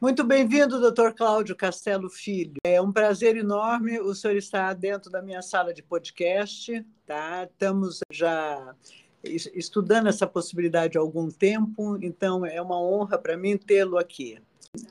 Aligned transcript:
Muito 0.00 0.24
bem-vindo, 0.24 0.80
doutor 0.80 1.12
Cláudio 1.12 1.54
Castelo 1.54 2.08
Filho. 2.08 2.54
É 2.64 2.80
um 2.80 2.90
prazer 2.90 3.36
enorme 3.36 4.00
o 4.00 4.14
senhor 4.14 4.34
estar 4.34 4.72
dentro 4.72 5.10
da 5.10 5.20
minha 5.20 5.42
sala 5.42 5.74
de 5.74 5.82
podcast. 5.82 6.82
Tá? 7.04 7.44
Estamos 7.44 8.00
já 8.10 8.74
estudando 9.22 10.06
essa 10.06 10.26
possibilidade 10.26 10.96
há 10.96 11.02
algum 11.02 11.28
tempo, 11.28 11.98
então 12.00 12.46
é 12.46 12.62
uma 12.62 12.80
honra 12.80 13.18
para 13.18 13.36
mim 13.36 13.58
tê-lo 13.58 13.98
aqui. 13.98 14.38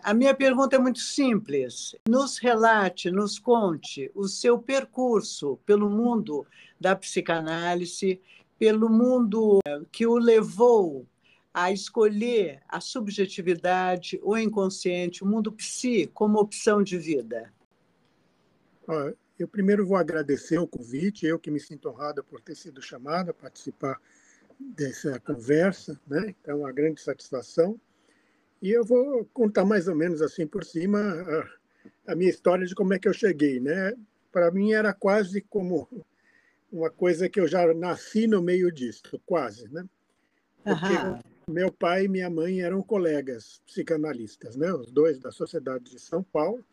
A 0.04 0.14
minha 0.14 0.36
pergunta 0.36 0.76
é 0.76 0.80
muito 0.80 1.00
simples. 1.00 1.96
Nos 2.08 2.38
relate, 2.38 3.10
nos 3.10 3.40
conte 3.40 4.12
o 4.14 4.28
seu 4.28 4.60
percurso 4.60 5.58
pelo 5.66 5.90
mundo 5.90 6.46
da 6.80 6.96
psicanálise, 6.96 8.22
pelo 8.60 8.88
mundo 8.88 9.58
eh, 9.66 9.82
que 9.92 10.06
o 10.06 10.20
levou 10.20 11.08
a 11.54 11.72
escolher 11.72 12.62
a 12.68 12.80
subjetividade, 12.80 14.20
o 14.24 14.38
inconsciente, 14.38 15.24
o 15.24 15.28
mundo 15.28 15.52
psi 15.52 16.10
como 16.14 16.40
opção 16.40 16.84
de 16.84 16.98
vida. 16.98 17.52
Eu 19.38 19.48
primeiro 19.48 19.86
vou 19.86 19.98
agradecer 19.98 20.58
o 20.58 20.68
convite, 20.68 21.26
eu 21.26 21.40
que 21.40 21.52
me 21.52 21.60
sinto 21.60 21.90
honrada 21.90 22.24
por 22.24 22.42
ter 22.42 22.56
sido 22.56 22.82
chamada 22.82 23.32
a 23.32 23.34
participar 23.34 24.00
dessa 24.60 25.20
conversa, 25.20 26.00
né? 26.08 26.36
Então, 26.42 26.60
uma 26.60 26.72
grande 26.72 27.02
satisfação. 27.02 27.80
E 28.62 28.70
eu 28.70 28.84
vou 28.84 29.24
contar 29.34 29.64
mais 29.64 29.88
ou 29.88 29.96
menos 29.96 30.22
assim 30.22 30.46
por 30.46 30.66
cima 30.66 31.00
a, 31.00 32.12
a 32.12 32.16
minha 32.16 32.30
história 32.30 32.66
de 32.66 32.76
como 32.76 32.94
é 32.94 33.00
que 33.00 33.08
eu 33.08 33.14
cheguei, 33.14 33.60
né? 33.60 33.94
Para 34.32 34.52
mim 34.52 34.74
era 34.74 34.94
quase 34.94 35.42
como 35.42 35.88
uma 36.72 36.90
coisa 36.90 37.30
que 37.30 37.40
eu 37.40 37.48
já 37.48 37.74
nasci 37.74 38.28
no 38.28 38.42
meio 38.42 38.72
disso, 38.72 39.20
quase, 39.26 39.72
né? 39.72 39.86
Porque 40.64 40.94
uhum. 40.94 41.20
Meu 41.50 41.72
pai 41.72 42.06
e 42.06 42.08
minha 42.08 42.30
mãe 42.30 42.62
eram 42.62 42.82
colegas 42.82 43.62
psicanalistas, 43.66 44.56
né? 44.56 44.72
Os 44.74 44.92
dois 44.92 45.20
da 45.20 45.32
Sociedade 45.32 45.92
de 45.92 46.00
São 46.00 46.24
Paulo. 46.24 46.64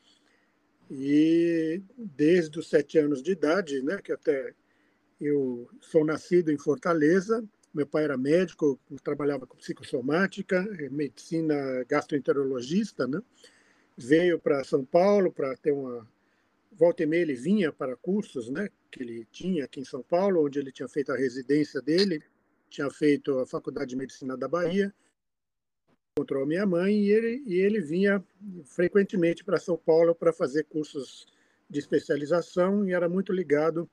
E 0.91 1.83
desde 1.97 2.59
os 2.59 2.69
sete 2.69 2.99
anos 2.99 3.23
de 3.23 3.33
idade, 3.33 3.83
né? 3.83 3.99
Que 4.03 4.13
até 4.13 4.53
eu 5.21 5.69
sou 5.81 6.05
nascido 6.05 6.53
em 6.53 6.59
Fortaleza, 6.59 7.43
meu 7.73 7.87
pai 7.87 8.05
era 8.05 8.17
médico, 8.17 8.79
trabalhava 9.03 9.47
com 9.47 9.57
psicossomática, 9.57 10.63
medicina 10.91 11.85
gastroenterologista, 11.89 13.07
né? 13.07 13.21
Veio 13.97 14.39
para 14.39 14.63
São 14.63 14.85
Paulo 14.85 15.33
para 15.33 15.57
ter 15.57 15.73
uma 15.73 16.07
volta 16.77 17.03
e 17.03 17.07
meia 17.07 17.23
ele 17.23 17.35
vinha 17.35 17.73
para 17.73 17.97
cursos, 17.97 18.51
né, 18.51 18.69
que 18.91 19.03
ele 19.03 19.27
tinha 19.33 19.65
aqui 19.65 19.81
em 19.81 19.85
São 19.85 20.03
Paulo, 20.03 20.45
onde 20.45 20.59
ele 20.59 20.71
tinha 20.71 20.89
feito 20.89 21.11
a 21.11 21.17
residência 21.17 21.81
dele, 21.81 22.23
tinha 22.77 22.91
feito 22.91 23.39
a 23.39 23.47
Faculdade 23.47 23.91
de 23.91 23.97
Medicina 23.97 24.37
da 24.37 24.47
Bahia, 24.47 24.93
encontrou 26.13 26.43
a 26.43 26.47
minha 26.47 26.67
mãe 26.67 26.95
e 26.95 27.11
ele, 27.11 27.43
e 27.47 27.55
ele 27.55 27.81
vinha 27.81 28.23
frequentemente 28.65 29.43
para 29.43 29.59
São 29.59 29.77
Paulo 29.77 30.15
para 30.15 30.33
fazer 30.33 30.65
cursos 30.65 31.27
de 31.69 31.79
especialização 31.79 32.87
e 32.87 32.93
era 32.93 33.09
muito 33.09 33.33
ligado 33.33 33.89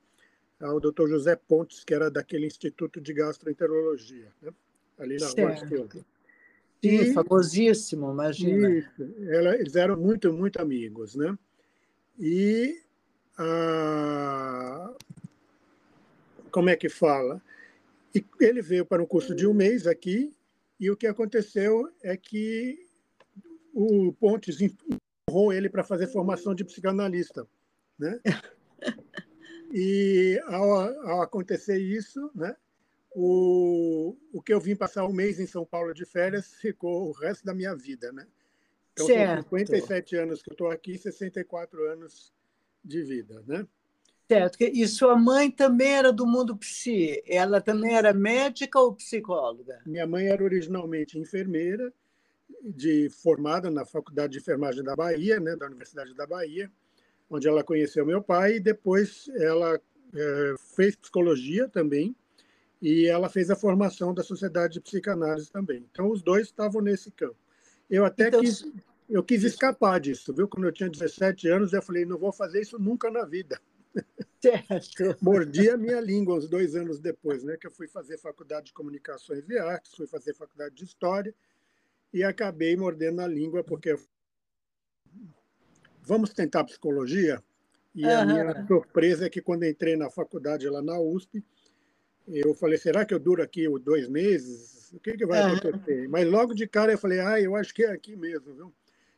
ao 0.61 0.79
Dr. 0.79 1.07
José 1.07 1.35
Pontes, 1.35 1.83
que 1.83 1.93
era 1.93 2.11
daquele 2.11 2.45
Instituto 2.45 2.99
de 2.99 3.13
Gastroenterologia, 3.13 4.31
né? 4.41 4.53
ali 4.99 5.17
na 5.17 5.27
certo. 5.27 5.75
Rua 5.75 5.87
Sim, 5.89 6.03
e, 6.81 7.13
famosíssimo, 7.13 8.11
imagina. 8.11 8.69
Isso, 8.69 8.89
ela, 9.29 9.55
eles 9.55 9.75
eram 9.77 9.97
muito, 9.97 10.33
muito 10.33 10.61
amigos, 10.61 11.15
né? 11.15 11.37
E 12.19 12.81
como 16.51 16.69
é 16.69 16.75
que 16.75 16.89
fala? 16.89 17.41
E 18.13 18.23
ele 18.39 18.61
veio 18.61 18.85
para 18.85 19.01
um 19.01 19.05
curso 19.05 19.33
de 19.35 19.47
um 19.47 19.53
mês 19.53 19.87
aqui, 19.87 20.35
e 20.79 20.89
o 20.91 20.97
que 20.97 21.07
aconteceu 21.07 21.89
é 22.01 22.15
que 22.15 22.87
o 23.73 24.13
Pontes 24.13 24.59
empurrou 24.61 25.51
ele 25.51 25.69
para 25.69 25.83
fazer 25.83 26.07
formação 26.07 26.53
de 26.53 26.63
psicanalista, 26.63 27.47
né? 27.97 28.19
E 29.75 30.39
ao, 30.45 30.71
ao 31.09 31.21
acontecer 31.23 31.79
isso, 31.79 32.29
né, 32.35 32.55
o, 33.09 34.15
o 34.31 34.39
que 34.39 34.53
eu 34.53 34.59
vim 34.59 34.75
passar 34.75 35.03
um 35.03 35.11
mês 35.11 35.39
em 35.39 35.47
São 35.47 35.65
Paulo 35.65 35.95
de 35.95 36.05
férias 36.05 36.53
ficou 36.53 37.09
o 37.09 37.11
resto 37.11 37.43
da 37.43 37.55
minha 37.55 37.75
vida, 37.75 38.11
né? 38.11 38.27
Então, 38.91 39.07
certo. 39.07 39.49
são 39.49 39.57
57 39.57 40.15
anos 40.15 40.43
que 40.43 40.51
eu 40.51 40.53
estou 40.53 40.69
aqui, 40.69 40.95
64 40.95 41.89
anos 41.89 42.31
de 42.85 43.01
vida, 43.01 43.43
né? 43.47 43.67
Certo. 44.27 44.57
E 44.61 44.87
sua 44.87 45.15
mãe 45.15 45.51
também 45.51 45.93
era 45.93 46.11
do 46.11 46.25
mundo 46.25 46.55
psi? 46.55 47.21
Ela 47.27 47.59
também 47.61 47.95
era 47.95 48.13
médica 48.13 48.79
ou 48.79 48.95
psicóloga? 48.95 49.79
Minha 49.85 50.07
mãe 50.07 50.27
era 50.27 50.43
originalmente 50.43 51.19
enfermeira, 51.19 51.93
de 52.61 53.09
formada 53.09 53.69
na 53.69 53.85
Faculdade 53.85 54.33
de 54.33 54.39
Enfermagem 54.39 54.83
da 54.83 54.95
Bahia, 54.95 55.39
né, 55.39 55.55
da 55.55 55.65
Universidade 55.65 56.13
da 56.15 56.25
Bahia 56.25 56.71
onde 57.33 57.47
ela 57.47 57.63
conheceu 57.63 58.05
meu 58.05 58.21
pai 58.21 58.55
e 58.55 58.59
depois 58.59 59.29
ela 59.35 59.79
é, 60.13 60.55
fez 60.75 60.95
psicologia 60.95 61.67
também 61.67 62.15
e 62.81 63.07
ela 63.07 63.27
fez 63.27 63.49
a 63.49 63.55
formação 63.55 64.13
da 64.13 64.21
Sociedade 64.21 64.73
de 64.73 64.81
Psicanálise 64.81 65.51
também. 65.51 65.85
Então 65.91 66.11
os 66.11 66.21
dois 66.21 66.47
estavam 66.47 66.81
nesse 66.81 67.09
campo. 67.11 67.35
Eu 67.89 68.05
até 68.05 68.27
então, 68.27 68.41
quis 68.41 68.65
eu 69.09 69.21
quis 69.21 69.43
escapar 69.43 69.99
disso, 69.99 70.33
viu? 70.33 70.47
Quando 70.47 70.65
eu 70.65 70.71
tinha 70.71 70.89
17 70.89 71.47
anos, 71.49 71.73
eu 71.73 71.81
falei, 71.81 72.05
não 72.05 72.17
vou 72.17 72.31
fazer 72.31 72.61
isso 72.61 72.79
nunca 72.79 73.11
na 73.11 73.25
vida. 73.25 73.59
Certo. 74.41 75.17
Mordi 75.21 75.69
a 75.69 75.77
minha 75.77 76.01
língua 76.01 76.35
uns 76.35 76.49
dois 76.49 76.75
anos 76.75 76.99
depois, 76.99 77.43
né? 77.43 77.57
Que 77.57 77.67
eu 77.67 77.71
fui 77.71 77.87
fazer 77.87 78.17
faculdade 78.17 78.67
de 78.67 78.73
comunicações 78.73 79.47
e 79.47 79.57
artes, 79.57 79.93
fui 79.95 80.07
fazer 80.07 80.33
faculdade 80.33 80.75
de 80.75 80.83
história 80.83 81.33
e 82.13 82.23
acabei 82.23 82.75
mordendo 82.75 83.21
a 83.21 83.27
língua 83.27 83.63
porque 83.63 83.95
vamos 86.01 86.33
tentar 86.33 86.63
psicologia? 86.65 87.41
E 87.95 88.05
a 88.05 88.25
minha 88.25 88.65
surpresa 88.67 89.27
é 89.27 89.29
que 89.29 89.41
quando 89.41 89.65
entrei 89.65 89.95
na 89.95 90.09
faculdade 90.09 90.67
lá 90.67 90.81
na 90.81 90.99
USP, 90.99 91.43
eu 92.27 92.53
falei, 92.55 92.77
será 92.77 93.05
que 93.05 93.13
eu 93.13 93.19
duro 93.19 93.41
aqui 93.43 93.67
dois 93.79 94.07
meses? 94.07 94.91
O 94.93 94.99
que, 94.99 95.13
que 95.15 95.25
vai 95.25 95.41
acontecer? 95.41 96.07
Mas 96.09 96.27
logo 96.27 96.53
de 96.53 96.67
cara 96.67 96.91
eu 96.93 96.97
falei, 96.97 97.19
ah, 97.19 97.39
eu 97.39 97.55
acho 97.55 97.73
que 97.73 97.83
é 97.83 97.91
aqui 97.91 98.15
mesmo, 98.15 98.53
viu? 98.53 98.73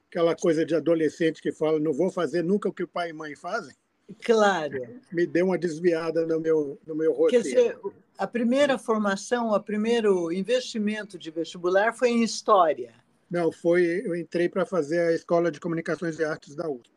Aquela 0.10 0.36
coisa 0.36 0.66
de 0.66 0.76
adolescente 0.76 1.42
que 1.42 1.52
fala, 1.52 1.80
não 1.80 1.94
vou 1.94 2.12
fazer 2.12 2.44
nunca 2.44 2.70
o 2.70 2.74
que 2.74 2.84
o 2.84 2.88
pai 2.88 3.10
e 3.10 3.14
mãe 3.14 3.36
fazem. 3.36 3.76
Claro. 4.24 5.00
Me 5.12 5.26
deu 5.26 5.48
uma 5.48 5.58
desviada 5.58 6.26
no 6.26 6.40
meu, 6.40 6.80
no 6.86 6.96
meu 6.96 7.12
roteiro. 7.12 7.44
Quer 7.44 7.50
dizer, 7.50 7.80
a 8.18 8.28
primeira 8.28 8.78
formação, 8.78 9.50
o 9.50 9.60
primeiro 9.60 10.32
investimento 10.32 11.18
de 11.18 11.32
vestibular 11.32 11.94
foi 11.94 12.10
em 12.10 12.24
História. 12.24 12.94
Não, 13.30 13.52
foi. 13.52 14.04
Eu 14.06 14.16
entrei 14.16 14.48
para 14.48 14.66
fazer 14.66 15.00
a 15.00 15.14
Escola 15.14 15.52
de 15.52 15.60
Comunicações 15.60 16.20
e 16.20 16.24
Artes 16.24 16.56
da 16.56 16.70
USP. 16.70 16.96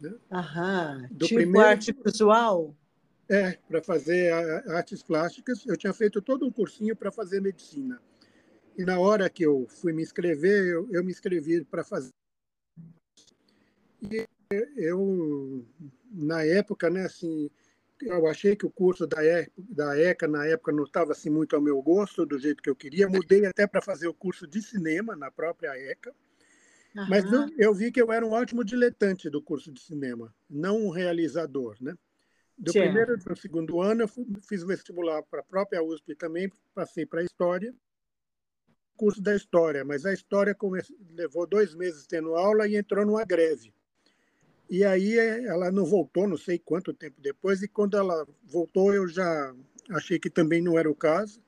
Né? 0.00 0.14
Aham. 0.30 1.08
Do 1.10 1.26
tipo 1.26 1.40
primeiro, 1.40 1.68
arte 1.68 1.92
visual? 2.04 2.74
É, 3.28 3.58
para 3.68 3.82
fazer 3.82 4.32
artes 4.68 5.02
plásticas. 5.02 5.66
Eu 5.66 5.76
tinha 5.76 5.92
feito 5.92 6.22
todo 6.22 6.46
um 6.46 6.50
cursinho 6.50 6.94
para 6.94 7.10
fazer 7.10 7.40
medicina. 7.40 8.00
E 8.78 8.84
na 8.84 8.98
hora 9.00 9.28
que 9.28 9.44
eu 9.44 9.66
fui 9.68 9.92
me 9.92 10.02
inscrever, 10.02 10.66
eu, 10.66 10.88
eu 10.92 11.02
me 11.02 11.10
inscrevi 11.10 11.64
para 11.64 11.82
fazer. 11.82 12.10
E 14.02 14.26
eu, 14.76 15.66
na 16.10 16.44
época, 16.44 16.88
né, 16.88 17.04
assim, 17.04 17.50
eu 18.02 18.26
achei 18.26 18.54
que 18.54 18.66
o 18.66 18.70
curso 18.70 19.06
da, 19.06 19.24
e, 19.24 19.50
da 19.56 19.98
ECA 19.98 20.28
na 20.28 20.46
época 20.46 20.72
não 20.72 20.84
estava 20.84 21.12
assim 21.12 21.30
muito 21.30 21.56
ao 21.56 21.62
meu 21.62 21.80
gosto, 21.82 22.26
do 22.26 22.38
jeito 22.38 22.62
que 22.62 22.70
eu 22.70 22.76
queria. 22.76 23.08
Mudei 23.08 23.46
até 23.46 23.66
para 23.66 23.80
fazer 23.80 24.06
o 24.06 24.14
curso 24.14 24.46
de 24.46 24.62
cinema 24.62 25.16
na 25.16 25.30
própria 25.30 25.76
ECA. 25.76 26.14
Uhum. 26.94 27.06
Mas 27.08 27.24
eu, 27.30 27.48
eu, 27.58 27.74
vi 27.74 27.90
que 27.90 28.00
eu 28.00 28.12
era 28.12 28.24
um 28.24 28.32
ótimo 28.32 28.64
diletante 28.64 29.28
do 29.28 29.42
curso 29.42 29.70
de 29.72 29.80
cinema, 29.80 30.34
não 30.48 30.86
um 30.86 30.90
realizador, 30.90 31.76
né? 31.80 31.94
Do 32.56 32.72
certo. 32.72 32.86
primeiro 32.86 33.22
para 33.22 33.34
o 33.34 33.36
segundo 33.36 33.82
ano, 33.82 34.04
eu 34.04 34.08
fiz 34.42 34.62
vestibular 34.62 35.22
para 35.22 35.40
a 35.40 35.44
própria 35.44 35.82
USP 35.82 36.14
também, 36.14 36.50
passei 36.74 37.04
para 37.04 37.20
a 37.20 37.24
História, 37.24 37.74
curso 38.96 39.20
da 39.20 39.36
História, 39.36 39.84
mas 39.84 40.06
a 40.06 40.12
História 40.14 40.54
comece... 40.54 40.96
levou 41.10 41.46
dois 41.46 41.74
meses 41.74 42.06
tendo 42.06 42.34
aula 42.34 42.66
e 42.66 42.76
entrou 42.76 43.04
numa 43.04 43.24
greve. 43.26 43.75
E 44.68 44.84
aí 44.84 45.18
eh, 45.18 45.44
ela 45.44 45.70
não 45.70 45.84
voltou, 45.84 46.26
não 46.26 46.36
sei 46.36 46.58
quanto 46.58 46.92
tempo 46.92 47.20
depois, 47.20 47.62
e 47.62 47.68
quando 47.68 47.96
ela 47.96 48.26
voltou 48.44 48.92
eu 48.92 49.06
já 49.06 49.54
achei 49.90 50.18
que 50.18 50.28
também 50.28 50.60
não 50.60 50.78
era 50.78 50.90
o 50.90 50.94
caso. 50.94 51.40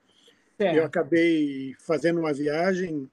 Eu 0.58 0.84
acabei 0.84 1.74
fazendo 1.78 2.18
uma 2.18 2.32
viagem 2.32 3.08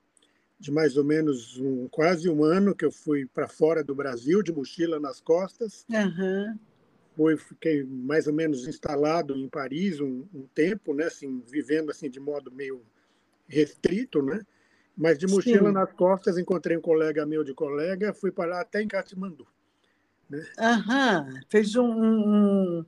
de 0.59 0.71
mais 0.71 0.97
ou 0.97 1.03
menos 1.03 1.59
um, 1.59 1.87
quase 1.89 2.29
um 2.29 2.43
ano 2.43 2.73
que 2.73 2.85
eu 2.85 2.91
fui 2.91 3.25
para 3.25 3.47
fora 3.47 3.83
do 3.83 3.93
Brasil, 3.93 4.41
de 4.41 4.51
mochila 4.51 4.99
nas 4.99 5.19
costas. 5.19 5.85
Uhum. 5.89 6.57
Fui, 7.15 7.37
fiquei 7.37 7.83
mais 7.83 8.25
ou 8.27 8.33
menos 8.33 8.67
instalado 8.67 9.35
em 9.35 9.47
Paris 9.47 9.99
um, 9.99 10.25
um, 10.33 10.47
tempo, 10.53 10.93
né, 10.93 11.05
assim, 11.05 11.43
vivendo 11.47 11.91
assim 11.91 12.09
de 12.09 12.19
modo 12.19 12.51
meio 12.51 12.81
restrito, 13.47 14.21
né? 14.21 14.41
Mas 14.97 15.17
de 15.17 15.27
mochila 15.27 15.67
Sim. 15.67 15.73
nas 15.73 15.93
costas 15.93 16.37
encontrei 16.37 16.75
um 16.75 16.81
colega 16.81 17.25
meu 17.25 17.43
de 17.43 17.53
colega, 17.53 18.13
fui 18.13 18.31
para 18.31 18.49
lá 18.49 18.61
até 18.61 18.81
em 18.81 18.87
Katmandu. 18.87 19.45
Né? 20.29 20.45
Aham, 20.57 21.39
fez 21.49 21.75
um, 21.75 21.85
um, 21.85 22.85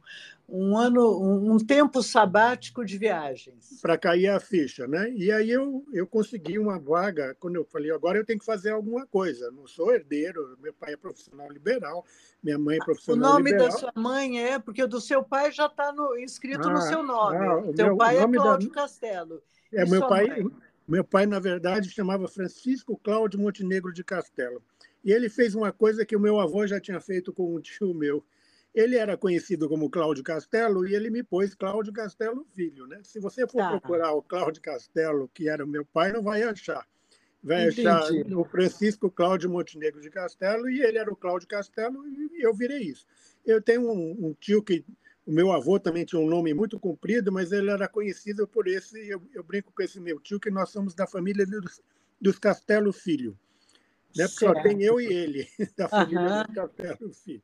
um 0.50 0.78
ano, 0.78 1.54
um 1.54 1.58
tempo 1.58 2.02
sabático 2.02 2.86
de 2.86 2.98
viagens. 2.98 3.80
Para 3.82 3.98
cair 3.98 4.30
a 4.30 4.40
ficha, 4.40 4.88
né? 4.88 5.12
E 5.12 5.32
aí 5.32 5.52
eu, 5.52 5.86
eu 5.94 6.08
consegui 6.08 6.58
uma 6.58 6.80
vaga, 6.80 7.36
quando 7.40 7.56
eu 7.56 7.66
falei, 7.66 7.92
agora 7.92 8.18
eu 8.18 8.26
tenho 8.26 8.40
que 8.40 8.46
fazer 8.46 8.72
alguma 8.72 9.06
coisa. 9.06 9.52
Não 9.52 9.68
sou 9.68 9.94
herdeiro, 9.94 10.58
meu 10.62 10.74
pai 10.74 10.94
é 10.94 10.98
profissional 10.98 11.50
liberal, 11.52 12.06
minha 12.42 12.58
mãe 12.58 12.78
é 12.78 12.86
profissional 12.86 13.18
liberal. 13.18 13.34
O 13.34 13.38
nome 13.38 13.52
liberal. 13.52 13.70
da 13.70 13.78
sua 13.78 13.94
mãe 13.96 14.44
é, 14.44 14.60
porque 14.60 14.84
o 14.84 14.88
do 14.88 15.02
seu 15.02 15.24
pai 15.24 15.52
já 15.52 15.66
está 15.66 15.94
inscrito 16.20 16.68
ah, 16.70 16.74
no 16.74 16.82
seu 16.82 17.04
nome. 17.04 17.38
Ah, 17.38 17.58
o 17.58 17.76
seu 17.76 17.98
pai 17.98 18.18
é 18.18 18.28
Cláudio 18.28 18.70
da... 18.70 18.76
Castelo. 18.76 19.44
É, 19.74 19.86
meu 19.86 20.08
pai, 20.08 20.46
meu 20.88 21.04
pai, 21.04 21.26
na 21.26 21.40
verdade, 21.40 21.90
chamava 21.90 22.28
Francisco 22.30 22.98
Cláudio 23.04 23.38
Montenegro 23.38 23.92
de 23.92 24.04
Castelo. 24.04 24.64
E 25.08 25.12
ele 25.12 25.28
fez 25.28 25.56
uma 25.56 25.72
coisa 25.72 26.06
que 26.06 26.16
o 26.16 26.20
meu 26.20 26.40
avô 26.40 26.68
já 26.68 26.80
tinha 26.80 27.00
feito 27.00 27.34
com 27.34 27.56
um 27.56 27.60
tio 27.60 27.96
meu 27.96 28.24
ele 28.78 28.96
era 28.96 29.18
conhecido 29.18 29.68
como 29.68 29.90
Cláudio 29.90 30.24
Castelo 30.24 30.88
e 30.88 30.94
ele 30.94 31.10
me 31.10 31.24
pôs 31.24 31.56
Cláudio 31.56 31.92
Castelo 31.92 32.46
Filho. 32.54 32.86
Né? 32.86 33.00
Se 33.04 33.20
você 33.20 33.48
for 33.48 33.58
tá. 33.58 33.70
procurar 33.72 34.12
o 34.12 34.22
Cláudio 34.22 34.62
Castelo, 34.62 35.28
que 35.34 35.50
era 35.50 35.66
o 35.66 35.68
meu 35.68 35.84
pai, 35.84 36.12
não 36.12 36.22
vai 36.22 36.44
achar. 36.44 36.86
Vai 37.42 37.70
Entendi. 37.70 37.88
achar 37.88 38.12
o 38.36 38.44
Francisco 38.44 39.10
Cláudio 39.10 39.50
Montenegro 39.50 40.00
de 40.00 40.12
Castelo 40.12 40.70
e 40.70 40.82
ele 40.82 41.00
era 41.00 41.12
o 41.12 41.16
Cláudio 41.16 41.48
Castelo 41.48 42.08
e 42.08 42.46
eu 42.46 42.54
virei 42.54 42.84
isso. 42.84 43.04
Eu 43.44 43.60
tenho 43.60 43.90
um, 43.90 44.28
um 44.28 44.34
tio 44.40 44.62
que 44.62 44.86
o 45.26 45.32
meu 45.32 45.52
avô 45.52 45.80
também 45.80 46.06
tinha 46.06 46.22
um 46.22 46.30
nome 46.30 46.54
muito 46.54 46.80
comprido, 46.80 47.32
mas 47.32 47.52
ele 47.52 47.72
era 47.72 47.88
conhecido 47.88 48.48
por 48.48 48.68
esse. 48.68 49.10
Eu, 49.10 49.22
eu 49.34 49.44
brinco 49.44 49.74
com 49.74 49.82
esse 49.82 50.00
meu 50.00 50.20
tio 50.20 50.40
que 50.40 50.52
nós 50.52 50.70
somos 50.70 50.94
da 50.94 51.08
família 51.08 51.48
dos, 51.48 51.82
dos 52.22 52.38
Castelo 52.38 52.94
Filho. 52.94 53.36
Né? 54.18 54.28
Porque 54.28 54.46
só 54.46 54.54
tem 54.62 54.82
eu 54.82 55.00
e 55.00 55.06
ele, 55.06 55.48
da 55.78 55.88
família 55.88 56.46
uhum. 57.00 57.14
Filho. 57.14 57.44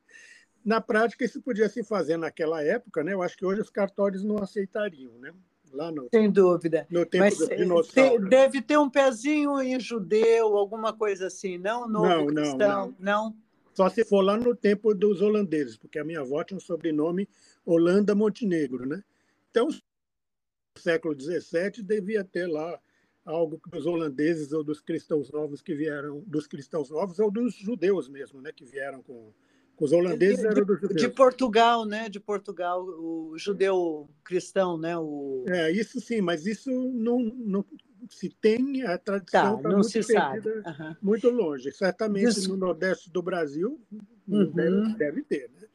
Na 0.65 0.79
prática, 0.79 1.25
isso 1.25 1.41
podia 1.41 1.67
se 1.67 1.83
fazer 1.83 2.17
naquela 2.17 2.63
época, 2.63 3.03
né? 3.03 3.13
Eu 3.13 3.21
acho 3.21 3.37
que 3.37 3.45
hoje 3.45 3.61
os 3.61 3.69
cartórios 3.69 4.23
não 4.23 4.37
aceitariam, 4.37 5.13
né? 5.19 5.33
Lá 5.71 5.91
no, 5.91 6.07
Sem 6.13 6.31
dúvida. 6.31 6.87
No 6.89 7.05
tempo 7.05 7.25
Mas, 7.25 7.37
do 7.37 7.47
dinossauro. 7.47 8.29
deve 8.29 8.61
ter 8.61 8.77
um 8.77 8.89
pezinho 8.89 9.59
em 9.61 9.79
judeu, 9.79 10.55
alguma 10.55 10.93
coisa 10.93 11.27
assim, 11.27 11.57
não? 11.57 11.87
Novo 11.87 12.07
não, 12.07 12.27
cristão, 12.27 12.57
não, 12.57 12.95
não. 12.99 13.25
não? 13.25 13.37
Só 13.73 13.89
se 13.89 14.05
for 14.05 14.21
lá 14.21 14.37
no 14.37 14.55
tempo 14.55 14.93
dos 14.93 15.19
holandeses, 15.19 15.75
porque 15.75 15.97
a 15.97 16.03
minha 16.03 16.21
avó 16.21 16.43
tinha 16.43 16.57
um 16.57 16.61
sobrenome 16.61 17.27
Holanda 17.65 18.13
Montenegro, 18.13 18.85
né? 18.85 19.03
Então, 19.49 19.67
no 19.67 20.81
século 20.81 21.19
XVII 21.19 21.83
devia 21.83 22.23
ter 22.23 22.47
lá 22.47 22.79
algo 23.25 23.59
dos 23.71 23.85
holandeses 23.85 24.51
ou 24.51 24.63
dos 24.63 24.81
cristãos 24.81 25.31
novos 25.31 25.61
que 25.61 25.73
vieram, 25.73 26.21
dos 26.27 26.47
cristãos 26.47 26.89
novos 26.89 27.19
ou 27.19 27.31
dos 27.31 27.55
judeus 27.55 28.09
mesmo, 28.09 28.41
né? 28.41 28.51
Que 28.51 28.65
vieram 28.65 29.01
com 29.01 29.31
os 29.79 29.91
holandeses 29.91 30.39
de, 30.39 30.47
eram 30.47 30.65
dos 30.65 30.79
judeus. 30.79 31.01
De 31.01 31.09
Portugal, 31.09 31.85
né? 31.85 32.09
De 32.09 32.19
Portugal, 32.19 32.83
o 32.83 33.33
judeu 33.37 34.09
cristão, 34.23 34.77
né? 34.77 34.97
O... 34.97 35.45
É, 35.47 35.71
isso 35.71 35.99
sim, 35.99 36.21
mas 36.21 36.45
isso 36.45 36.69
não, 36.71 37.19
não 37.19 37.65
se 38.09 38.29
tem, 38.29 38.83
a 38.83 38.97
tradição 38.97 39.57
está 39.57 39.69
tá 39.69 39.75
muito 39.75 39.89
se 39.89 40.05
perdida, 40.05 40.63
uhum. 40.65 40.95
muito 41.01 41.29
longe. 41.29 41.71
Certamente 41.71 42.29
isso... 42.29 42.49
no 42.49 42.57
Nordeste 42.57 43.09
do 43.09 43.21
Brasil 43.21 43.79
uhum. 44.27 44.51
deve, 44.51 44.95
deve, 44.95 45.23
ter, 45.23 45.49
né? 45.49 45.67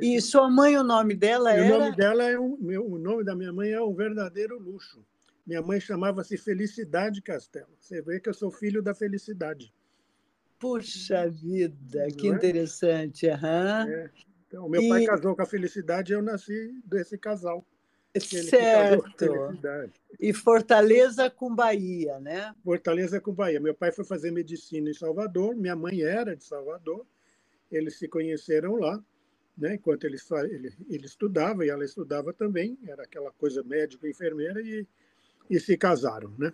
E 0.00 0.20
sua 0.20 0.48
mãe, 0.48 0.76
o 0.78 0.84
nome 0.84 1.14
dela 1.14 1.52
era? 1.52 1.74
O 1.74 1.78
nome 1.78 1.96
dela 1.96 2.22
é 2.24 2.38
um, 2.38 2.56
meu, 2.60 2.86
o 2.86 2.98
nome 2.98 3.24
da 3.24 3.34
minha 3.34 3.52
mãe 3.52 3.70
é 3.70 3.82
um 3.82 3.94
verdadeiro 3.94 4.58
luxo. 4.58 5.04
Minha 5.46 5.60
mãe 5.60 5.78
chamava-se 5.78 6.36
Felicidade 6.38 7.20
Castelo. 7.20 7.76
Você 7.78 8.00
vê 8.00 8.18
que 8.18 8.28
eu 8.28 8.34
sou 8.34 8.50
filho 8.50 8.82
da 8.82 8.94
felicidade. 8.94 9.72
Puxa 10.58 11.28
vida, 11.28 12.08
que 12.16 12.28
é? 12.28 12.30
interessante. 12.30 13.26
Uhum. 13.26 13.46
É. 13.46 14.10
Então, 14.46 14.68
meu 14.68 14.80
e... 14.80 14.88
pai 14.88 15.04
casou 15.04 15.36
com 15.36 15.42
a 15.42 15.46
felicidade 15.46 16.12
e 16.12 16.14
eu 16.14 16.22
nasci 16.22 16.80
desse 16.84 17.18
casal. 17.18 17.66
Certo. 18.20 19.26
E 20.20 20.32
Fortaleza 20.32 21.28
com 21.28 21.52
Bahia, 21.52 22.20
né? 22.20 22.54
Fortaleza 22.64 23.20
com 23.20 23.32
Bahia. 23.32 23.58
Meu 23.58 23.74
pai 23.74 23.90
foi 23.90 24.04
fazer 24.04 24.30
medicina 24.30 24.88
em 24.88 24.94
Salvador, 24.94 25.56
minha 25.56 25.74
mãe 25.74 26.00
era 26.00 26.36
de 26.36 26.44
Salvador. 26.44 27.04
Eles 27.70 27.98
se 27.98 28.06
conheceram 28.06 28.76
lá, 28.76 29.02
né? 29.58 29.74
Enquanto 29.74 30.04
ele, 30.04 30.16
ele, 30.48 30.72
ele 30.88 31.06
estudava 31.06 31.66
e 31.66 31.70
ela 31.70 31.84
estudava 31.84 32.32
também, 32.32 32.78
era 32.86 33.02
aquela 33.02 33.32
coisa 33.32 33.64
médico 33.64 34.06
enfermeira 34.06 34.62
e, 34.62 34.86
e 35.48 35.58
se 35.60 35.76
casaram, 35.76 36.32
né? 36.38 36.52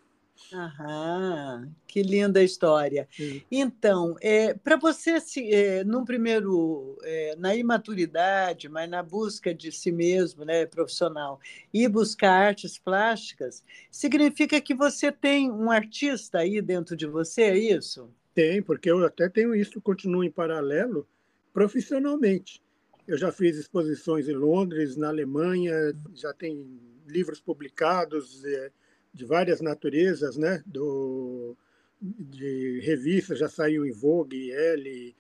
Aham, 0.53 1.71
que 1.87 2.03
linda 2.03 2.43
história. 2.43 3.07
Sim. 3.13 3.43
Então, 3.51 4.17
é, 4.21 4.55
para 4.55 4.77
você, 4.77 5.21
se, 5.21 5.53
é, 5.53 5.85
num 5.85 6.05
primeiro, 6.05 6.99
é, 7.05 7.37
na 7.37 7.55
imaturidade, 7.55 8.69
mas 8.69 8.91
na 8.91 9.03
busca 9.03 9.55
de 9.55 9.71
si 9.71 9.93
mesmo, 9.93 10.45
né, 10.45 10.67
profissional, 10.67 11.39
e 11.73 11.87
buscar 11.87 12.33
artes 12.33 12.79
plásticas, 12.79 13.63
significa 13.91 14.61
que 14.61 14.75
você 14.75 15.13
tem 15.13 15.51
um 15.53 15.71
artista 15.71 16.39
aí 16.39 16.61
dentro 16.61 16.97
de 16.97 17.07
você, 17.07 17.43
é 17.43 17.59
isso? 17.59 18.11
Tem, 18.35 18.63
porque 18.63 18.91
eu 18.91 19.05
até 19.05 19.29
tenho 19.29 19.55
isso, 19.55 19.81
continuo 19.81 20.25
em 20.25 20.31
paralelo, 20.31 21.07
profissionalmente. 21.53 22.61
Eu 23.07 23.17
já 23.17 23.31
fiz 23.31 23.57
exposições 23.57 24.29
em 24.29 24.35
Londres, 24.35 24.97
na 24.97 25.09
Alemanha, 25.09 25.75
já 26.15 26.33
tem 26.33 26.81
livros 27.11 27.41
publicados, 27.41 28.45
é, 28.45 28.71
de 29.13 29.25
várias 29.25 29.61
naturezas, 29.61 30.37
né? 30.37 30.63
Do, 30.67 31.57
de 32.01 32.81
revistas, 32.81 33.39
já 33.39 33.49
saiu 33.49 33.85
em 33.85 33.93
Vogue, 33.93 34.51
Elle, 34.51 35.15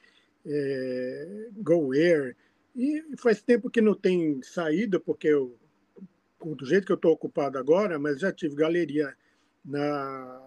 é, 0.46 1.48
Go 1.56 1.92
Air, 1.92 2.36
e 2.74 3.02
faz 3.16 3.42
tempo 3.42 3.68
que 3.68 3.80
não 3.80 3.94
tem 3.94 4.40
saído, 4.42 5.00
porque 5.00 5.28
eu, 5.28 5.56
do 6.40 6.64
jeito 6.64 6.86
que 6.86 6.92
eu 6.92 6.96
estou 6.96 7.12
ocupado 7.12 7.58
agora, 7.58 7.98
mas 7.98 8.20
já 8.20 8.32
tive 8.32 8.54
galeria 8.54 9.14
na, 9.64 10.40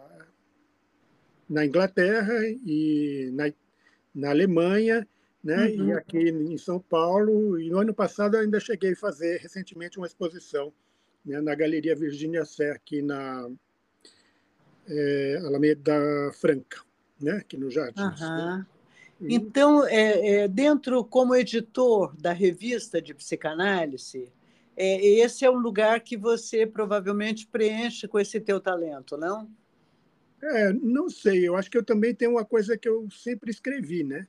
na 1.49 1.65
Inglaterra 1.65 2.33
e 2.65 3.29
na, 3.33 3.53
na 4.15 4.29
Alemanha, 4.29 5.07
né? 5.43 5.67
Uhum. 5.67 5.89
e 5.89 5.91
aqui 5.91 6.29
em 6.29 6.57
São 6.57 6.79
Paulo. 6.79 7.59
E 7.59 7.69
no 7.69 7.79
ano 7.79 7.93
passado 7.93 8.37
ainda 8.37 8.59
cheguei 8.59 8.93
a 8.93 8.97
fazer 8.97 9.39
recentemente 9.39 9.97
uma 9.97 10.07
exposição 10.07 10.73
né, 11.25 11.41
na 11.41 11.55
Galeria 11.55 11.95
Virgínia 11.95 12.45
Sé, 12.45 12.71
aqui 12.71 13.01
na 13.01 13.49
é, 14.87 15.41
Alameda 15.43 15.93
Franca, 16.39 16.81
né, 17.19 17.33
aqui 17.33 17.57
no 17.57 17.69
Jardim. 17.69 18.01
Né? 18.01 18.65
Então, 19.21 19.85
é, 19.87 20.27
é, 20.27 20.47
dentro, 20.47 21.03
como 21.05 21.35
editor 21.35 22.15
da 22.17 22.33
revista 22.33 23.01
de 23.01 23.13
psicanálise, 23.13 24.31
é, 24.75 25.05
esse 25.05 25.45
é 25.45 25.49
um 25.49 25.59
lugar 25.59 26.01
que 26.01 26.17
você 26.17 26.65
provavelmente 26.65 27.47
preenche 27.47 28.07
com 28.07 28.19
esse 28.19 28.39
teu 28.39 28.59
talento, 28.59 29.15
não? 29.15 29.49
É, 30.41 30.73
não 30.73 31.09
sei. 31.09 31.47
Eu 31.47 31.55
acho 31.55 31.71
que 31.71 31.77
eu 31.77 31.85
também 31.85 32.13
tenho 32.13 32.31
uma 32.31 32.43
coisa 32.43 32.77
que 32.77 32.89
eu 32.89 33.07
sempre 33.09 33.49
escrevi, 33.49 34.03
né? 34.03 34.27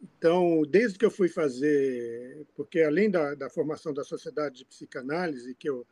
Então, 0.00 0.62
desde 0.68 0.98
que 0.98 1.04
eu 1.04 1.10
fui 1.10 1.28
fazer, 1.28 2.44
porque 2.54 2.80
além 2.82 3.10
da, 3.10 3.34
da 3.34 3.48
formação 3.48 3.92
da 3.92 4.04
Sociedade 4.04 4.58
de 4.58 4.64
Psicanálise, 4.64 5.54
que 5.54 5.68
eu 5.68 5.86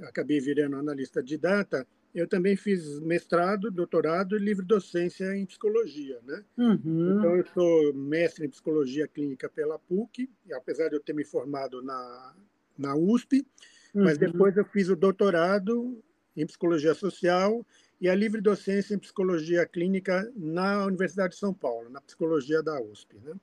acabei 0.00 0.40
virando 0.40 0.76
analista 0.76 1.22
de 1.22 1.36
data, 1.38 1.86
eu 2.14 2.26
também 2.26 2.56
fiz 2.56 2.98
mestrado, 3.00 3.70
doutorado 3.70 4.36
e 4.36 4.40
livre 4.40 4.64
docência 4.64 5.36
em 5.36 5.44
psicologia, 5.44 6.18
né? 6.24 6.42
Uhum. 6.56 7.18
Então 7.18 7.36
eu 7.36 7.46
sou 7.52 7.94
mestre 7.94 8.46
em 8.46 8.48
psicologia 8.48 9.06
clínica 9.06 9.48
pela 9.48 9.78
PUC, 9.78 10.30
e 10.46 10.52
apesar 10.54 10.88
de 10.88 10.96
eu 10.96 11.00
ter 11.00 11.12
me 11.12 11.24
formado 11.24 11.82
na 11.82 12.34
na 12.78 12.94
USP, 12.94 13.46
uhum. 13.94 14.04
mas 14.04 14.18
depois 14.18 14.56
eu 14.56 14.64
fiz 14.66 14.88
o 14.88 14.96
doutorado 14.96 16.02
em 16.36 16.46
psicologia 16.46 16.94
social 16.94 17.66
e 18.00 18.08
a 18.08 18.14
livre 18.14 18.40
docência 18.40 18.94
em 18.94 18.98
psicologia 18.98 19.64
clínica 19.64 20.30
na 20.36 20.84
Universidade 20.84 21.32
de 21.32 21.38
São 21.38 21.54
Paulo, 21.54 21.88
na 21.88 22.00
psicologia 22.00 22.62
da 22.62 22.80
USP, 22.80 23.16
né? 23.24 23.34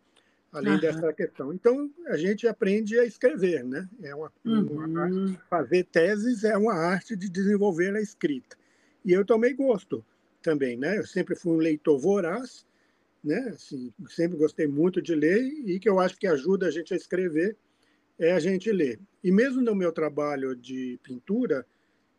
Além 0.53 0.73
uhum. 0.73 0.79
dessa 0.79 1.11
questão. 1.11 1.51
Então, 1.51 1.91
a 2.07 2.15
gente 2.15 2.47
aprende 2.47 2.97
a 2.99 3.03
escrever, 3.03 3.63
né? 3.63 3.89
É 4.03 4.13
uma, 4.13 4.31
uhum. 4.45 4.61
uma 4.61 5.37
fazer 5.49 5.83
teses 5.85 6.43
é 6.43 6.55
uma 6.55 6.75
arte 6.75 7.15
de 7.15 7.27
desenvolver 7.27 7.95
a 7.95 8.01
escrita. 8.01 8.55
E 9.03 9.11
eu 9.11 9.25
tomei 9.25 9.53
gosto 9.53 10.05
também, 10.41 10.77
né? 10.77 10.99
Eu 10.99 11.07
sempre 11.07 11.35
fui 11.35 11.53
um 11.53 11.57
leitor 11.57 11.97
voraz, 11.97 12.65
né? 13.23 13.51
Assim, 13.55 13.91
sempre 14.09 14.37
gostei 14.37 14.67
muito 14.67 15.01
de 15.01 15.15
ler 15.15 15.41
e 15.41 15.79
que 15.79 15.89
eu 15.89 15.99
acho 15.99 16.17
que 16.17 16.27
ajuda 16.27 16.67
a 16.67 16.71
gente 16.71 16.93
a 16.93 16.97
escrever 16.97 17.57
é 18.19 18.31
a 18.31 18.39
gente 18.39 18.71
ler. 18.71 18.99
E 19.23 19.31
mesmo 19.31 19.59
no 19.59 19.73
meu 19.73 19.91
trabalho 19.91 20.55
de 20.55 20.99
pintura, 21.01 21.65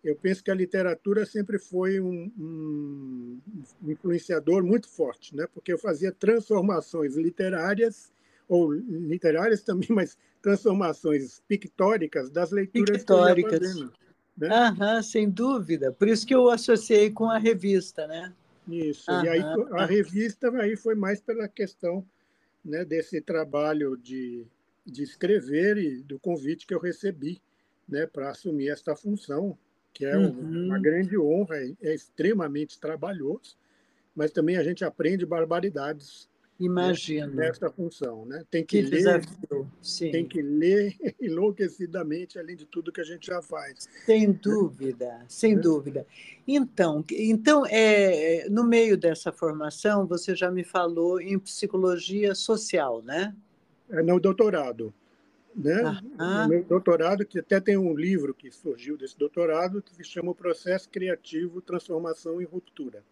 eu 0.02 0.16
penso 0.16 0.42
que 0.42 0.50
a 0.50 0.54
literatura 0.54 1.24
sempre 1.24 1.56
foi 1.58 2.00
um, 2.00 2.30
um 2.36 3.40
influenciador 3.86 4.64
muito 4.64 4.88
forte, 4.88 5.36
né? 5.36 5.46
Porque 5.54 5.72
eu 5.72 5.78
fazia 5.78 6.10
transformações 6.10 7.14
literárias 7.14 8.12
ou 8.48 8.72
literárias 8.72 9.62
também, 9.62 9.88
mas 9.90 10.16
transformações 10.42 11.42
pictóricas 11.48 12.30
das 12.30 12.50
leituras 12.50 12.98
pictóricas. 12.98 13.58
que 13.58 13.64
eu 13.64 13.70
fazendo. 13.70 13.92
Né? 14.36 14.48
Aham, 14.48 15.02
sem 15.02 15.30
dúvida. 15.30 15.92
Por 15.92 16.08
isso 16.08 16.26
que 16.26 16.34
eu 16.34 16.50
associei 16.50 17.10
com 17.10 17.30
a 17.30 17.38
revista, 17.38 18.06
né? 18.06 18.32
Isso. 18.66 19.10
Aham, 19.10 19.24
e 19.24 19.28
aí 19.28 19.40
a 19.72 19.86
revista 19.86 20.50
aí 20.56 20.76
foi 20.76 20.94
mais 20.94 21.20
pela 21.20 21.46
questão 21.48 22.04
né, 22.64 22.84
desse 22.84 23.20
trabalho 23.20 23.96
de, 23.96 24.46
de 24.84 25.02
escrever 25.02 25.76
e 25.76 26.02
do 26.02 26.18
convite 26.18 26.66
que 26.66 26.74
eu 26.74 26.80
recebi 26.80 27.40
né, 27.88 28.06
para 28.06 28.30
assumir 28.30 28.70
esta 28.70 28.96
função, 28.96 29.56
que 29.92 30.04
é 30.04 30.16
uhum. 30.16 30.66
uma 30.66 30.78
grande 30.78 31.16
honra, 31.18 31.56
é 31.82 31.94
extremamente 31.94 32.80
trabalhoso, 32.80 33.56
mas 34.14 34.32
também 34.32 34.56
a 34.56 34.62
gente 34.62 34.84
aprende 34.84 35.26
barbaridades 35.26 36.28
Imagino. 36.58 37.34
Nessa 37.34 37.68
função, 37.68 38.24
né? 38.24 38.44
Tem 38.50 38.64
que, 38.64 38.82
que 38.82 38.88
ler, 38.88 38.96
desafio. 38.96 39.70
Sim. 39.82 40.10
tem 40.12 40.26
que 40.26 40.40
ler 40.40 40.96
enlouquecidamente, 41.20 42.38
além 42.38 42.54
de 42.54 42.64
tudo 42.64 42.92
que 42.92 43.00
a 43.00 43.04
gente 43.04 43.26
já 43.26 43.42
faz. 43.42 43.88
Sem 44.06 44.30
dúvida, 44.32 45.24
sem 45.28 45.54
é. 45.54 45.56
dúvida. 45.56 46.06
Então, 46.46 47.04
então 47.10 47.64
é, 47.66 48.48
no 48.48 48.64
meio 48.64 48.96
dessa 48.96 49.32
formação, 49.32 50.06
você 50.06 50.34
já 50.34 50.50
me 50.50 50.62
falou 50.62 51.20
em 51.20 51.38
psicologia 51.38 52.34
social, 52.34 53.02
né? 53.02 53.34
É 53.90 54.02
no 54.02 54.20
doutorado. 54.20 54.94
Né? 55.56 56.00
No 56.18 56.48
meu 56.48 56.64
doutorado, 56.64 57.24
que 57.24 57.38
até 57.38 57.60
tem 57.60 57.76
um 57.76 57.94
livro 57.94 58.34
que 58.34 58.50
surgiu 58.50 58.96
desse 58.96 59.16
doutorado, 59.16 59.80
que 59.80 59.94
se 59.94 60.02
chama 60.02 60.32
O 60.32 60.34
Processo 60.34 60.88
Criativo, 60.88 61.60
Transformação 61.60 62.40
e 62.40 62.44
Ruptura. 62.44 63.04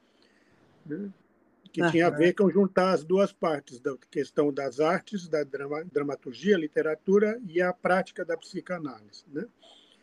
Né? 0.84 1.08
Que 1.72 1.90
tinha 1.90 2.06
a 2.06 2.10
ver 2.10 2.34
com 2.34 2.50
juntar 2.50 2.92
as 2.92 3.02
duas 3.02 3.32
partes, 3.32 3.80
da 3.80 3.96
questão 4.10 4.52
das 4.52 4.78
artes, 4.78 5.26
da 5.26 5.42
drama, 5.42 5.82
dramaturgia, 5.90 6.56
literatura 6.56 7.40
e 7.48 7.62
a 7.62 7.72
prática 7.72 8.24
da 8.24 8.36
psicanálise. 8.36 9.24
Né? 9.32 9.46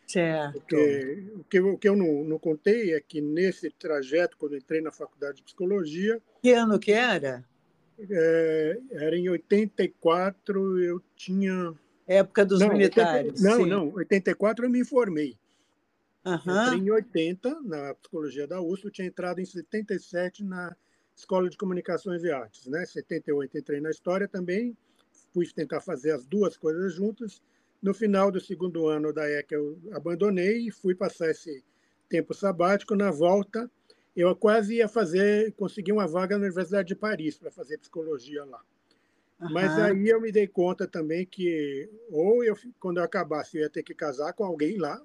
Certo. 0.06 0.54
Porque, 0.54 1.28
o 1.36 1.44
que, 1.44 1.60
o 1.60 1.78
que 1.78 1.88
eu 1.88 1.94
não, 1.94 2.24
não 2.24 2.38
contei 2.38 2.92
é 2.92 3.00
que 3.00 3.20
nesse 3.20 3.70
trajeto, 3.70 4.36
quando 4.36 4.56
entrei 4.56 4.80
na 4.80 4.90
faculdade 4.90 5.36
de 5.36 5.44
psicologia. 5.44 6.20
Que 6.42 6.52
ano 6.52 6.80
que 6.80 6.90
era? 6.90 7.44
É, 8.10 8.80
era 8.90 9.16
em 9.16 9.28
84, 9.28 10.80
eu 10.80 11.00
tinha. 11.14 11.72
Época 12.08 12.44
dos 12.44 12.58
não, 12.58 12.68
militares. 12.70 13.40
80, 13.40 13.48
não, 13.48 13.64
sim. 13.64 13.70
não, 13.70 13.94
84 13.94 14.64
eu 14.64 14.70
me 14.70 14.80
informei. 14.80 15.38
Uhum. 16.24 16.36
Entrei 16.36 16.78
em 16.80 16.90
80 16.90 17.60
na 17.62 17.94
psicologia 17.94 18.46
da 18.48 18.60
USP, 18.60 18.86
eu 18.86 18.90
tinha 18.90 19.06
entrado 19.06 19.40
em 19.40 19.44
77 19.44 20.42
na 20.42 20.74
Escola 21.20 21.50
de 21.50 21.56
Comunicações 21.56 22.24
e 22.24 22.30
Artes. 22.30 22.66
Né? 22.66 22.84
78 22.84 23.58
entrei 23.58 23.80
na 23.80 23.90
História 23.90 24.26
também, 24.26 24.76
fui 25.32 25.46
tentar 25.52 25.80
fazer 25.80 26.12
as 26.12 26.26
duas 26.26 26.56
coisas 26.56 26.94
juntas. 26.94 27.42
No 27.82 27.94
final 27.94 28.30
do 28.30 28.40
segundo 28.40 28.86
ano 28.88 29.12
da 29.12 29.28
ECA, 29.28 29.54
eu 29.54 29.78
abandonei 29.92 30.68
e 30.68 30.70
fui 30.70 30.94
passar 30.94 31.30
esse 31.30 31.62
tempo 32.08 32.34
sabático. 32.34 32.94
Na 32.94 33.10
volta, 33.10 33.70
eu 34.16 34.34
quase 34.34 34.76
ia 34.76 34.88
fazer, 34.88 35.52
conseguir 35.52 35.92
uma 35.92 36.06
vaga 36.06 36.36
na 36.36 36.44
Universidade 36.44 36.88
de 36.88 36.96
Paris 36.96 37.38
para 37.38 37.50
fazer 37.50 37.78
psicologia 37.78 38.44
lá. 38.44 38.60
Uhum. 39.40 39.52
Mas 39.52 39.78
aí 39.78 40.08
eu 40.08 40.20
me 40.20 40.32
dei 40.32 40.46
conta 40.46 40.86
também 40.86 41.24
que, 41.26 41.88
ou 42.10 42.42
eu, 42.44 42.56
quando 42.78 42.98
eu 42.98 43.04
acabasse, 43.04 43.56
eu 43.56 43.62
ia 43.62 43.70
ter 43.70 43.82
que 43.82 43.94
casar 43.94 44.32
com 44.32 44.44
alguém 44.44 44.78
lá 44.78 45.00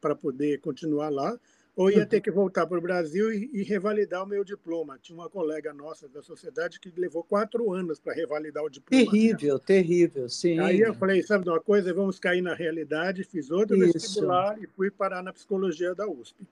para 0.00 0.14
poder 0.14 0.60
continuar 0.60 1.10
lá, 1.10 1.38
ou 1.76 1.90
ia 1.90 2.04
ter 2.06 2.20
que 2.22 2.30
voltar 2.30 2.66
para 2.66 2.78
o 2.78 2.80
Brasil 2.80 3.32
e, 3.32 3.50
e, 3.52 3.62
revalidar 3.62 4.22
o 4.22 4.26
meu 4.26 4.44
diploma. 4.44 4.98
Tinha 5.00 5.16
uma 5.16 5.28
colega 5.28 5.72
nossa 5.72 6.08
da 6.08 6.22
sociedade 6.22 6.80
que 6.80 6.92
levou 6.96 7.22
quatro 7.22 7.72
anos 7.72 7.98
para 7.98 8.12
revalidar 8.12 8.64
o 8.64 8.70
diploma. 8.70 9.04
Terrível, 9.04 9.58
terrível, 9.58 10.28
sim. 10.28 10.58
Aí 10.58 10.80
eu 10.80 10.94
falei, 10.94 11.22
sabe 11.22 11.44
de 11.44 11.50
uma 11.50 11.60
coisa, 11.60 11.92
vamos 11.94 12.18
cair 12.18 12.40
na 12.40 12.54
realidade, 12.54 13.24
fiz 13.24 13.50
outro 13.50 13.76
Isso. 13.76 13.92
vestibular 13.92 14.60
e 14.62 14.66
fui 14.66 14.90
parar 14.90 15.22
na 15.22 15.32
psicologia 15.32 15.94
da 15.94 16.08
USP. 16.08 16.46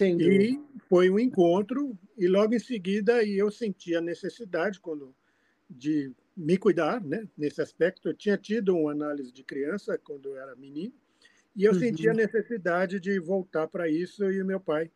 E 0.00 0.60
foi 0.88 1.10
um 1.10 1.18
encontro, 1.18 1.98
e 2.16 2.28
logo 2.28 2.54
em 2.54 2.60
seguida 2.60 3.24
eu 3.24 3.50
senti 3.50 3.94
a 3.96 4.00
necessidade 4.00 4.78
quando, 4.78 5.12
de 5.68 6.12
me 6.36 6.56
cuidar, 6.56 7.02
né? 7.02 7.26
nesse 7.36 7.60
aspecto. 7.60 8.08
Eu 8.08 8.14
tinha 8.14 8.38
tido 8.38 8.76
uma 8.76 8.92
análise 8.92 9.32
de 9.32 9.42
criança 9.42 9.98
quando 9.98 10.30
eu 10.30 10.36
era 10.36 10.54
menino, 10.54 10.92
e 11.56 11.64
eu 11.64 11.72
uhum. 11.72 11.78
senti 11.78 12.08
a 12.08 12.14
necessidade 12.14 13.00
de 13.00 13.18
voltar 13.18 13.66
para 13.68 13.88
isso 13.88 14.24
e 14.30 14.40
o 14.40 14.46
meu 14.46 14.60
pai, 14.60 14.90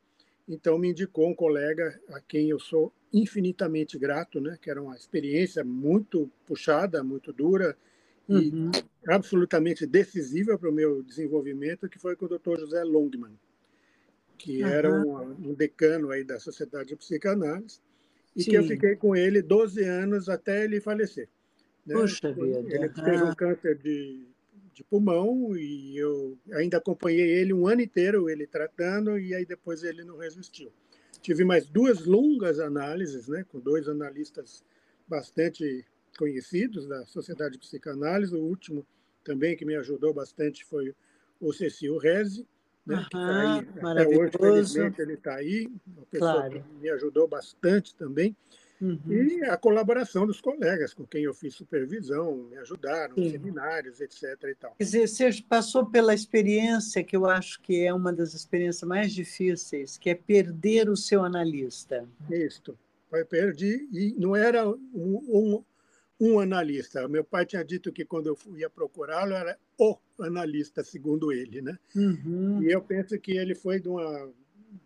então, 0.47 0.79
me 0.79 0.91
indicou 0.91 1.29
um 1.29 1.35
colega 1.35 1.99
a 2.11 2.21
quem 2.21 2.51
eu 2.51 2.59
sou 2.59 2.93
infinitamente 3.13 3.99
grato, 3.99 4.41
né? 4.41 4.59
que 4.61 4.71
era 4.71 4.83
uma 4.83 4.95
experiência 4.95 5.65
muito 5.65 6.31
puxada, 6.47 7.03
muito 7.03 7.33
dura 7.33 7.77
e 8.29 8.51
uhum. 8.51 8.71
absolutamente 9.09 9.87
decisiva 9.87 10.59
para 10.59 10.69
o 10.69 10.73
meu 10.73 11.03
desenvolvimento, 11.03 11.89
que 11.89 11.99
foi 11.99 12.15
com 12.17 12.27
o 12.27 12.29
Dr. 12.29 12.61
José 12.61 12.83
Longman, 12.85 13.39
que 14.37 14.63
uhum. 14.63 14.69
era 14.69 14.93
um, 14.93 15.51
um, 15.51 15.55
decano 15.55 16.11
aí 16.11 16.25
da 16.25 16.39
Sociedade 16.39 16.89
de 16.89 16.97
Psicanálise, 16.97 17.81
e 18.37 18.43
Sim. 18.43 18.51
que 18.51 18.57
eu 18.57 18.65
fiquei 18.65 18.97
com 18.97 19.15
ele 19.15 19.41
12 19.41 19.83
anos 19.85 20.29
até 20.29 20.65
ele 20.65 20.81
falecer. 20.81 21.29
Né? 21.87 21.95
Puxa 21.95 22.33
vida. 22.33 22.65
Ele 22.67 22.89
teve 22.89 23.23
um 23.23 23.35
câncer 23.35 23.79
de 23.79 24.27
de 24.75 24.85
pulmão 24.85 25.57
e 25.57 25.97
eu 25.97 26.37
ainda 26.53 26.79
acompanhei 26.79 27.39
ele 27.39 27.53
um 27.53 27.67
ano 27.67 27.81
inteiro, 27.81 28.29
ele 28.29 28.47
tratando, 28.47 29.19
e 29.19 29.35
aí 29.35 29.47
depois 29.47 29.83
ele 29.83 30.05
não 30.05 30.19
resistiu. 30.19 30.73
Tive 31.23 31.45
mais 31.45 31.67
duas 31.67 32.05
longas 32.05 32.59
análises, 32.59 33.29
né, 33.29 33.45
com 33.49 33.59
dois 33.59 33.89
analistas 33.89 34.63
bastante 35.09 35.85
conhecidos 36.19 36.87
da 36.87 37.07
Sociedade 37.07 37.55
de 37.55 37.61
Psicanálise. 37.61 38.35
O 38.35 38.43
último 38.43 38.87
também 39.23 39.57
que 39.57 39.65
me 39.65 39.75
ajudou 39.77 40.13
bastante 40.13 40.65
foi 40.65 40.95
o 41.41 41.53
Cecil 41.53 41.97
Reze, 41.97 42.47
né, 42.85 42.97
uhum, 42.97 43.05
que 43.05 43.11
tá 43.11 43.41
aí, 43.41 43.69
até 43.81 44.19
hoje, 44.19 44.39
felizmente, 44.39 45.01
ele 45.01 45.15
está 45.15 45.35
aí, 45.37 45.67
uma 45.87 46.07
pessoa 46.07 46.33
claro. 46.33 46.63
que 46.63 46.75
me 46.81 46.91
ajudou 46.91 47.27
bastante 47.27 47.95
também. 47.95 48.37
Uhum. 48.85 49.01
E 49.13 49.45
a 49.45 49.57
colaboração 49.57 50.27
dos 50.27 50.43
colegas 50.43 50.93
com 50.93 51.07
quem 51.07 51.25
eu 51.25 51.33
fiz 51.33 51.55
supervisão, 51.55 52.37
me 52.51 52.59
ajudaram, 52.59 53.15
Sim. 53.15 53.31
seminários, 53.31 54.01
etc. 54.01 54.23
E 54.45 54.55
tal. 54.55 54.75
Quer 54.77 54.85
dizer, 54.85 55.09
você 55.09 55.43
passou 55.49 55.87
pela 55.87 56.13
experiência 56.13 57.03
que 57.03 57.17
eu 57.17 57.25
acho 57.25 57.61
que 57.63 57.83
é 57.83 57.95
uma 57.95 58.13
das 58.13 58.35
experiências 58.35 58.87
mais 58.87 59.13
difíceis, 59.13 59.97
que 59.97 60.11
é 60.11 60.15
perder 60.15 60.91
o 60.91 60.97
seu 60.97 61.25
analista. 61.25 62.07
Isso, 62.31 62.77
eu 63.11 63.27
perdi, 63.27 63.89
e 63.91 64.15
não 64.19 64.37
era 64.37 64.69
um, 64.69 64.77
um, 64.93 65.65
um 66.21 66.41
analista. 66.41 67.09
Meu 67.09 67.25
pai 67.25 67.47
tinha 67.47 67.65
dito 67.65 67.91
que 67.91 68.05
quando 68.05 68.27
eu 68.27 68.39
ia 68.57 68.69
procurá-lo 68.69 69.33
era 69.33 69.59
o 69.79 69.97
analista, 70.21 70.85
segundo 70.85 71.33
ele. 71.33 71.63
Né? 71.63 71.79
Uhum. 71.97 72.63
E 72.63 72.71
eu 72.71 72.83
penso 72.83 73.19
que 73.19 73.33
ele 73.33 73.55
foi 73.55 73.81
de 73.81 73.89
uma, 73.89 74.31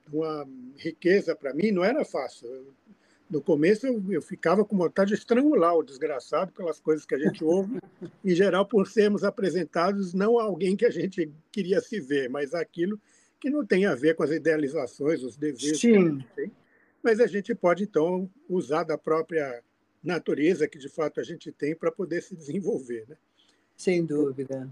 de 0.06 0.16
uma 0.16 0.48
riqueza 0.76 1.34
para 1.34 1.52
mim, 1.52 1.72
não 1.72 1.82
era 1.82 2.04
fácil 2.04 2.48
no 3.30 3.40
começo 3.40 3.86
eu, 3.86 4.02
eu, 4.10 4.22
ficava 4.22 4.64
com 4.64 4.76
vontade 4.76 5.08
de 5.08 5.18
estrangular 5.18 5.74
o 5.74 5.82
desgraçado 5.82 6.52
pelas 6.52 6.80
coisas 6.80 7.04
que 7.04 7.14
a 7.14 7.18
gente 7.18 7.44
ouve, 7.44 7.78
em 8.24 8.34
geral 8.34 8.66
por 8.66 8.86
sermos 8.86 9.24
apresentados 9.24 10.14
não 10.14 10.38
a 10.38 10.44
alguém 10.44 10.76
que 10.76 10.86
a 10.86 10.90
gente 10.90 11.30
queria 11.52 11.80
se 11.80 12.00
ver, 12.00 12.28
mas 12.28 12.54
aquilo 12.54 13.00
que 13.40 13.50
não 13.50 13.64
tem 13.64 13.86
a 13.86 13.94
ver 13.94 14.14
com 14.14 14.22
as 14.22 14.30
idealizações, 14.30 15.22
os 15.22 15.36
desejos 15.36 15.80
Sim. 15.80 15.92
que 15.92 15.96
a 15.96 16.10
gente 16.10 16.26
tem. 16.34 16.52
Mas 17.02 17.20
a 17.20 17.26
gente 17.26 17.54
pode, 17.54 17.84
então, 17.84 18.28
usar 18.48 18.82
da 18.82 18.98
própria 18.98 19.62
natureza 20.02 20.66
que, 20.66 20.78
de 20.78 20.88
fato, 20.88 21.20
a 21.20 21.22
gente 21.22 21.52
tem 21.52 21.74
para 21.74 21.92
poder 21.92 22.22
se 22.22 22.34
desenvolver. 22.34 23.04
Né? 23.08 23.16
Sem 23.76 24.04
dúvida. 24.04 24.68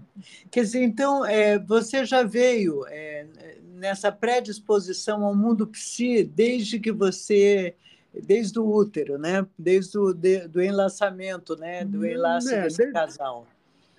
Quer 0.51 0.63
dizer, 0.63 0.83
então, 0.83 1.25
é, 1.25 1.57
você 1.57 2.03
já 2.03 2.23
veio 2.23 2.85
é, 2.87 3.25
nessa 3.63 4.11
predisposição 4.11 5.23
ao 5.23 5.33
mundo 5.33 5.67
psi 5.67 6.23
desde 6.23 6.79
que 6.79 6.91
você 6.91 7.73
desde 8.21 8.59
o 8.59 8.65
útero, 8.65 9.17
né? 9.17 9.45
Desde 9.57 9.97
o 9.97 10.13
de, 10.13 10.47
do 10.47 10.61
enlaçamento, 10.61 11.55
né? 11.55 11.83
Do 11.85 11.99
hum, 11.99 12.05
enlace 12.05 12.53
é, 12.53 12.63
desse 12.63 12.77
desde, 12.77 12.93
casal. 12.93 13.47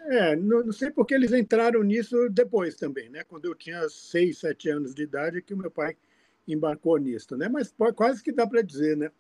É, 0.01 0.37
não, 0.37 0.65
não, 0.65 0.73
sei 0.73 0.91
porque 0.91 1.15
eles 1.15 1.33
entraram 1.33 1.83
nisso 1.83 2.29
depois 2.31 2.75
também, 2.75 3.09
né? 3.09 3.25
Quando 3.25 3.47
eu 3.47 3.55
tinha 3.55 3.89
seis, 3.89 4.39
sete 4.39 4.71
anos 4.71 4.95
de 4.95 5.03
idade, 5.03 5.43
que 5.43 5.55
o 5.55 5.57
meu 5.57 5.71
pai 5.71 5.97
embarcou 6.47 6.97
nisso, 6.97 7.37
né? 7.37 7.49
Mas 7.49 7.75
quase 7.95 8.23
que 8.23 8.33
dá 8.33 8.47
para 8.47 8.63
dizer, 8.63 8.97
né? 8.97 9.11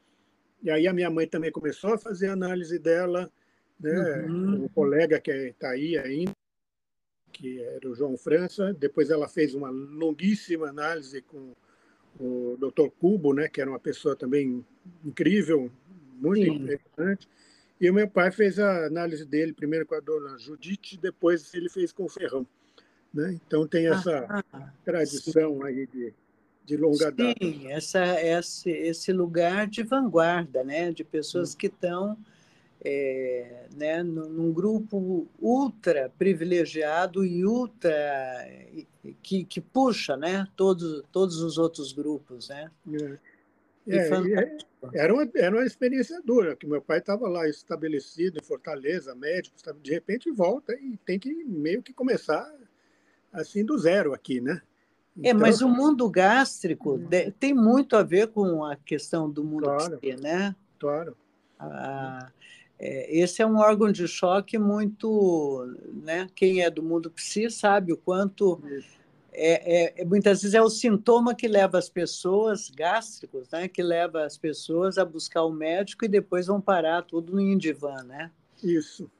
E 0.62 0.70
aí 0.70 0.86
a 0.86 0.92
minha 0.92 1.10
mãe 1.10 1.26
também 1.26 1.52
começou 1.52 1.94
a 1.94 1.98
fazer 1.98 2.28
análise 2.28 2.78
dela, 2.78 3.30
né? 3.78 4.26
Uhum. 4.26 4.64
Um 4.64 4.68
colega 4.68 5.20
que 5.20 5.30
está 5.30 5.70
aí 5.70 5.96
ainda, 5.98 6.32
que 7.32 7.60
era 7.60 7.88
o 7.88 7.94
João 7.94 8.16
França. 8.16 8.72
Depois 8.72 9.10
ela 9.10 9.28
fez 9.28 9.54
uma 9.54 9.70
longuíssima 9.70 10.68
análise 10.68 11.22
com 11.22 11.54
o 12.20 12.56
Dr. 12.58 12.88
Cubo, 13.00 13.32
né, 13.32 13.48
que 13.48 13.60
era 13.60 13.70
uma 13.70 13.78
pessoa 13.78 14.16
também 14.16 14.64
incrível, 15.04 15.70
muito 16.20 16.44
Sim. 16.44 16.56
interessante. 16.56 17.28
E 17.80 17.88
o 17.88 17.94
meu 17.94 18.08
pai 18.08 18.32
fez 18.32 18.58
a 18.58 18.87
análise 18.87 19.25
dele, 19.25 19.52
primeiro 19.52 19.87
com 19.87 19.94
a 19.94 20.00
dona 20.00 20.37
Judite, 20.38 20.98
depois 20.98 21.54
ele 21.54 21.68
fez 21.68 21.92
com 21.92 22.04
o 22.04 22.08
Ferrão. 22.08 22.46
Né? 23.14 23.38
Então 23.46 23.66
tem 23.66 23.87
essa 23.87 24.44
ah, 24.52 24.72
tradição 24.84 25.58
sim. 25.58 25.64
aí 25.64 25.87
de, 25.87 26.12
de 26.64 26.76
longa 26.76 27.10
sim, 27.10 27.16
data. 27.16 27.34
Sim, 27.40 27.72
essa, 27.72 28.20
esse, 28.20 28.70
esse 28.70 29.12
lugar 29.12 29.68
de 29.68 29.82
vanguarda, 29.82 30.64
né? 30.64 30.90
de 30.90 31.04
pessoas 31.04 31.54
que 31.54 31.68
estão 31.68 32.18
é, 32.85 33.66
né, 33.75 34.02
num 34.02 34.52
grupo 34.52 35.26
ultra 35.40 36.12
privilegiado 36.18 37.25
e 37.25 37.44
ultra 37.44 38.47
que, 39.23 39.44
que 39.44 39.61
puxa 39.61 40.16
né, 40.16 40.47
todos, 40.56 41.02
todos 41.11 41.40
os 41.40 41.58
outros 41.58 41.92
grupos. 41.92 42.49
Né? 42.49 42.70
É. 42.92 43.18
É, 43.90 44.11
é, 44.11 44.58
era, 44.92 45.14
uma, 45.14 45.26
era 45.35 45.56
uma 45.56 45.64
experiência 45.64 46.20
dura, 46.23 46.54
que 46.54 46.66
meu 46.66 46.82
pai 46.82 46.99
estava 46.99 47.26
lá 47.26 47.49
estabelecido 47.49 48.38
em 48.38 48.44
Fortaleza, 48.44 49.14
médico, 49.14 49.56
de 49.82 49.92
repente 49.92 50.30
volta 50.30 50.75
e 50.75 50.99
tem 51.06 51.18
que 51.18 51.32
meio 51.44 51.82
que 51.82 51.94
começar 51.94 52.47
assim 53.32 53.64
do 53.64 53.78
zero 53.78 54.12
aqui, 54.12 54.42
né? 54.42 54.61
É, 55.23 55.30
então, 55.30 55.40
mas 55.40 55.62
o 55.62 55.68
mundo 55.68 56.08
gástrico 56.11 56.97
hum. 56.97 57.08
tem 57.40 57.54
muito 57.54 57.97
a 57.97 58.02
ver 58.02 58.28
com 58.28 58.62
a 58.62 58.76
questão 58.76 59.28
do 59.28 59.42
mundo 59.42 59.64
claro, 59.64 59.99
psi, 59.99 60.16
né? 60.16 60.54
Claro. 60.78 61.16
Ah, 61.58 62.30
é, 62.30 62.57
esse 62.80 63.42
é 63.42 63.47
um 63.47 63.58
órgão 63.58 63.90
de 63.90 64.06
choque 64.06 64.58
muito, 64.58 65.76
né? 66.02 66.28
Quem 66.35 66.62
é 66.62 66.70
do 66.70 66.82
mundo 66.82 67.11
psi 67.11 67.50
sabe 67.50 67.92
o 67.92 67.97
quanto 67.97 68.62
é, 69.32 70.00
é, 70.00 70.04
muitas 70.04 70.42
vezes 70.42 70.54
é 70.54 70.61
o 70.61 70.68
sintoma 70.68 71.35
que 71.35 71.47
leva 71.47 71.78
as 71.78 71.88
pessoas 71.88 72.70
gástricos, 72.70 73.49
né? 73.50 73.68
Que 73.68 73.82
leva 73.82 74.25
as 74.25 74.37
pessoas 74.37 74.99
a 74.99 75.04
buscar 75.04 75.44
o 75.44 75.52
médico 75.52 76.04
e 76.04 76.08
depois 76.08 76.47
vão 76.47 76.61
parar 76.61 77.02
tudo 77.02 77.32
no 77.32 77.40
Indivan, 77.40 78.02
né? 78.04 78.32
Isso, 78.62 79.11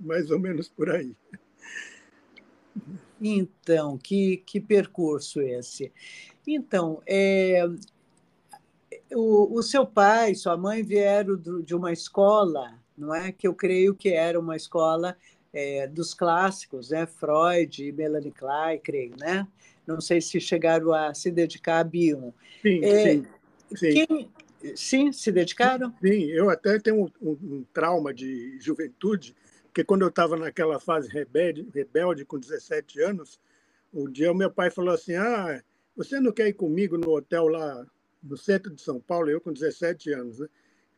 mais 0.00 0.30
ou 0.30 0.38
menos 0.38 0.68
por 0.68 0.90
aí. 0.90 1.16
Então, 3.20 3.98
que, 3.98 4.38
que 4.38 4.60
percurso 4.60 5.40
esse? 5.40 5.92
Então, 6.46 7.02
é, 7.06 7.66
o, 9.12 9.58
o 9.58 9.62
seu 9.62 9.84
pai, 9.84 10.34
sua 10.34 10.56
mãe 10.56 10.82
vieram 10.82 11.36
do, 11.36 11.62
de 11.62 11.74
uma 11.74 11.92
escola, 11.92 12.79
não 13.00 13.14
é? 13.14 13.32
Que 13.32 13.48
eu 13.48 13.54
creio 13.54 13.94
que 13.94 14.10
era 14.10 14.38
uma 14.38 14.56
escola 14.56 15.16
é, 15.52 15.86
dos 15.86 16.14
clássicos, 16.14 16.90
né? 16.90 17.06
Freud 17.06 17.84
e 17.84 17.92
Melanie 17.92 18.30
Klein, 18.30 18.78
creio, 18.78 19.14
né? 19.18 19.46
Não 19.86 20.00
sei 20.00 20.20
se 20.20 20.40
chegaram 20.40 20.92
a 20.92 21.12
se 21.14 21.30
dedicar 21.30 21.80
a 21.80 21.84
Bion. 21.84 22.30
Sim, 22.62 22.84
é, 22.84 23.02
sim. 23.02 23.26
Sim. 23.74 23.92
Quem, 23.92 24.30
sim, 24.76 25.12
se 25.12 25.32
dedicaram? 25.32 25.94
Sim, 26.00 26.24
eu 26.26 26.50
até 26.50 26.78
tenho 26.78 27.04
um, 27.04 27.10
um, 27.20 27.30
um 27.30 27.64
trauma 27.72 28.12
de 28.12 28.58
juventude 28.60 29.34
porque 29.70 29.84
quando 29.84 30.02
eu 30.02 30.08
estava 30.08 30.36
naquela 30.36 30.80
fase 30.80 31.08
rebelde, 31.08 31.66
rebelde, 31.72 32.24
com 32.24 32.38
17 32.38 33.00
anos, 33.02 33.40
um 33.94 34.10
dia 34.10 34.30
o 34.30 34.34
meu 34.34 34.50
pai 34.50 34.68
falou 34.68 34.92
assim: 34.92 35.14
Ah, 35.14 35.62
você 35.96 36.20
não 36.20 36.32
quer 36.32 36.48
ir 36.48 36.54
comigo 36.54 36.98
no 36.98 37.10
hotel 37.10 37.46
lá 37.46 37.86
no 38.22 38.36
centro 38.36 38.74
de 38.74 38.82
São 38.82 39.00
Paulo, 39.00 39.30
eu 39.30 39.40
com 39.40 39.52
17 39.52 40.12
anos, 40.12 40.40
né? 40.40 40.48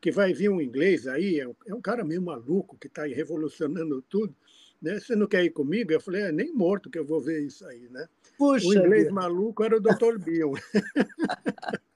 Que 0.03 0.11
vai 0.11 0.35
vir 0.35 0.51
um 0.51 0.61
inglês 0.61 1.07
aí, 1.07 1.39
é 1.39 1.47
um, 1.47 1.55
é 1.65 1.73
um 1.73 1.81
cara 1.81 2.05
meio 2.05 2.21
maluco 2.21 2.77
que 2.77 2.89
está 2.89 3.05
revolucionando 3.05 4.03
tudo. 4.03 4.35
Né? 4.83 4.99
Você 4.99 5.15
não 5.15 5.29
quer 5.29 5.45
ir 5.45 5.51
comigo? 5.51 5.93
Eu 5.93 6.01
falei, 6.01 6.23
é 6.23 6.33
nem 6.33 6.53
morto 6.53 6.91
que 6.91 6.99
eu 6.99 7.05
vou 7.05 7.21
ver 7.21 7.41
isso 7.47 7.65
aí, 7.65 7.89
né? 7.89 8.09
Puxa 8.37 8.67
o 8.67 8.75
inglês 8.75 9.05
Deus. 9.05 9.15
maluco 9.15 9.63
era 9.63 9.77
o 9.77 9.81
Dr. 9.81 10.19
Bion. 10.19 10.55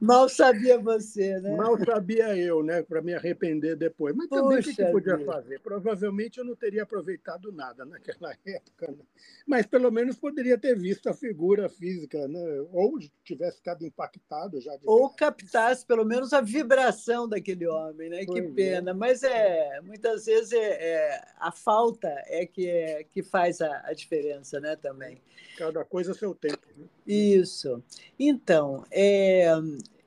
Mal 0.00 0.28
sabia 0.28 0.78
você, 0.78 1.40
né? 1.40 1.56
Mal 1.56 1.76
sabia 1.84 2.36
eu, 2.36 2.62
né? 2.62 2.82
Para 2.82 3.02
me 3.02 3.12
arrepender 3.12 3.74
depois. 3.74 4.14
Mas 4.14 4.28
também 4.28 4.60
o 4.60 4.62
que, 4.62 4.74
que 4.74 4.84
podia 4.86 5.16
Deus. 5.16 5.26
fazer? 5.26 5.60
Provavelmente 5.60 6.38
eu 6.38 6.44
não 6.44 6.54
teria 6.54 6.84
aproveitado 6.84 7.50
nada 7.50 7.84
naquela 7.84 8.36
época. 8.46 8.92
Né? 8.92 9.04
Mas 9.46 9.66
pelo 9.66 9.90
menos 9.90 10.16
poderia 10.16 10.56
ter 10.56 10.78
visto 10.78 11.08
a 11.08 11.14
figura 11.14 11.68
física, 11.68 12.28
né? 12.28 12.40
Ou 12.72 12.98
tivesse 13.24 13.56
ficado 13.58 13.84
impactado 13.84 14.60
já. 14.60 14.72
Ou 14.84 15.10
captasse 15.10 15.84
pelo 15.84 16.04
menos 16.04 16.32
a 16.32 16.40
vibração 16.40 17.28
daquele 17.28 17.66
homem, 17.66 18.08
né? 18.08 18.24
Pois 18.24 18.40
que 18.40 18.46
é. 18.46 18.50
pena. 18.50 18.90
É. 18.92 18.94
Mas 18.94 19.22
é 19.24 19.80
muitas 19.82 20.26
vezes 20.26 20.52
é, 20.52 20.58
é, 20.58 21.24
a 21.38 21.50
falta 21.50 22.08
é 22.26 22.46
que, 22.46 22.68
é 22.68 23.04
que 23.04 23.22
faz 23.22 23.60
a, 23.60 23.82
a 23.86 23.92
diferença, 23.92 24.60
né? 24.60 24.76
Também. 24.76 25.20
Cada 25.58 25.84
coisa 25.84 26.12
a 26.12 26.14
seu 26.14 26.34
tempo. 26.34 26.66
Né? 26.76 26.86
Isso. 27.06 27.82
Então, 28.18 28.84
é, 28.90 29.46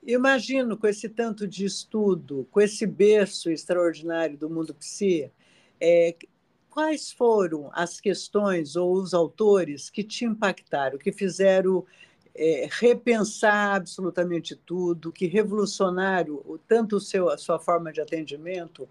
imagino 0.05 0.77
com 0.77 0.87
esse 0.87 1.07
tanto 1.07 1.47
de 1.47 1.65
estudo, 1.65 2.47
com 2.51 2.59
esse 2.59 2.87
berço 2.87 3.51
extraordinário 3.51 4.37
do 4.37 4.49
mundo 4.49 4.73
psi, 4.73 5.31
é, 5.79 6.15
quais 6.69 7.11
foram 7.11 7.69
as 7.73 7.99
questões 7.99 8.75
ou 8.75 8.93
os 8.93 9.13
autores 9.13 9.89
que 9.89 10.03
te 10.03 10.25
impactaram, 10.25 10.97
que 10.97 11.11
fizeram 11.11 11.85
é, 12.33 12.67
repensar 12.71 13.75
absolutamente 13.75 14.55
tudo, 14.55 15.11
que 15.11 15.27
revolucionaram 15.27 16.41
tanto 16.67 16.97
o 16.97 17.01
seu, 17.01 17.29
a 17.29 17.37
sua 17.37 17.59
forma 17.59 17.91
de 17.91 18.01
atendimento 18.01 18.87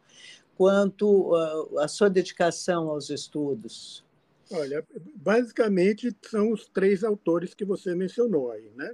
quanto 0.57 1.35
a, 1.35 1.85
a 1.85 1.89
sua 1.89 2.09
dedicação 2.09 2.89
aos 2.89 3.11
estudos? 3.11 4.06
Olha, 4.51 4.87
basicamente 5.17 6.17
são 6.25 6.53
os 6.53 6.69
três 6.69 7.03
autores 7.03 7.55
que 7.55 7.65
você 7.65 7.95
mencionou 7.95 8.53
aí, 8.53 8.71
né? 8.77 8.93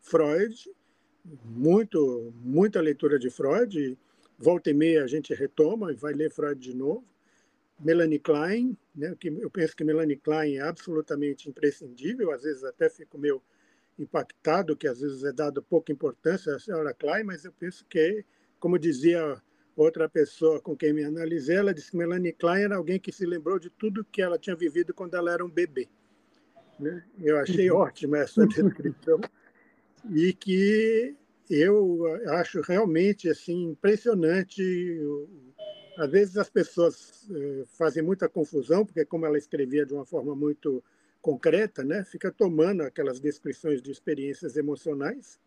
Freud, 0.00 0.70
muito, 1.44 2.32
muita 2.36 2.80
leitura 2.80 3.18
de 3.18 3.30
Freud, 3.30 3.98
volta 4.38 4.70
e 4.70 4.74
meia 4.74 5.04
a 5.04 5.06
gente 5.06 5.34
retoma 5.34 5.92
e 5.92 5.96
vai 5.96 6.12
ler 6.12 6.30
Freud 6.30 6.60
de 6.60 6.76
novo. 6.76 7.04
Melanie 7.78 8.20
Klein, 8.20 8.76
né? 8.94 9.16
Que 9.18 9.28
eu 9.28 9.50
penso 9.50 9.74
que 9.74 9.82
Melanie 9.82 10.16
Klein 10.16 10.58
é 10.58 10.60
absolutamente 10.60 11.48
imprescindível, 11.48 12.30
às 12.30 12.42
vezes 12.42 12.62
até 12.62 12.88
fico 12.88 13.18
meio 13.18 13.42
impactado 13.98 14.76
que 14.76 14.86
às 14.88 15.00
vezes 15.00 15.24
é 15.24 15.32
dado 15.32 15.62
pouca 15.62 15.92
importância 15.92 16.54
à 16.54 16.58
senhora 16.58 16.94
Klein, 16.94 17.24
mas 17.24 17.44
eu 17.44 17.52
penso 17.52 17.84
que, 17.86 18.24
como 18.58 18.78
dizia 18.78 19.40
Outra 19.76 20.08
pessoa 20.08 20.60
com 20.60 20.76
quem 20.76 20.92
me 20.92 21.02
analisei, 21.02 21.56
ela 21.56 21.74
disse 21.74 21.90
que 21.90 21.96
Melanie 21.96 22.32
Klein 22.32 22.64
era 22.64 22.76
alguém 22.76 23.00
que 23.00 23.10
se 23.10 23.26
lembrou 23.26 23.58
de 23.58 23.70
tudo 23.70 24.04
que 24.04 24.22
ela 24.22 24.38
tinha 24.38 24.54
vivido 24.54 24.94
quando 24.94 25.14
ela 25.14 25.32
era 25.32 25.44
um 25.44 25.50
bebê. 25.50 25.88
Né? 26.78 27.04
Eu 27.20 27.38
achei 27.38 27.70
ótima 27.70 28.18
essa 28.18 28.46
descrição 28.46 29.20
e 30.12 30.32
que 30.32 31.16
eu 31.50 32.04
acho 32.34 32.60
realmente 32.60 33.28
assim 33.28 33.70
impressionante. 33.70 34.62
Às 35.98 36.10
vezes 36.10 36.36
as 36.36 36.50
pessoas 36.50 37.28
eh, 37.30 37.64
fazem 37.76 38.02
muita 38.02 38.28
confusão 38.28 38.84
porque 38.84 39.04
como 39.04 39.26
ela 39.26 39.38
escrevia 39.38 39.84
de 39.84 39.92
uma 39.92 40.04
forma 40.04 40.34
muito 40.34 40.82
concreta, 41.20 41.82
né, 41.82 42.04
fica 42.04 42.30
tomando 42.30 42.82
aquelas 42.82 43.18
descrições 43.18 43.80
de 43.80 43.90
experiências 43.90 44.56
emocionais 44.56 45.40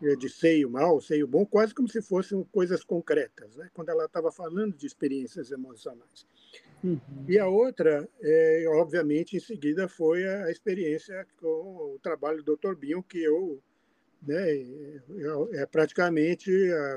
de 0.00 0.28
seio 0.28 0.70
mal, 0.70 1.00
seio 1.00 1.26
bom, 1.26 1.44
quase 1.44 1.74
como 1.74 1.88
se 1.88 2.00
fossem 2.00 2.42
coisas 2.52 2.84
concretas, 2.84 3.56
né? 3.56 3.68
quando 3.74 3.88
ela 3.88 4.04
estava 4.04 4.30
falando 4.30 4.76
de 4.76 4.86
experiências 4.86 5.50
emocionais. 5.50 6.26
Uhum. 6.82 7.00
E 7.28 7.38
a 7.38 7.48
outra, 7.48 8.08
é, 8.20 8.64
obviamente, 8.68 9.36
em 9.36 9.40
seguida, 9.40 9.88
foi 9.88 10.26
a 10.26 10.50
experiência 10.50 11.26
com 11.40 11.94
o 11.94 11.98
trabalho 12.00 12.42
do 12.42 12.56
Dr. 12.56 12.76
Bion, 12.76 13.02
que 13.02 13.18
eu, 13.18 13.60
né, 14.22 14.52
é, 14.52 15.62
é 15.62 15.66
praticamente 15.66 16.50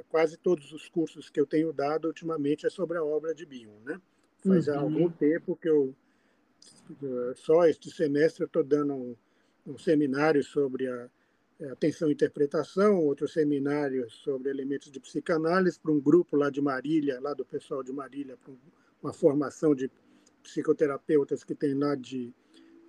quase 0.09 0.37
todos 0.37 0.71
os 0.71 0.87
cursos 0.87 1.29
que 1.29 1.39
eu 1.39 1.47
tenho 1.47 1.73
dado 1.73 2.07
ultimamente 2.07 2.67
é 2.67 2.69
sobre 2.69 2.99
a 2.99 3.03
obra 3.03 3.33
de 3.33 3.45
Bion. 3.45 3.79
Né? 3.83 3.99
Faz 4.45 4.67
uhum. 4.67 4.79
algum 4.79 5.09
tempo 5.09 5.55
que 5.55 5.69
eu, 5.69 5.95
só 7.35 7.65
este 7.65 7.89
semestre, 7.89 8.45
estou 8.45 8.63
dando 8.63 8.93
um, 8.93 9.15
um 9.65 9.77
seminário 9.79 10.43
sobre 10.43 10.87
a 10.87 11.09
atenção 11.69 12.10
e 12.10 12.13
interpretação, 12.13 12.97
outro 13.00 13.28
seminário 13.28 14.10
sobre 14.10 14.50
elementos 14.50 14.91
de 14.91 15.00
psicanálise 15.00 15.80
para 15.80 15.91
um 15.91 16.00
grupo 16.00 16.36
lá 16.36 16.50
de 16.50 16.62
Marília, 16.62 17.19
lá 17.19 17.34
do 17.34 17.45
pessoal 17.45 17.84
de 17.84 17.91
Marília, 17.91 18.38
para 18.38 18.54
uma 19.02 19.13
formação 19.13 19.76
de 19.76 19.89
psicoterapeutas 20.43 21.43
que 21.43 21.54
tem 21.54 21.74
lá 21.74 21.95
de 21.95 22.34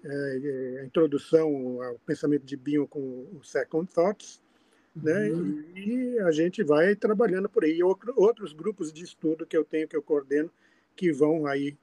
é, 0.04 0.78
é 0.78 0.84
introdução 0.84 1.82
ao 1.82 1.98
pensamento 2.00 2.44
de 2.44 2.56
Bion 2.56 2.86
com 2.86 3.28
o 3.32 3.44
Second 3.44 3.88
Thoughts, 3.92 4.42
né? 4.94 5.30
Uhum. 5.30 5.64
E, 5.76 6.18
a 6.20 6.30
gente 6.30 6.62
vai 6.62 6.94
trabalhando 6.94 7.48
por 7.48 7.64
aí. 7.64 7.82
Outro, 7.82 8.12
outros 8.16 8.52
grupos 8.52 8.92
de 8.92 9.04
estudo 9.04 9.46
que 9.46 9.56
eu 9.56 9.64
tenho, 9.64 9.88
que 9.88 9.96
eu 9.96 10.02
coordeno, 10.02 10.50
que 10.96 11.12
vão 11.12 11.46
aí 11.46 11.76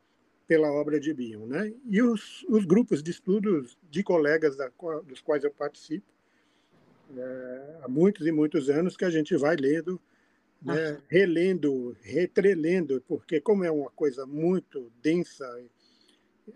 pela 0.48 0.72
obra 0.72 1.00
de 1.00 1.14
Bion, 1.14 1.46
né? 1.46 1.74
E 1.86 2.02
os, 2.02 2.44
os 2.50 2.66
grupos 2.66 3.02
de 3.04 3.12
estudos 3.12 3.78
de 3.90 4.04
colegas 4.04 4.56
da, 4.56 4.70
dos 5.06 5.22
quais 5.22 5.44
eu 5.44 5.52
participo, 5.52 6.08
é, 7.18 7.80
há 7.84 7.88
muitos 7.88 8.26
e 8.26 8.32
muitos 8.32 8.70
anos 8.70 8.96
que 8.96 9.06
a 9.06 9.10
gente 9.10 9.36
vai 9.36 9.56
lendo, 9.56 10.00
né, 10.62 10.98
ah. 10.98 11.02
relendo, 11.08 11.96
retrelendo, 12.02 13.04
porque 13.08 13.40
como 13.40 13.64
é 13.64 13.72
uma 13.72 13.90
coisa 13.92 14.26
muito 14.26 14.92
densa, 15.02 15.46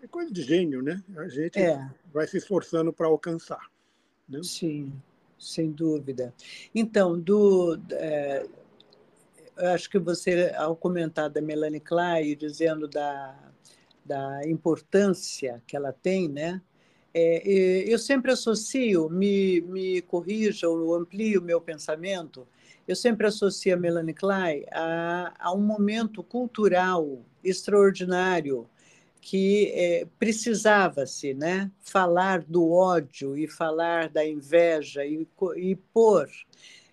é 0.02 0.06
coisa 0.06 0.30
de 0.30 0.42
gênio, 0.42 0.82
né? 0.82 1.02
A 1.16 1.28
gente 1.28 1.58
é. 1.58 1.88
vai 2.12 2.26
se 2.26 2.36
esforçando 2.36 2.92
para 2.92 3.06
alcançar. 3.06 3.70
Né? 4.28 4.40
Sim, 4.42 4.92
sem 5.38 5.70
dúvida. 5.70 6.34
Então, 6.74 7.18
do, 7.18 7.80
é, 7.92 8.46
eu 9.56 9.68
acho 9.68 9.88
que 9.88 9.98
você, 9.98 10.52
ao 10.56 10.74
comentar 10.74 11.30
da 11.30 11.40
Melanie 11.40 11.80
Klein, 11.80 12.36
dizendo 12.36 12.88
da, 12.88 13.38
da 14.04 14.48
importância 14.48 15.62
que 15.66 15.76
ela 15.76 15.92
tem, 15.92 16.28
né? 16.28 16.60
É, 17.16 17.84
eu 17.86 17.98
sempre 17.98 18.32
associo, 18.32 19.08
me, 19.08 19.60
me 19.60 20.02
corrija 20.02 20.68
ou 20.68 20.94
amplio 20.96 21.40
o 21.40 21.44
meu 21.44 21.60
pensamento, 21.60 22.46
eu 22.88 22.96
sempre 22.96 23.26
associo 23.26 23.72
a 23.72 23.76
Melanie 23.76 24.12
Klein 24.12 24.64
a, 24.72 25.32
a 25.38 25.54
um 25.54 25.60
momento 25.60 26.22
cultural 26.24 27.24
extraordinário 27.42 28.68
que 29.20 29.72
é, 29.74 30.06
precisava-se 30.18 31.32
né, 31.32 31.70
falar 31.80 32.42
do 32.42 32.70
ódio 32.70 33.38
e 33.38 33.48
falar 33.48 34.10
da 34.10 34.26
inveja 34.26 35.02
e, 35.06 35.26
e 35.56 35.76
pôr 35.76 36.28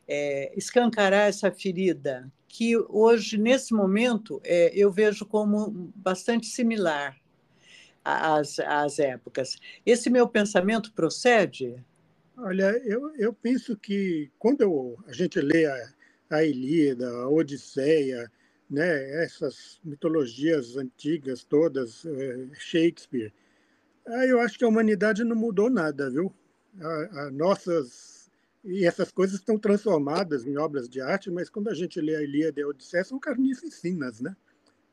é, 0.08 0.54
escancarar 0.56 1.28
essa 1.28 1.52
ferida, 1.52 2.32
que 2.48 2.78
hoje, 2.78 3.38
nesse 3.38 3.74
momento, 3.74 4.40
é, 4.46 4.72
eu 4.74 4.90
vejo 4.92 5.26
como 5.26 5.92
bastante 5.96 6.48
similar 6.48 7.21
às, 8.04 8.60
às 8.60 9.00
épocas. 9.00 9.58
Esse 9.86 10.10
meu 10.10 10.28
pensamento 10.28 10.94
procede? 10.94 11.76
Olha, 12.38 12.72
eu, 12.86 13.14
eu 13.16 13.34
penso 13.34 13.78
que 13.78 14.32
quando 14.40 14.62
eu, 14.62 14.98
a 15.08 15.14
gente 15.14 15.40
lê 15.40 15.66
a, 15.66 15.90
a 16.30 16.44
Ilíada, 16.44 17.10
a 17.10 17.30
Odisseia, 17.30 18.32
né, 18.70 19.24
essas 19.24 19.80
mitologias 19.84 20.78
antigas 20.78 21.44
todas, 21.44 22.06
é, 22.06 22.48
Shakespeare, 22.54 23.34
eu 24.28 24.40
acho 24.40 24.58
que 24.58 24.66
a 24.66 24.68
humanidade 24.68 25.24
não 25.24 25.36
mudou 25.36 25.70
nada, 25.70 26.10
viu? 26.10 26.34
A, 26.80 27.26
a 27.26 27.32
nossas 27.32 28.22
e 28.64 28.86
essas 28.86 29.12
coisas 29.12 29.40
estão 29.40 29.58
transformadas 29.58 30.46
em 30.46 30.56
obras 30.58 30.88
de 30.88 31.02
arte, 31.02 31.32
mas 31.32 31.50
quando 31.50 31.70
a 31.70 31.74
gente 31.74 32.00
lê 32.00 32.16
a 32.16 32.22
Ilíada 32.22 32.60
e 32.60 32.64
a 32.64 32.68
Odisseia, 32.68 33.04
são 33.04 33.20
carnificinas, 33.20 34.22
né? 34.22 34.36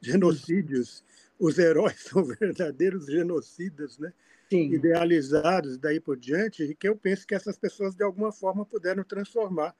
Genocídios. 0.01 1.05
Os 1.38 1.59
heróis 1.59 2.01
são 2.09 2.24
verdadeiros 2.24 3.07
genocidas, 3.07 3.98
né? 3.98 4.12
Sim. 4.51 4.72
idealizados 4.72 5.77
daí 5.77 6.01
por 6.01 6.16
diante, 6.16 6.62
e 6.62 6.74
que 6.74 6.88
eu 6.88 6.96
penso 6.96 7.27
que 7.27 7.35
essas 7.35 7.59
pessoas, 7.59 7.94
de 7.94 8.03
alguma 8.03 8.33
forma, 8.33 8.64
puderam 8.64 9.05
transformar 9.05 9.77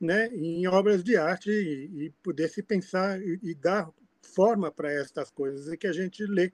né, 0.00 0.28
em 0.28 0.66
obras 0.68 1.02
de 1.02 1.16
arte 1.16 1.50
e, 1.50 2.04
e 2.04 2.10
poder 2.22 2.48
se 2.48 2.62
pensar 2.62 3.20
e, 3.20 3.40
e 3.42 3.54
dar 3.54 3.90
forma 4.22 4.70
para 4.70 4.92
estas 4.92 5.30
coisas 5.30 5.72
e 5.72 5.76
que 5.76 5.86
a 5.86 5.92
gente 5.92 6.24
lê. 6.24 6.52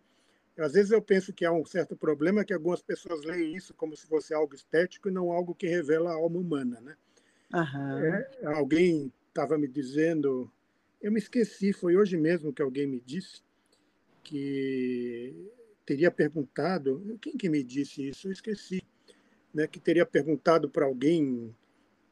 Às 0.58 0.72
vezes 0.72 0.90
eu 0.90 1.00
penso 1.00 1.32
que 1.32 1.44
há 1.44 1.52
um 1.52 1.64
certo 1.64 1.96
problema 1.96 2.44
que 2.44 2.52
algumas 2.52 2.82
pessoas 2.82 3.22
leem 3.24 3.54
isso 3.54 3.72
como 3.74 3.96
se 3.96 4.06
fosse 4.06 4.34
algo 4.34 4.54
estético 4.54 5.08
e 5.08 5.12
não 5.12 5.30
algo 5.30 5.54
que 5.54 5.66
revela 5.66 6.10
a 6.10 6.14
alma 6.14 6.38
humana. 6.38 6.80
Né? 6.80 6.96
É, 8.42 8.46
alguém 8.46 9.12
estava 9.28 9.56
me 9.56 9.68
dizendo, 9.68 10.50
eu 11.00 11.10
me 11.10 11.18
esqueci, 11.18 11.72
foi 11.72 11.96
hoje 11.96 12.16
mesmo 12.16 12.52
que 12.52 12.60
alguém 12.60 12.86
me 12.86 13.00
disse, 13.00 13.42
que 14.22 15.34
teria 15.84 16.10
perguntado, 16.10 17.18
quem 17.20 17.36
que 17.36 17.48
me 17.48 17.62
disse 17.62 18.08
isso? 18.08 18.28
Eu 18.28 18.32
esqueci, 18.32 18.82
né, 19.52 19.66
que 19.66 19.80
teria 19.80 20.06
perguntado 20.06 20.68
para 20.68 20.86
alguém 20.86 21.54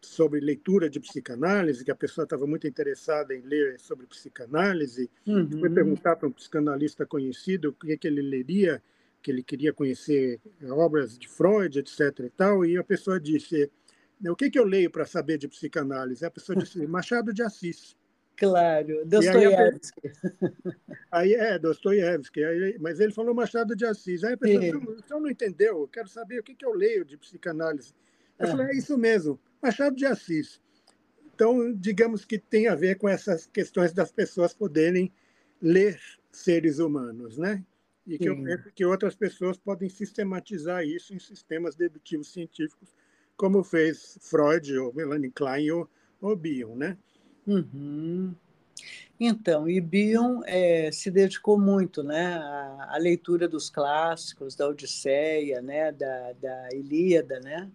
sobre 0.01 0.41
leitura 0.41 0.89
de 0.89 1.01
psicanálise, 1.01 1.85
que 1.85 1.91
a 1.91 1.97
pessoa 1.97 2.25
estava 2.25 2.47
muito 2.47 2.67
interessada 2.67 3.35
em 3.35 3.41
ler 3.43 3.79
sobre 3.79 4.07
psicanálise, 4.07 5.11
uhum. 5.27 5.59
foi 5.59 5.71
perguntar 5.71 6.17
para 6.17 6.29
um 6.29 6.33
psicanalista 6.33 7.05
conhecido 7.05 7.71
o 7.71 7.73
que, 7.73 7.97
que 7.97 8.07
ele 8.07 8.23
leria, 8.23 8.83
que 9.21 9.31
ele 9.31 9.43
queria 9.43 9.73
conhecer 9.73 10.41
obras 10.71 11.19
de 11.19 11.29
Freud, 11.29 11.79
etc. 11.79 12.21
e 12.21 12.31
tal, 12.31 12.65
e 12.65 12.79
a 12.79 12.85
pessoa 12.85 13.21
disse, 13.21 13.71
o 14.27 14.37
que, 14.37 14.51
que 14.51 14.59
eu 14.59 14.65
leio 14.65 14.91
para 14.91 15.05
saber 15.05 15.39
de 15.39 15.49
psicanálise? 15.49 16.25
A 16.25 16.31
pessoa 16.31 16.57
disse, 16.57 16.87
Machado 16.87 17.33
de 17.33 17.43
Assis. 17.43 17.97
Claro, 18.39 19.05
Dostoiévski. 19.05 20.01
Aí, 21.11 21.35
aí, 21.35 21.35
é, 21.35 21.59
Dostoiévski, 21.59 22.41
mas 22.79 23.01
ele 23.01 23.13
falou 23.13 23.35
Machado 23.35 23.75
de 23.75 23.85
Assis. 23.85 24.23
Aí 24.23 24.35
a 24.35 24.37
pessoa, 24.37 24.95
o 24.95 25.03
senhor 25.03 25.21
não 25.21 25.29
entendeu, 25.29 25.81
eu 25.81 25.89
quero 25.89 26.09
saber 26.09 26.39
o 26.39 26.43
que, 26.43 26.55
que 26.55 26.65
eu 26.65 26.73
leio 26.73 27.05
de 27.05 27.17
psicanálise. 27.17 27.93
Eu 28.39 28.47
ah. 28.47 28.51
falei, 28.53 28.67
é 28.69 28.79
isso 28.79 28.97
mesmo, 28.97 29.41
Machado 29.61 29.97
de 29.97 30.07
Assis. 30.07 30.61
Então, 31.35 31.73
digamos 31.73 32.25
que 32.25 32.39
tem 32.39 32.69
a 32.69 32.77
ver 32.77 32.97
com 32.97 33.09
essas 33.09 33.47
questões 33.47 33.93
das 33.93 34.13
pessoas 34.13 34.55
poderem 34.55 35.13
ler 35.61 36.01
seres 36.31 36.79
humanos, 36.79 37.37
né? 37.39 37.65
E 38.07 38.19
que 38.19 38.25
Sim. 38.25 38.31
eu 38.31 38.45
penso 38.45 38.73
que 38.73 38.85
outras 38.85 39.17
pessoas 39.17 39.59
podem 39.59 39.89
sistematizar 39.89 40.85
isso 40.85 41.13
em 41.13 41.19
sistemas 41.19 41.75
dedutivos 41.75 42.33
científicos, 42.33 42.95
como 43.37 43.65
fez 43.65 44.17
Freud, 44.21 44.79
ou 44.79 44.95
Melanie 44.95 45.31
Klein, 45.31 45.71
ou, 45.73 45.91
ou 46.21 46.37
Bion, 46.37 46.77
né? 46.77 46.97
Uhum. 47.49 48.35
Então, 49.19 49.69
e 49.69 49.81
Bion 49.81 50.43
é, 50.45 50.93
se 50.93 51.11
dedicou 51.11 51.59
muito 51.59 52.05
né, 52.05 52.35
à, 52.35 52.91
à, 52.95 52.99
leitura 52.99 53.49
dos 53.49 53.69
clássicos, 53.71 54.55
da 54.55 54.69
Odisseia, 54.69 55.61
né, 55.61 55.91
da, 55.91 56.33
da 56.35 56.69
Ilíada, 56.73 57.41
né? 57.41 57.71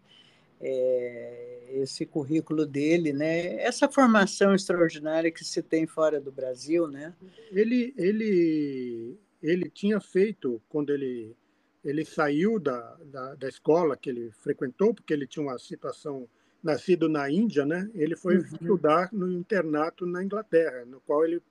É, 0.61 1.71
esse 1.73 2.05
currículo 2.05 2.65
dele, 2.65 3.11
né? 3.11 3.55
Essa 3.55 3.89
formação 3.89 4.53
extraordinária 4.55 5.31
que 5.31 5.43
se 5.43 5.61
tem 5.61 5.85
fora 5.85 6.21
do 6.21 6.31
Brasil, 6.31 6.87
né? 6.87 7.13
Ele, 7.51 7.93
ele, 7.97 9.17
ele 9.41 9.69
tinha 9.69 9.99
feito 9.99 10.61
quando 10.69 10.91
ele 10.93 11.35
ele 11.83 12.05
saiu 12.05 12.59
da, 12.59 12.97
da, 13.03 13.35
da 13.35 13.49
escola 13.49 13.97
que 13.97 14.09
ele 14.09 14.31
frequentou, 14.31 14.93
porque 14.93 15.13
ele 15.13 15.27
tinha 15.27 15.45
uma 15.45 15.59
situação 15.59 16.29
nascido 16.63 17.09
na 17.09 17.29
Índia, 17.29 17.65
né? 17.65 17.89
Ele 17.93 18.15
foi 18.15 18.37
uhum. 18.37 18.43
estudar 18.43 19.09
no 19.11 19.29
internato 19.31 20.05
na 20.05 20.23
Inglaterra, 20.23 20.85
no 20.85 21.01
qual 21.01 21.25
ele 21.25 21.41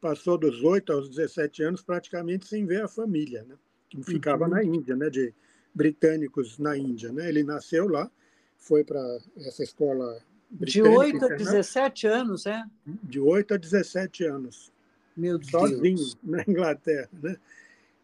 passou 0.00 0.38
dos 0.38 0.62
8 0.62 0.92
aos 0.92 1.08
17 1.08 1.62
anos 1.62 1.82
praticamente 1.82 2.46
sem 2.46 2.64
ver 2.64 2.82
a 2.82 2.88
família, 2.88 3.44
né? 3.44 3.56
Que 3.90 4.02
ficava 4.02 4.44
uhum. 4.44 4.50
na 4.50 4.64
Índia, 4.64 4.96
né? 4.96 5.10
De 5.10 5.34
britânicos 5.74 6.58
na 6.58 6.76
Índia, 6.76 7.12
né? 7.12 7.28
Ele 7.28 7.42
nasceu 7.42 7.86
lá, 7.86 8.10
foi 8.56 8.82
para 8.82 9.00
essa 9.36 9.62
escola 9.62 10.18
de 10.50 10.80
8 10.80 11.24
a 11.24 11.28
17 11.28 12.06
anos, 12.06 12.46
é? 12.46 12.64
De 13.02 13.20
8 13.20 13.54
a 13.54 13.56
17 13.56 14.24
anos. 14.24 14.72
Meu 15.16 15.42
sozinho 15.42 15.96
Deus. 15.96 16.18
na 16.22 16.42
Inglaterra, 16.46 17.10
né? 17.22 17.36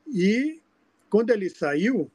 E 0.07 0.61
quando 1.09 1.31
ele 1.31 1.49
saiu, 1.49 2.11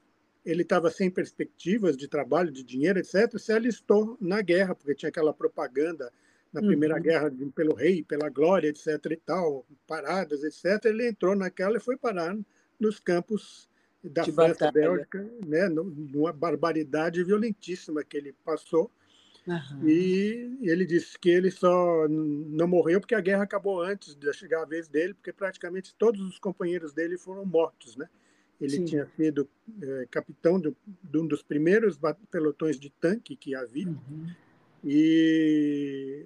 ele 0.45 0.62
estava 0.62 0.91
sem 0.91 1.10
perspectivas 1.10 1.97
de 1.97 2.08
trabalho, 2.08 2.51
de 2.51 2.63
dinheiro, 2.63 2.99
etc., 2.99 3.38
se 3.39 3.51
alistou 3.51 4.17
na 4.21 4.41
guerra, 4.41 4.75
porque 4.75 4.93
tinha 4.93 5.10
aquela 5.10 5.34
propaganda 5.34 6.12
na 6.53 6.62
Primeira 6.62 6.95
uhum. 6.95 7.01
Guerra 7.01 7.34
pelo 7.53 7.73
rei, 7.73 8.01
pela 8.03 8.29
glória, 8.29 8.69
etc. 8.69 8.88
e 9.12 9.17
tal, 9.17 9.65
paradas, 9.86 10.41
etc. 10.43 10.86
Ele 10.86 11.10
entrou 11.10 11.36
naquela 11.36 11.77
e 11.77 11.81
foi 11.81 11.97
parar 11.97 12.38
nos 12.79 12.99
campos 12.99 13.69
da 14.01 14.21
de 14.21 14.31
França 14.31 14.71
Bélgica, 14.71 15.27
né, 15.45 15.67
numa 15.67 16.31
barbaridade 16.31 17.23
violentíssima 17.23 18.03
que 18.03 18.15
ele 18.15 18.34
passou. 18.45 18.89
Uhum. 19.45 19.88
E 19.88 20.58
ele 20.62 20.86
disse 20.86 21.19
que 21.19 21.29
ele 21.29 21.51
só 21.51 22.08
não 22.08 22.67
morreu 22.67 22.99
porque 22.99 23.13
a 23.13 23.21
guerra 23.21 23.43
acabou 23.43 23.81
antes 23.81 24.15
de 24.15 24.31
chegar 24.34 24.63
a 24.63 24.65
vez 24.65 24.88
dele, 24.88 25.13
porque 25.13 25.34
praticamente 25.34 25.93
todos 25.95 26.21
os 26.21 26.39
companheiros 26.39 26.93
dele 26.93 27.17
foram 27.17 27.45
mortos, 27.45 27.95
né? 27.95 28.08
Ele 28.60 28.78
Sim. 28.78 28.86
tinha 28.86 29.06
sido 29.18 29.48
é, 29.82 30.08
capitão 30.10 30.60
de, 30.60 30.74
de, 31.04 31.18
um 31.18 31.28
dos 31.28 31.44
primeiros 31.44 32.00
pelotões 32.32 32.80
de 32.80 32.89
tanque 32.89 33.36
que 33.36 33.54
havia. 33.54 33.88
Uhum. 33.88 34.28
E 34.84 36.24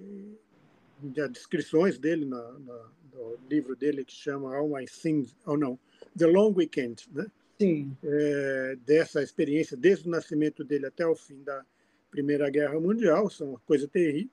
as 1.18 1.30
descrições 1.30 1.98
dele 1.98 2.24
na, 2.24 2.52
na, 2.60 2.88
no 3.14 3.38
livro 3.48 3.74
dele 3.74 4.04
que 4.04 4.12
chama 4.12 4.54
All 4.54 4.68
My 4.68 4.86
Sins, 4.86 5.34
ou 5.44 5.56
não, 5.56 5.78
The 6.16 6.26
Long 6.26 6.52
Weekend, 6.54 7.08
né? 7.12 7.26
Sim. 7.58 7.96
É, 8.02 8.78
dessa 8.86 9.22
experiência 9.22 9.76
desde 9.76 10.08
o 10.08 10.10
nascimento 10.10 10.64
dele 10.64 10.86
até 10.86 11.06
o 11.06 11.14
fim 11.14 11.42
da 11.42 11.64
Primeira 12.10 12.48
Guerra 12.48 12.78
Mundial, 12.80 13.28
são 13.28 13.50
uma 13.50 13.60
coisa 13.60 13.86
terrível. 13.86 14.30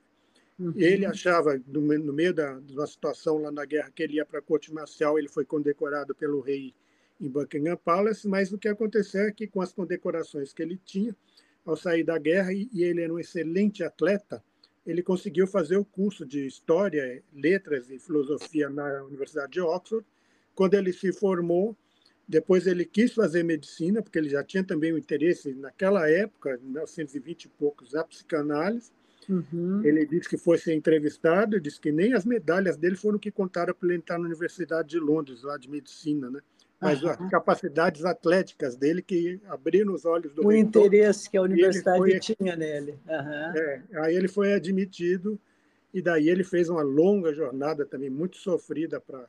Uhum. 0.58 0.72
Ele 0.76 1.06
achava, 1.06 1.60
no, 1.66 1.80
no 1.80 2.12
meio 2.12 2.34
da, 2.34 2.58
de 2.58 2.72
uma 2.74 2.86
situação 2.86 3.38
lá 3.38 3.50
na 3.50 3.64
guerra, 3.64 3.92
que 3.94 4.02
ele 4.02 4.14
ia 4.14 4.24
para 4.24 4.40
a 4.40 4.42
corte 4.42 4.72
marcial, 4.72 5.18
ele 5.18 5.28
foi 5.28 5.44
condecorado 5.44 6.14
pelo 6.14 6.40
rei 6.40 6.74
em 7.20 7.28
Buckingham 7.28 7.76
Palace, 7.76 8.28
mas 8.28 8.52
o 8.52 8.58
que 8.58 8.68
aconteceu 8.68 9.22
é 9.22 9.32
que 9.32 9.46
com 9.46 9.60
as 9.60 9.72
condecorações 9.72 10.52
que 10.52 10.62
ele 10.62 10.80
tinha 10.84 11.14
ao 11.64 11.76
sair 11.76 12.04
da 12.04 12.18
guerra 12.18 12.52
e 12.52 12.68
ele 12.82 13.02
era 13.02 13.12
um 13.12 13.18
excelente 13.18 13.82
atleta, 13.84 14.42
ele 14.86 15.02
conseguiu 15.02 15.46
fazer 15.46 15.76
o 15.76 15.84
curso 15.84 16.24
de 16.24 16.46
História, 16.46 17.22
Letras 17.34 17.90
e 17.90 17.98
Filosofia 17.98 18.70
na 18.70 19.04
Universidade 19.04 19.52
de 19.52 19.60
Oxford. 19.60 20.06
Quando 20.54 20.74
ele 20.74 20.94
se 20.94 21.12
formou, 21.12 21.76
depois 22.26 22.66
ele 22.66 22.86
quis 22.86 23.12
fazer 23.12 23.42
medicina, 23.42 24.02
porque 24.02 24.18
ele 24.18 24.30
já 24.30 24.42
tinha 24.42 24.64
também 24.64 24.92
o 24.92 24.98
interesse 24.98 25.52
naquela 25.54 26.08
época, 26.08 26.58
em 26.62 26.64
1920 26.64 27.44
e 27.44 27.48
poucos, 27.48 27.92
na 27.92 28.02
psicanálise. 28.02 28.90
Uhum. 29.28 29.84
Ele 29.84 30.06
disse 30.06 30.26
que 30.26 30.38
foi 30.38 30.56
ser 30.56 30.74
entrevistado, 30.74 31.60
disse 31.60 31.78
que 31.78 31.92
nem 31.92 32.14
as 32.14 32.24
medalhas 32.24 32.78
dele 32.78 32.96
foram 32.96 33.18
que 33.18 33.30
contaram 33.30 33.74
para 33.74 33.88
ele 33.88 33.98
entrar 33.98 34.18
na 34.18 34.24
Universidade 34.24 34.88
de 34.88 34.98
Londres, 34.98 35.42
lá 35.42 35.58
de 35.58 35.68
medicina, 35.68 36.30
né? 36.30 36.40
Mas 36.80 37.02
uhum. 37.02 37.10
as 37.10 37.30
capacidades 37.30 38.04
atléticas 38.04 38.76
dele 38.76 39.02
que 39.02 39.40
abriram 39.46 39.92
os 39.92 40.04
olhos 40.04 40.32
do 40.32 40.44
O 40.44 40.48
reitor, 40.48 40.86
interesse 40.86 41.28
que 41.28 41.36
a 41.36 41.42
universidade 41.42 41.98
foi, 41.98 42.20
tinha 42.20 42.54
nele. 42.54 42.98
Uhum. 43.06 43.58
É, 43.58 43.82
aí 43.96 44.14
ele 44.14 44.28
foi 44.28 44.52
admitido 44.52 45.38
e 45.92 46.00
daí 46.00 46.28
ele 46.28 46.44
fez 46.44 46.68
uma 46.68 46.82
longa 46.82 47.34
jornada 47.34 47.84
também 47.84 48.08
muito 48.08 48.36
sofrida 48.36 49.00
para 49.00 49.26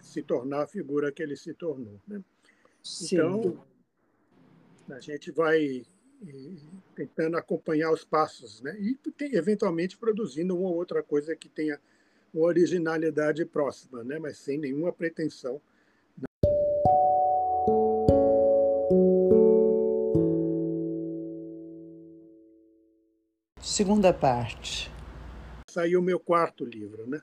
se 0.00 0.22
tornar 0.22 0.62
a 0.62 0.66
figura 0.66 1.12
que 1.12 1.22
ele 1.22 1.36
se 1.36 1.54
tornou. 1.54 2.00
Né? 2.06 2.20
Então, 3.02 3.64
a 4.90 4.98
gente 4.98 5.30
vai 5.30 5.84
tentando 6.94 7.36
acompanhar 7.36 7.92
os 7.92 8.04
passos 8.04 8.60
né? 8.60 8.76
e 8.80 8.94
tem, 9.12 9.34
eventualmente 9.34 9.96
produzindo 9.96 10.56
uma 10.56 10.68
ou 10.68 10.76
outra 10.76 11.02
coisa 11.02 11.36
que 11.36 11.48
tenha 11.48 11.78
uma 12.34 12.44
originalidade 12.44 13.44
próxima, 13.44 14.02
né? 14.02 14.18
mas 14.18 14.38
sem 14.38 14.58
nenhuma 14.58 14.92
pretensão 14.92 15.60
Segunda 23.72 24.12
parte. 24.12 24.92
saiu 25.66 26.00
o 26.00 26.02
meu 26.02 26.20
quarto 26.20 26.62
livro, 26.62 27.06
né? 27.06 27.22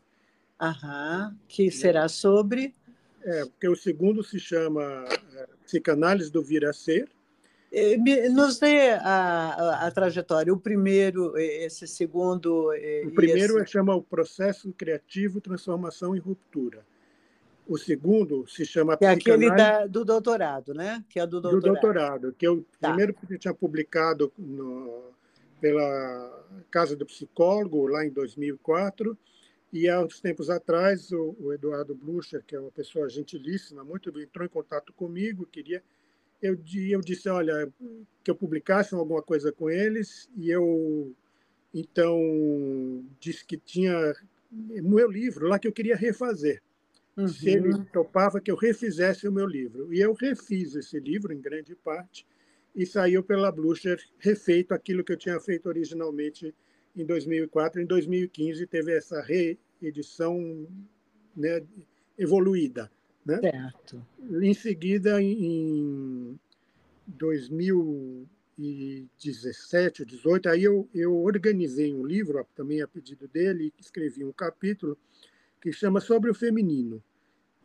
Aham, 0.59 1.37
que 1.47 1.69
será 1.69 2.07
sobre? 2.09 2.73
É, 3.23 3.45
porque 3.45 3.69
o 3.69 3.75
segundo 3.75 4.23
se 4.23 4.39
chama 4.39 5.05
é, 5.35 5.47
Psicanálise 5.63 6.31
do 6.31 6.41
Vir 6.41 6.65
a 6.65 6.73
Ser. 6.73 7.07
Nos 8.31 8.57
dê 8.57 8.93
a, 8.93 9.03
a, 9.03 9.87
a, 9.87 9.91
trajetória. 9.91 10.51
O 10.51 10.59
primeiro, 10.59 11.37
esse 11.37 11.87
segundo. 11.87 12.71
O 13.05 13.11
primeiro 13.11 13.59
esse... 13.59 13.71
chama 13.71 13.93
o 13.93 14.01
Processo 14.01 14.73
Criativo, 14.75 15.39
Transformação 15.39 16.15
e 16.15 16.19
Ruptura. 16.19 16.83
O 17.67 17.77
segundo 17.77 18.47
se 18.47 18.65
chama 18.65 18.97
que 18.97 19.05
é 19.05 19.09
aquele 19.09 19.51
da, 19.51 19.85
do 19.85 20.03
doutorado, 20.03 20.73
né? 20.73 21.05
Que 21.09 21.19
é 21.19 21.27
do 21.27 21.39
doutorado. 21.39 21.61
Do 21.61 21.67
doutorado, 21.73 22.35
que 22.35 22.47
eu 22.47 22.65
tá. 22.79 22.87
primeiro 22.87 23.13
que 23.13 23.37
tinha 23.37 23.53
publicado 23.53 24.33
no, 24.35 25.13
pela 25.59 26.47
Casa 26.71 26.95
do 26.95 27.05
Psicólogo 27.05 27.87
lá 27.87 28.05
em 28.05 28.09
2004 28.09 29.17
e 29.71 29.87
há 29.87 30.01
uns 30.01 30.19
tempos 30.19 30.49
atrás 30.49 31.11
o, 31.11 31.35
o 31.39 31.53
Eduardo 31.53 31.93
Blucher, 31.93 32.43
que 32.45 32.55
é 32.55 32.59
uma 32.59 32.71
pessoa 32.71 33.07
gentilíssima, 33.09 33.83
muito 33.83 34.09
entrou 34.19 34.45
em 34.45 34.49
contato 34.49 34.91
comigo, 34.93 35.45
queria 35.45 35.83
eu, 36.41 36.57
eu 36.89 37.01
disse, 37.01 37.27
olha, 37.27 37.69
que 38.23 38.31
eu 38.31 38.35
publicasse 38.35 38.95
alguma 38.95 39.21
coisa 39.21 39.51
com 39.51 39.69
eles 39.69 40.29
e 40.37 40.49
eu 40.49 41.13
então 41.73 42.17
disse 43.19 43.45
que 43.45 43.57
tinha 43.57 44.13
o 44.51 44.89
meu 44.89 45.11
livro 45.11 45.47
lá 45.47 45.59
que 45.59 45.67
eu 45.67 45.73
queria 45.73 45.95
refazer 45.95 46.61
uhum. 47.19 47.27
se 47.27 47.49
ele 47.49 47.73
uhum. 47.73 47.85
topava 47.85 48.39
que 48.39 48.49
eu 48.49 48.55
refizesse 48.55 49.27
o 49.27 49.31
meu 49.31 49.45
livro. 49.45 49.93
E 49.93 49.99
eu 49.99 50.13
refiz 50.13 50.75
esse 50.75 50.99
livro, 50.99 51.33
em 51.33 51.41
grande 51.41 51.75
parte, 51.75 52.25
e 52.75 52.85
saiu 52.85 53.23
pela 53.23 53.51
Blucher 53.51 53.99
refeito 54.19 54.71
aquilo 54.73 55.03
que 55.03 55.13
eu 55.13 55.17
tinha 55.17 55.39
feito 55.39 55.67
originalmente 55.67 56.53
em 56.95 57.03
2004. 57.05 57.81
Em 57.81 57.85
2015 57.85 58.67
teve 58.67 58.95
essa 58.95 59.19
reedição 59.21 60.67
né, 61.35 61.63
evoluída. 62.17 62.91
Né? 63.25 63.39
Certo. 63.39 64.05
Em 64.41 64.53
seguida, 64.53 65.21
em 65.21 66.39
2017, 67.07 70.05
18, 70.05 70.49
aí 70.49 70.63
eu, 70.63 70.87
eu 70.93 71.13
organizei 71.15 71.93
um 71.93 72.05
livro, 72.05 72.47
também 72.55 72.81
a 72.81 72.87
pedido 72.87 73.27
dele, 73.27 73.73
escrevi 73.79 74.23
um 74.23 74.31
capítulo 74.31 74.97
que 75.61 75.73
chama 75.73 75.99
Sobre 75.99 76.29
o 76.29 76.33
Feminino 76.33 77.03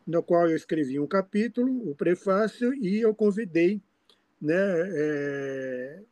no 0.05 0.21
qual 0.21 0.47
eu 0.47 0.55
escrevi 0.55 0.99
um 0.99 1.07
capítulo, 1.07 1.89
o 1.89 1.95
prefácio, 1.95 2.73
e 2.75 3.01
eu 3.01 3.15
convidei, 3.15 3.81
né, 4.45 4.55
é, 4.57 6.03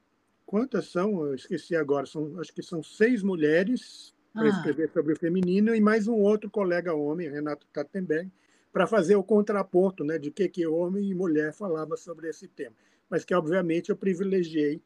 quantas 0.46 0.88
são? 0.88 1.26
Eu 1.28 1.36
esqueci 1.36 1.76
agora, 1.76 2.06
são, 2.06 2.40
acho 2.40 2.52
que 2.54 2.64
são 2.64 2.82
seis 2.82 3.22
mulheres 3.22 4.14
para 4.34 4.46
ah. 4.46 4.50
escrever 4.50 4.90
sobre 4.92 5.14
o 5.14 5.20
feminino 5.20 5.76
e 5.76 5.80
mais 5.80 6.08
um 6.08 6.16
outro 6.16 6.50
colega 6.50 6.96
homem, 6.96 7.30
Renato 7.30 7.68
Tattenberg, 7.72 8.32
para 8.72 8.88
fazer 8.88 9.16
o 9.16 9.24
contraponto 9.24 10.04
né, 10.04 10.18
de 10.18 10.32
que, 10.32 10.50
que 10.50 10.66
homem 10.66 11.12
e 11.12 11.14
mulher 11.14 11.54
falava 11.54 11.96
sobre 11.96 12.28
esse 12.28 12.48
tema. 12.48 12.76
Mas 13.08 13.24
que, 13.24 13.36
obviamente, 13.36 13.90
eu 13.90 13.96
privilegiei 13.96 14.82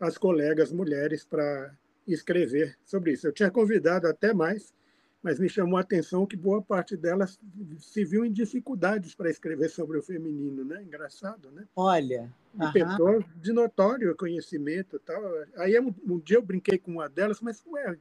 as 0.00 0.18
colegas 0.18 0.72
mulheres 0.72 1.24
para 1.24 1.72
escrever 2.06 2.76
sobre 2.84 3.12
isso. 3.12 3.28
Eu 3.28 3.32
tinha 3.32 3.50
convidado 3.50 4.08
até 4.08 4.34
mais, 4.34 4.74
mas 5.22 5.38
me 5.38 5.48
chamou 5.48 5.76
a 5.76 5.82
atenção 5.82 6.26
que 6.26 6.36
boa 6.36 6.62
parte 6.62 6.96
delas 6.96 7.38
se 7.78 8.04
viu 8.04 8.24
em 8.24 8.32
dificuldades 8.32 9.14
para 9.14 9.30
escrever 9.30 9.68
sobre 9.68 9.98
o 9.98 10.02
feminino, 10.02 10.64
né? 10.64 10.82
Engraçado, 10.82 11.50
né? 11.50 11.66
Olha, 11.76 12.32
pessoas 12.72 13.24
de 13.36 13.52
notório 13.52 14.16
conhecimento, 14.16 14.98
tal. 14.98 15.22
Aí 15.56 15.78
um, 15.78 15.94
um, 16.06 16.18
dia 16.18 16.38
eu 16.38 16.42
brinquei 16.42 16.78
com 16.78 16.92
uma 16.92 17.08
delas, 17.08 17.40
mas 17.40 17.62
ué, 17.66 17.98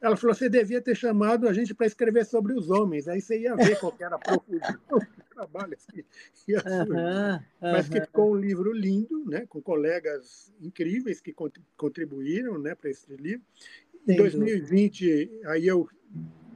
ela 0.00 0.16
falou: 0.16 0.34
você 0.34 0.48
devia 0.48 0.80
ter 0.80 0.96
chamado 0.96 1.46
a 1.46 1.52
gente 1.52 1.74
para 1.74 1.86
escrever 1.86 2.24
sobre 2.24 2.54
os 2.54 2.70
homens, 2.70 3.08
aí 3.08 3.20
você 3.20 3.40
ia 3.40 3.54
ver 3.54 3.78
qual 3.78 3.94
era 4.00 4.16
a 4.16 4.18
profusão 4.18 4.58
de 4.98 5.24
trabalhos 5.34 5.84
que 5.86 6.04
ia 6.48 6.60
surgir. 6.60 7.44
Mas 7.60 7.88
que 7.90 8.00
ficou 8.00 8.32
um 8.32 8.36
livro 8.36 8.72
lindo, 8.72 9.22
né? 9.26 9.44
Com 9.46 9.60
colegas 9.60 10.50
incríveis 10.62 11.20
que 11.20 11.34
contribuíram, 11.76 12.58
né, 12.58 12.74
para 12.74 12.88
esse 12.88 13.14
livro. 13.16 13.44
Em 14.06 14.16
2020, 14.16 15.42
aí 15.44 15.66
eu 15.66 15.86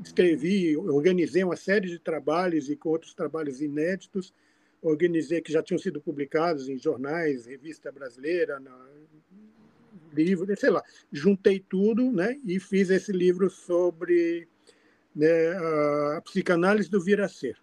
escrevi, 0.03 0.77
organizei 0.77 1.45
uma 1.45 1.57
série 1.57 1.89
de 1.89 1.99
trabalhos 1.99 2.69
e 2.69 2.77
com 2.77 2.91
outros 2.91 3.15
trabalhos 3.15 3.61
inéditos, 3.61 4.33
organizei 4.81 5.41
que 5.41 5.53
já 5.53 5.63
tinham 5.63 5.79
sido 5.79 6.01
publicados 6.01 6.69
em 6.69 6.79
jornais, 6.79 7.47
revista 7.47 7.91
brasileira, 7.93 8.59
na, 8.59 8.77
livro, 10.13 10.47
sei 10.57 10.71
lá, 10.71 10.83
juntei 11.11 11.61
tudo, 11.61 12.11
né, 12.13 12.39
e 12.45 12.59
fiz 12.61 12.91
esse 12.91 13.13
livro 13.13 13.49
sobre 13.49 14.49
né, 15.15 15.29
a 16.17 16.23
psicanálise 16.23 16.91
do 16.91 17.01
vir 17.01 17.21
a 17.21 17.29
ser, 17.29 17.57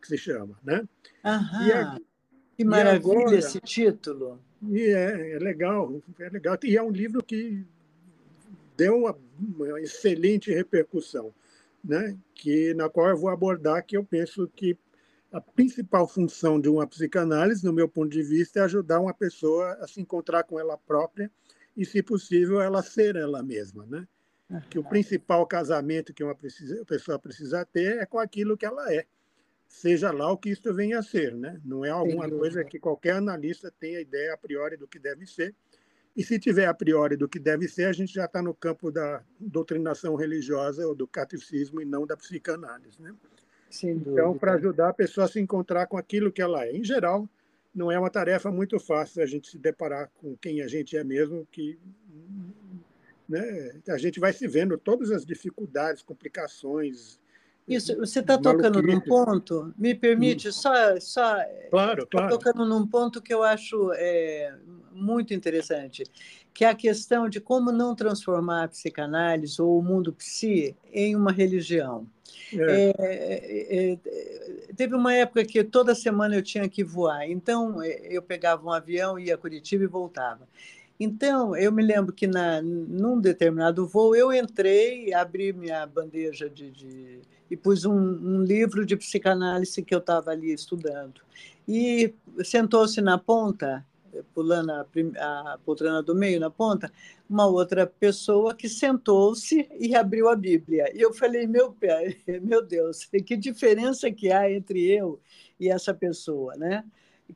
que 0.00 0.08
se 0.08 0.18
chama, 0.18 0.58
né? 0.64 0.82
Aham, 1.24 1.66
e 1.66 1.72
a, 1.72 1.98
que 2.56 2.64
maravilha 2.64 3.18
agora, 3.18 3.36
esse 3.36 3.60
título! 3.60 4.40
E 4.70 4.82
é, 4.82 5.32
é 5.32 5.38
legal, 5.38 6.00
é 6.20 6.28
legal. 6.28 6.56
E 6.62 6.76
é 6.76 6.82
um 6.82 6.90
livro 6.90 7.22
que 7.22 7.64
deu 8.76 8.96
uma, 8.96 9.18
uma 9.38 9.80
excelente 9.80 10.52
repercussão 10.52 11.34
né, 11.84 12.16
que 12.34 12.74
na 12.74 12.88
qual 12.88 13.08
eu 13.08 13.16
vou 13.16 13.30
abordar 13.30 13.84
que 13.84 13.96
eu 13.96 14.04
penso 14.04 14.48
que 14.48 14.78
a 15.32 15.40
principal 15.40 16.06
função 16.06 16.60
de 16.60 16.68
uma 16.68 16.86
psicanálise, 16.86 17.64
no 17.64 17.72
meu 17.72 17.88
ponto 17.88 18.10
de 18.10 18.22
vista, 18.22 18.60
é 18.60 18.62
ajudar 18.64 19.00
uma 19.00 19.14
pessoa 19.14 19.72
a 19.80 19.88
se 19.88 20.00
encontrar 20.00 20.44
com 20.44 20.60
ela 20.60 20.76
própria 20.76 21.30
e, 21.74 21.86
se 21.86 22.02
possível, 22.02 22.60
ela 22.60 22.82
ser 22.82 23.16
ela 23.16 23.42
mesma, 23.42 23.86
né? 23.86 24.06
Que 24.68 24.78
o 24.78 24.84
principal 24.84 25.46
casamento 25.46 26.12
que 26.12 26.22
uma 26.22 26.36
pessoa 26.86 27.18
precisa 27.18 27.64
ter 27.64 27.98
é 27.98 28.04
com 28.04 28.18
aquilo 28.18 28.58
que 28.58 28.66
ela 28.66 28.92
é, 28.92 29.06
seja 29.66 30.12
lá 30.12 30.30
o 30.30 30.36
que 30.36 30.50
isso 30.50 30.72
venha 30.74 30.98
a 30.98 31.02
ser, 31.02 31.34
né? 31.34 31.58
Não 31.64 31.82
é 31.82 31.88
alguma 31.88 32.28
coisa 32.28 32.62
que 32.62 32.78
qualquer 32.78 33.14
analista 33.14 33.72
tenha 33.80 34.00
ideia 34.00 34.34
a 34.34 34.36
priori 34.36 34.76
do 34.76 34.86
que 34.86 34.98
deve 34.98 35.26
ser, 35.26 35.54
e 36.16 36.22
se 36.22 36.38
tiver 36.38 36.66
a 36.66 36.74
priori 36.74 37.16
do 37.16 37.28
que 37.28 37.38
deve 37.38 37.66
ser, 37.66 37.84
a 37.84 37.92
gente 37.92 38.12
já 38.12 38.26
está 38.26 38.42
no 38.42 38.54
campo 38.54 38.90
da 38.90 39.22
doutrinação 39.40 40.14
religiosa 40.14 40.86
ou 40.86 40.94
do 40.94 41.06
catecismo 41.06 41.80
e 41.80 41.84
não 41.84 42.06
da 42.06 42.16
psicanálise. 42.16 43.00
Né? 43.00 43.14
Então, 43.84 44.36
para 44.36 44.54
ajudar 44.54 44.90
a 44.90 44.94
pessoa 44.94 45.24
a 45.24 45.28
se 45.28 45.40
encontrar 45.40 45.86
com 45.86 45.96
aquilo 45.96 46.30
que 46.30 46.42
ela 46.42 46.66
é. 46.66 46.72
Em 46.76 46.84
geral, 46.84 47.26
não 47.74 47.90
é 47.90 47.98
uma 47.98 48.10
tarefa 48.10 48.50
muito 48.50 48.78
fácil 48.78 49.22
a 49.22 49.26
gente 49.26 49.48
se 49.48 49.58
deparar 49.58 50.10
com 50.20 50.36
quem 50.36 50.60
a 50.60 50.68
gente 50.68 50.96
é 50.96 51.02
mesmo, 51.02 51.48
que 51.50 51.78
né, 53.26 53.80
a 53.88 53.96
gente 53.96 54.20
vai 54.20 54.34
se 54.34 54.46
vendo 54.46 54.76
todas 54.76 55.10
as 55.10 55.24
dificuldades, 55.24 56.02
complicações, 56.02 57.18
isso, 57.66 57.96
você 57.96 58.20
está 58.20 58.36
tocando 58.36 58.82
num 58.82 59.00
ponto, 59.00 59.72
me 59.78 59.94
permite 59.94 60.48
hum. 60.48 60.52
só. 60.52 61.00
só 61.00 61.36
claro, 61.70 62.06
claro. 62.06 62.28
tocando 62.28 62.66
num 62.66 62.86
ponto 62.86 63.22
que 63.22 63.32
eu 63.32 63.42
acho 63.42 63.92
é, 63.94 64.54
muito 64.92 65.32
interessante, 65.32 66.04
que 66.52 66.64
é 66.64 66.68
a 66.68 66.74
questão 66.74 67.28
de 67.28 67.40
como 67.40 67.70
não 67.70 67.94
transformar 67.94 68.64
a 68.64 68.68
psicanálise 68.68 69.60
ou 69.62 69.78
o 69.78 69.82
mundo 69.82 70.12
psi 70.12 70.76
em 70.92 71.14
uma 71.14 71.30
religião. 71.30 72.06
É. 72.52 72.58
É, 72.58 72.94
é, 72.98 73.92
é 73.92 73.98
teve 74.74 74.94
uma 74.94 75.14
época 75.14 75.44
que 75.44 75.62
toda 75.62 75.94
semana 75.94 76.34
eu 76.34 76.42
tinha 76.42 76.68
que 76.68 76.82
voar, 76.82 77.28
então 77.30 77.82
é, 77.82 78.08
eu 78.10 78.22
pegava 78.22 78.66
um 78.66 78.72
avião, 78.72 79.18
ia 79.18 79.34
a 79.34 79.38
Curitiba 79.38 79.84
e 79.84 79.86
voltava. 79.86 80.48
Então, 80.98 81.56
eu 81.56 81.72
me 81.72 81.82
lembro 81.82 82.12
que 82.12 82.26
na, 82.26 82.62
num 82.62 83.20
determinado 83.20 83.86
voo 83.86 84.14
eu 84.14 84.32
entrei, 84.32 85.12
abri 85.12 85.52
minha 85.52 85.84
bandeja 85.84 86.48
de, 86.48 86.70
de 86.70 87.20
e 87.52 87.56
pus 87.56 87.84
um, 87.84 87.92
um 87.92 88.42
livro 88.42 88.86
de 88.86 88.96
psicanálise 88.96 89.82
que 89.82 89.94
eu 89.94 89.98
estava 89.98 90.30
ali 90.30 90.54
estudando. 90.54 91.20
E 91.68 92.14
sentou-se 92.42 92.98
na 93.02 93.18
ponta, 93.18 93.84
pulando 94.32 94.72
a, 94.72 94.86
a 95.52 95.58
poltrona 95.62 96.02
do 96.02 96.14
meio 96.14 96.40
na 96.40 96.50
ponta, 96.50 96.90
uma 97.28 97.46
outra 97.46 97.86
pessoa 97.86 98.54
que 98.54 98.70
sentou-se 98.70 99.68
e 99.78 99.94
abriu 99.94 100.30
a 100.30 100.34
Bíblia. 100.34 100.90
E 100.96 101.00
eu 101.02 101.12
falei, 101.12 101.46
meu, 101.46 101.76
meu 102.40 102.62
Deus, 102.64 103.04
que 103.26 103.36
diferença 103.36 104.10
que 104.10 104.32
há 104.32 104.50
entre 104.50 104.90
eu 104.90 105.20
e 105.60 105.68
essa 105.68 105.92
pessoa, 105.92 106.54
né? 106.56 106.82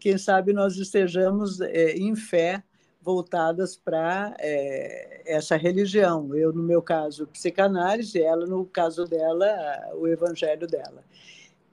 Quem 0.00 0.16
sabe 0.16 0.54
nós 0.54 0.78
estejamos 0.78 1.60
é, 1.60 1.92
em 1.92 2.16
fé 2.16 2.62
voltadas 3.06 3.76
para 3.76 4.34
é, 4.40 5.22
essa 5.24 5.56
religião. 5.56 6.34
Eu, 6.34 6.52
no 6.52 6.64
meu 6.64 6.82
caso, 6.82 7.28
psicanálise, 7.28 8.20
ela, 8.20 8.44
no 8.46 8.64
caso 8.64 9.04
dela, 9.04 9.46
o 9.94 10.08
evangelho 10.08 10.66
dela. 10.66 11.04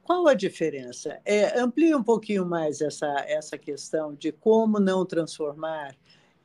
Qual 0.04 0.28
a 0.28 0.36
diferença? 0.36 1.20
É, 1.26 1.60
amplie 1.60 1.96
um 1.96 2.04
pouquinho 2.04 2.46
mais 2.46 2.82
essa, 2.82 3.08
essa 3.28 3.58
questão 3.58 4.14
de 4.14 4.32
como 4.32 4.80
não 4.80 5.04
transformar 5.04 5.96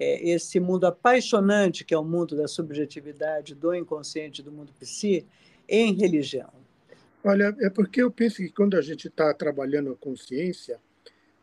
é, 0.00 0.26
esse 0.26 0.58
mundo 0.58 0.86
apaixonante, 0.86 1.84
que 1.84 1.92
é 1.92 1.98
o 1.98 2.04
mundo 2.04 2.34
da 2.34 2.48
subjetividade, 2.48 3.54
do 3.54 3.74
inconsciente, 3.74 4.42
do 4.42 4.50
mundo 4.50 4.72
psi, 4.80 5.26
em 5.68 5.92
religião. 5.92 6.50
Olha, 7.22 7.54
é 7.60 7.68
porque 7.68 8.00
eu 8.00 8.10
penso 8.10 8.36
que 8.36 8.48
quando 8.48 8.74
a 8.74 8.80
gente 8.80 9.08
está 9.08 9.34
trabalhando 9.34 9.90
a 9.90 9.96
consciência, 9.96 10.80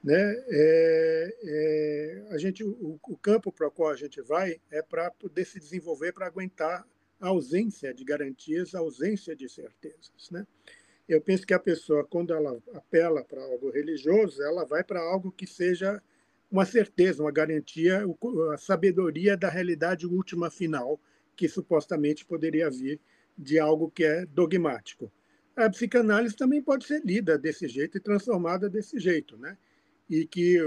né? 0.06 0.36
É, 0.50 1.36
é, 1.44 2.28
a 2.30 2.38
gente, 2.38 2.63
o, 2.63 3.00
o 3.02 3.18
campo 3.18 3.52
para 3.52 3.68
o 3.68 3.72
qual 3.72 3.89
a 3.89 3.96
gente 3.96 4.22
vai 4.22 4.62
é 4.70 4.80
para 4.84 5.10
poder 5.10 5.46
se 5.46 5.60
desenvolver, 5.60 6.13
para 6.13 6.28
aguentar 6.28 6.86
a 7.20 7.30
ausência 7.30 7.91
de 7.91 8.04
garantias, 8.04 8.76
a 8.76 8.80
ausência 8.80 9.36
de 9.36 9.50
certezas. 9.50 10.30
Né? 10.30 10.46
Eu 11.10 11.20
penso 11.20 11.48
que 11.48 11.56
a 11.56 11.60
pessoa, 11.60 12.06
quando 12.06 12.32
ela 12.36 12.62
apela 12.76 13.24
para 13.24 13.41
algo 13.41 13.72
religioso, 13.72 14.44
ela 14.44 14.63
vai 14.63 14.84
para 14.84 15.02
algo 15.02 15.32
que 15.32 15.48
seja 15.48 16.00
uma 16.52 16.65
certeza, 16.68 17.24
uma 17.24 17.32
garantia, 17.32 18.04
a 18.54 18.58
sabedoria 18.58 19.36
da 19.36 19.50
realidade 19.50 20.06
última 20.06 20.52
final, 20.52 21.00
que 21.36 21.50
supostamente 21.50 22.24
poderia 22.24 22.70
vir 22.70 23.02
de 23.36 23.58
algo 23.58 23.89
que 23.89 24.04
é 24.04 24.24
dogmático. 24.28 25.12
A 25.56 25.68
psicanálise 25.68 26.36
também 26.36 26.62
pode 26.62 26.86
ser 26.86 27.02
lida 27.04 27.39
desse 27.39 27.68
jeito 27.68 27.98
e 27.98 28.02
transformada 28.02 28.70
desse 28.70 29.00
jeito, 29.00 29.36
né? 29.36 29.58
E 30.10 30.26
que 30.26 30.58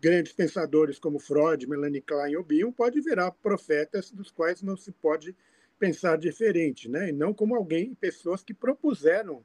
grandes 0.00 0.32
pensadores 0.32 0.98
como 0.98 1.18
Freud, 1.18 1.68
Melanie 1.68 2.00
Klein 2.00 2.36
ou 2.36 2.42
Bion 2.42 2.72
podem 2.72 3.00
virar 3.00 3.30
profetas 3.30 4.10
dos 4.10 4.30
quais 4.30 4.62
não 4.62 4.76
se 4.76 4.90
pode 4.90 5.34
pensar 5.78 6.18
diferente, 6.18 6.88
né? 6.88 7.10
E 7.10 7.12
não 7.12 7.32
como 7.32 7.54
alguém, 7.54 7.94
pessoas 7.94 8.42
que 8.42 8.52
propuseram 8.52 9.44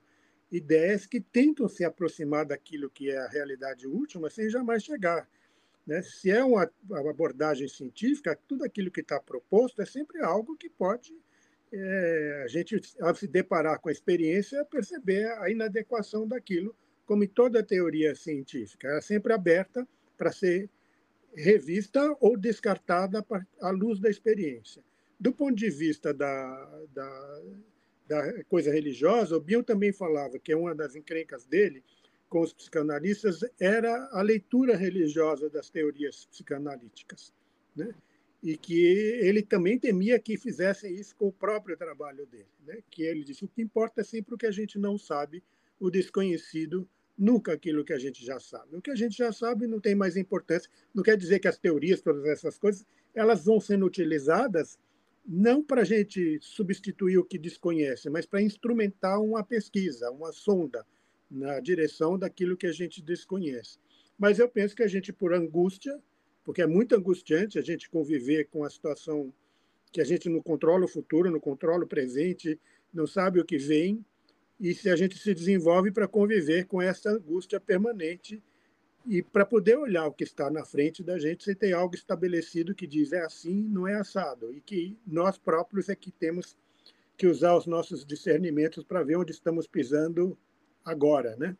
ideias 0.52 1.06
que 1.06 1.22
tentam 1.22 1.68
se 1.68 1.84
aproximar 1.84 2.46
daquilo 2.46 2.89
que 2.89 3.12
é 3.12 3.18
a 3.18 3.28
realidade 3.28 3.88
última 3.88 4.30
sem 4.30 4.50
jamais 4.50 4.84
chegar. 4.84 5.30
Né? 5.86 6.02
Se 6.02 6.32
é 6.32 6.44
uma 6.44 6.70
abordagem 7.10 7.68
científica, 7.68 8.38
tudo 8.48 8.63
aquilo 8.63 8.92
que 8.92 9.02
está 9.02 9.20
proposto 9.20 9.82
é 9.82 9.86
sempre 9.86 10.22
algo 10.22 10.58
que 10.58 10.70
pode 10.70 11.15
é, 11.72 12.42
a 12.46 12.48
gente, 12.48 12.82
ao 13.00 13.13
se 13.13 13.28
deparar 13.28 13.80
com 13.80 13.89
a 13.89 13.92
experiência, 13.92 14.65
perceber 14.65 15.26
a 15.39 15.50
inadequação 15.50 16.28
daquilo, 16.28 16.76
como 17.10 17.24
em 17.24 17.28
toda 17.28 17.63
teoria 17.63 18.13
científica. 18.13 18.88
Ela 18.88 19.00
é 19.00 19.02
sempre 19.02 19.34
aberta 19.34 19.88
para 20.15 20.32
ser 20.32 20.69
revista 21.36 22.15
ou 22.19 22.38
descartada 22.38 23.26
à 23.60 23.72
luz 23.72 24.00
da 24.00 24.12
experiência. 24.12 24.84
Do 25.19 25.34
ponto 25.34 25.56
de 25.56 25.72
vista 25.72 26.13
da, 26.13 26.84
da, 26.93 27.41
da 28.08 28.43
coisa 28.43 28.72
religiosa, 28.72 29.36
o 29.36 29.41
Bion 29.41 29.63
também 29.63 29.91
falava 29.91 30.38
que 30.38 30.54
uma 30.54 30.76
das 30.76 30.95
encrencas 30.95 31.48
dele 31.48 31.84
com 32.30 32.41
os 32.41 32.54
psicanalistas 32.54 33.39
era 33.60 34.08
a 34.12 34.22
leitura 34.22 34.78
religiosa 34.78 35.50
das 35.50 35.67
teorias 35.67 36.28
psicanalíticas. 36.28 37.34
Né? 37.76 37.91
e 38.41 38.56
que 38.56 38.82
ele 39.22 39.41
também 39.41 39.78
temia 39.78 40.17
que 40.17 40.38
fizessem 40.38 40.95
isso 40.95 41.13
com 41.17 41.28
o 41.28 41.32
próprio 41.32 41.76
trabalho 41.76 42.26
dele, 42.26 42.48
né? 42.65 42.82
que 42.89 43.04
ele 43.04 43.22
disse, 43.22 43.43
o 43.43 43.50
que 43.50 43.62
importa 43.62 44.00
é 44.00 44.04
sempre 44.04 44.34
o 44.34 44.38
que 44.38 44.45
a 44.45 44.52
gente 44.52 44.80
não 44.80 44.98
sabe, 44.98 45.43
o 45.78 45.89
desconhecido, 45.89 46.88
nunca 47.19 47.51
aquilo 47.51 47.84
que 47.84 47.91
a 47.91 47.99
gente 47.99 48.25
já 48.25 48.39
sabe. 48.39 48.77
O 48.77 48.82
que 48.82 48.89
a 48.89 48.95
gente 48.95 49.17
já 49.17 49.32
sabe 49.34 49.67
não 49.67 49.82
tem 49.82 49.93
mais 49.93 50.15
importância, 50.15 50.71
não 50.95 51.03
quer 51.03 51.17
dizer 51.17 51.39
que 51.39 51.47
as 51.49 51.60
teorias, 51.60 52.01
todas 52.01 52.25
essas 52.25 52.58
coisas, 52.58 52.86
elas 53.13 53.43
vão 53.43 53.60
sendo 53.60 53.86
utilizadas 53.86 54.79
não 55.27 55.62
para 55.62 55.82
a 55.82 55.86
gente 55.86 56.39
substituir 56.41 57.17
o 57.17 57.25
que 57.25 57.38
desconhece, 57.38 58.10
mas 58.10 58.25
para 58.25 58.41
instrumentar 58.41 59.21
uma 59.21 59.43
pesquisa, 59.43 60.10
uma 60.10 60.32
sonda 60.32 60.86
na 61.29 61.60
direção 61.60 62.17
daquilo 62.17 62.58
que 62.58 62.65
a 62.65 62.71
gente 62.71 63.01
desconhece. 63.01 63.77
Mas 64.17 64.39
eu 64.39 64.49
penso 64.49 64.75
que 64.75 64.82
a 64.82 64.88
gente, 64.88 65.13
por 65.13 65.34
angústia, 65.34 66.01
porque 66.43 66.62
é 66.62 66.67
muito 66.67 66.95
angustiante 66.95 67.60
a 67.60 67.62
gente 67.62 67.89
conviver 67.89 68.45
com 68.45 68.63
a 68.63 68.69
situação 68.69 69.32
que 69.91 70.01
a 70.01 70.05
gente 70.05 70.29
não 70.29 70.41
controla 70.41 70.86
o 70.86 70.88
futuro, 70.88 71.29
não 71.29 71.39
controla 71.39 71.84
o 71.84 71.88
presente, 71.88 72.60
não 72.93 73.05
sabe 73.05 73.39
o 73.39 73.45
que 73.45 73.58
vem, 73.58 74.03
e 74.60 74.74
se 74.74 74.89
a 74.89 74.95
gente 74.95 75.17
se 75.17 75.34
desenvolve 75.34 75.91
para 75.91 76.08
conviver 76.08 76.65
com 76.65 76.82
essa 76.82 77.12
angústia 77.12 77.60
permanente 77.60 78.43
e 79.08 79.24
para 79.24 79.45
poder 79.45 79.78
olhar 79.78 80.06
o 80.06 80.12
que 80.12 80.24
está 80.24 80.50
na 80.50 80.65
frente 80.65 81.02
da 81.02 81.17
gente, 81.17 81.43
se 81.43 81.56
tem 81.56 81.72
algo 81.72 81.95
estabelecido 81.95 82.76
que 82.76 82.86
diz 82.86 83.13
é 83.13 83.22
assim, 83.22 83.63
não 83.69 83.88
é 83.88 83.95
assado, 83.95 84.54
e 84.54 84.60
que 84.60 84.98
nós 85.08 85.38
próprios 85.38 85.88
é 85.88 85.95
que 85.95 86.12
temos 86.12 86.58
que 87.17 87.26
usar 87.26 87.56
os 87.56 87.65
nossos 87.65 88.06
discernimentos 88.06 88.84
para 88.84 89.04
ver 89.04 89.15
onde 89.15 89.32
estamos 89.32 89.67
pisando 89.67 90.38
agora, 90.84 91.36
né? 91.38 91.56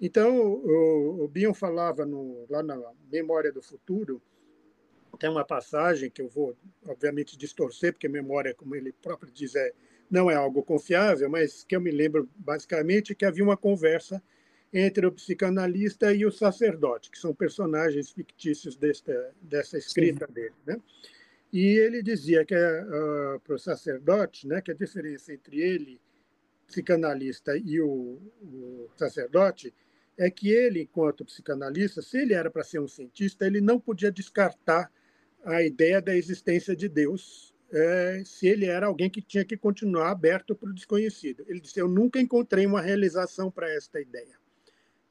Então, 0.00 0.40
o, 0.40 1.24
o 1.24 1.28
Bion 1.28 1.52
falava 1.52 2.06
no, 2.06 2.46
lá 2.48 2.62
na 2.62 2.80
Memória 3.10 3.52
do 3.52 3.62
Futuro, 3.62 4.20
tem 5.18 5.28
uma 5.28 5.44
passagem 5.44 6.10
que 6.10 6.22
eu 6.22 6.28
vou, 6.28 6.56
obviamente, 6.86 7.36
distorcer, 7.36 7.92
porque 7.92 8.08
memória, 8.08 8.54
como 8.54 8.74
ele 8.74 8.90
próprio 8.90 9.30
diz, 9.30 9.54
é, 9.54 9.72
não 10.10 10.30
é 10.30 10.34
algo 10.34 10.62
confiável, 10.62 11.30
mas 11.30 11.62
que 11.62 11.76
eu 11.76 11.80
me 11.80 11.90
lembro 11.90 12.28
basicamente 12.36 13.14
que 13.14 13.24
havia 13.24 13.44
uma 13.44 13.56
conversa 13.56 14.22
entre 14.72 15.06
o 15.06 15.12
psicanalista 15.12 16.12
e 16.12 16.24
o 16.24 16.30
sacerdote, 16.30 17.10
que 17.10 17.18
são 17.18 17.34
personagens 17.34 18.10
fictícios 18.10 18.76
desta, 18.76 19.34
dessa 19.40 19.78
escrita 19.78 20.26
Sim. 20.26 20.32
dele. 20.32 20.54
Né? 20.66 20.80
E 21.52 21.78
ele 21.78 22.02
dizia 22.02 22.44
que 22.44 22.54
uh, 22.54 23.40
para 23.40 23.54
o 23.54 23.58
sacerdote, 23.58 24.46
né, 24.46 24.60
que 24.60 24.70
a 24.70 24.74
diferença 24.74 25.32
entre 25.32 25.60
ele, 25.60 26.00
psicanalista, 26.66 27.56
e 27.56 27.80
o, 27.80 28.20
o 28.42 28.88
sacerdote 28.96 29.74
é 30.16 30.30
que 30.30 30.50
ele, 30.50 30.82
enquanto 30.82 31.24
psicanalista, 31.24 32.00
se 32.00 32.18
ele 32.18 32.34
era 32.34 32.50
para 32.50 32.62
ser 32.62 32.78
um 32.78 32.86
cientista, 32.86 33.46
ele 33.46 33.60
não 33.60 33.80
podia 33.80 34.12
descartar 34.12 34.92
a 35.44 35.62
ideia 35.62 36.00
da 36.00 36.14
existência 36.14 36.76
de 36.76 36.88
Deus 36.88 37.49
é, 37.72 38.22
se 38.24 38.46
ele 38.48 38.66
era 38.66 38.86
alguém 38.86 39.08
que 39.08 39.22
tinha 39.22 39.44
que 39.44 39.56
continuar 39.56 40.10
aberto 40.10 40.54
para 40.54 40.70
o 40.70 40.74
desconhecido. 40.74 41.44
Ele 41.46 41.60
disse: 41.60 41.78
Eu 41.78 41.88
nunca 41.88 42.20
encontrei 42.20 42.66
uma 42.66 42.80
realização 42.80 43.50
para 43.50 43.70
esta 43.72 44.00
ideia. 44.00 44.38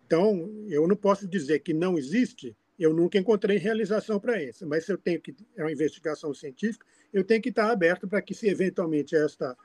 Então, 0.06 0.65
eu 0.67 0.88
não 0.88 0.95
posso 0.95 1.28
dizer 1.28 1.60
que 1.60 1.74
não 1.74 1.98
existe, 1.98 2.56
eu 2.78 2.93
nunca 2.93 3.17
encontrei 3.17 3.58
realização 3.58 4.19
para 4.19 4.41
isso. 4.41 4.67
Mas 4.67 4.86
se 4.86 4.91
eu 4.91 4.98
tenho 4.98 5.22
que. 5.22 5.36
É 5.56 5.63
uma 5.63 5.72
investigação 5.72 6.34
científica, 6.34 6.86
eu 7.13 7.24
tenho 7.24 7.41
que 7.41 7.50
estar 7.50 7.69
aberto 7.69 8.08
para 8.08 8.22
que, 8.22 8.34
se 8.34 8.48
eventualmente 8.48 9.15
esta 9.15 9.56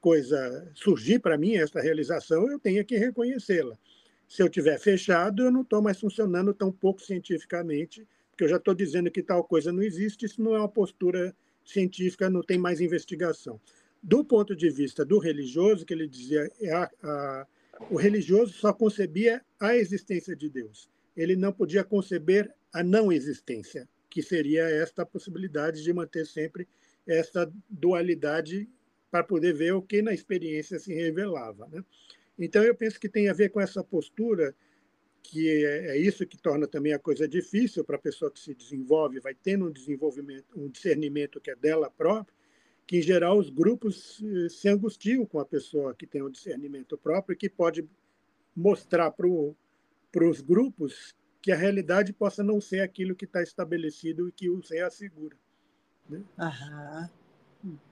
coisa 0.00 0.70
surgir 0.74 1.18
para 1.18 1.38
mim, 1.38 1.56
esta 1.56 1.80
realização, 1.80 2.48
eu 2.50 2.58
tenha 2.58 2.84
que 2.84 2.96
reconhecê-la. 2.96 3.76
Se 4.28 4.42
eu 4.42 4.48
tiver 4.48 4.78
fechado, 4.78 5.42
eu 5.42 5.50
não 5.50 5.62
estou 5.62 5.80
mais 5.80 5.98
funcionando 5.98 6.52
tão 6.52 6.70
pouco 6.70 7.00
cientificamente, 7.00 8.06
porque 8.30 8.44
eu 8.44 8.48
já 8.48 8.56
estou 8.56 8.74
dizendo 8.74 9.10
que 9.10 9.22
tal 9.22 9.42
coisa 9.44 9.72
não 9.72 9.82
existe, 9.82 10.26
isso 10.26 10.42
não 10.42 10.54
é 10.54 10.58
uma 10.58 10.68
postura 10.68 11.34
científica, 11.64 12.28
não 12.30 12.42
tem 12.42 12.58
mais 12.58 12.80
investigação. 12.80 13.60
Do 14.02 14.24
ponto 14.24 14.54
de 14.54 14.68
vista 14.68 15.04
do 15.04 15.18
religioso, 15.18 15.84
que 15.84 15.94
ele 15.94 16.06
dizia, 16.06 16.50
é 16.60 16.72
a, 16.72 16.90
a, 17.02 17.46
o 17.90 17.96
religioso 17.96 18.52
só 18.52 18.72
concebia 18.72 19.42
a 19.58 19.74
existência 19.76 20.36
de 20.36 20.50
Deus. 20.50 20.90
Ele 21.16 21.36
não 21.36 21.52
podia 21.52 21.82
conceber 21.82 22.52
a 22.72 22.82
não 22.82 23.12
existência, 23.12 23.88
que 24.10 24.22
seria 24.22 24.64
esta 24.64 25.06
possibilidade 25.06 25.82
de 25.82 25.92
manter 25.92 26.26
sempre 26.26 26.68
essa 27.06 27.50
dualidade 27.68 28.68
para 29.10 29.22
poder 29.22 29.54
ver 29.54 29.72
o 29.74 29.82
que 29.82 30.02
na 30.02 30.12
experiência 30.12 30.78
se 30.78 30.92
revelava. 30.92 31.68
Né? 31.68 31.84
Então, 32.38 32.62
eu 32.62 32.74
penso 32.74 32.98
que 32.98 33.08
tem 33.08 33.28
a 33.28 33.32
ver 33.32 33.50
com 33.50 33.60
essa 33.60 33.82
postura, 33.82 34.54
que 35.24 35.48
é, 35.48 35.96
é 35.96 35.98
isso 35.98 36.26
que 36.26 36.36
torna 36.36 36.68
também 36.68 36.92
a 36.92 36.98
coisa 36.98 37.26
difícil 37.26 37.82
para 37.82 37.96
a 37.96 37.98
pessoa 37.98 38.30
que 38.30 38.38
se 38.38 38.54
desenvolve, 38.54 39.18
vai 39.18 39.34
tendo 39.34 39.66
um 39.66 39.72
desenvolvimento, 39.72 40.44
um 40.54 40.68
discernimento 40.68 41.40
que 41.40 41.50
é 41.50 41.56
dela 41.56 41.90
própria, 41.90 42.32
que, 42.86 42.98
em 42.98 43.02
geral, 43.02 43.38
os 43.38 43.48
grupos 43.48 44.22
eh, 44.22 44.48
se 44.50 44.68
angustiam 44.68 45.24
com 45.24 45.40
a 45.40 45.46
pessoa 45.46 45.94
que 45.94 46.06
tem 46.06 46.22
um 46.22 46.30
discernimento 46.30 46.98
próprio 46.98 47.32
e 47.32 47.36
que 47.36 47.48
pode 47.48 47.88
mostrar 48.54 49.10
para 49.10 50.28
os 50.28 50.42
grupos 50.42 51.16
que 51.40 51.50
a 51.50 51.56
realidade 51.56 52.12
possa 52.12 52.44
não 52.44 52.60
ser 52.60 52.80
aquilo 52.80 53.16
que 53.16 53.24
está 53.24 53.42
estabelecido 53.42 54.28
e 54.28 54.32
que 54.32 54.50
os 54.50 54.70
reassegura. 54.70 55.36
Né? 56.08 56.22
Aham. 56.38 57.10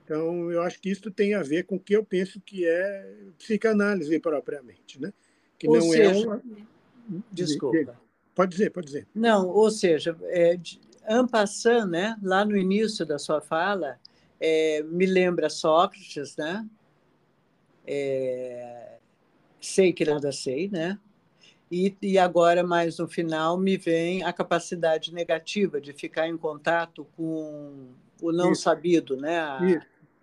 Então, 0.05 0.51
eu 0.51 0.61
acho 0.61 0.79
que 0.79 0.91
isso 0.91 1.09
tem 1.09 1.33
a 1.33 1.41
ver 1.41 1.63
com 1.63 1.77
o 1.77 1.79
que 1.79 1.95
eu 1.95 2.05
penso 2.05 2.39
que 2.39 2.63
é 2.67 3.15
psicanálise 3.39 4.19
propriamente, 4.19 5.01
né? 5.01 5.11
Que 5.57 5.67
ou 5.67 5.79
não 5.79 5.87
é 5.87 5.97
seja, 5.97 6.25
é 6.25 6.27
uma... 6.27 6.43
Desculpa. 7.31 7.99
Pode 8.35 8.51
dizer, 8.51 8.69
pode 8.71 8.87
dizer. 8.87 9.07
Não, 9.13 9.47
ou 9.47 9.69
seja, 9.69 10.17
é, 10.23 10.59
Ampassan, 11.07 11.85
né, 11.85 12.17
lá 12.21 12.43
no 12.43 12.57
início 12.57 13.05
da 13.05 13.19
sua 13.19 13.41
fala, 13.41 13.99
é, 14.39 14.83
me 14.83 15.05
lembra 15.05 15.49
Sócrates, 15.49 16.35
né? 16.35 16.67
É, 17.85 18.97
sei 19.59 19.93
que 19.93 20.05
nada 20.05 20.31
sei, 20.31 20.69
né? 20.69 20.97
E, 21.71 21.95
e 22.01 22.19
agora, 22.19 22.63
mais 22.63 22.99
no 22.99 23.07
final, 23.07 23.57
me 23.57 23.77
vem 23.77 24.23
a 24.23 24.31
capacidade 24.31 25.13
negativa 25.13 25.81
de 25.81 25.91
ficar 25.91 26.27
em 26.27 26.37
contato 26.37 27.07
com 27.15 27.87
o 28.21 28.31
não 28.31 28.51
Isso. 28.51 28.63
sabido, 28.63 29.17
né? 29.17 29.39
A, 29.39 29.59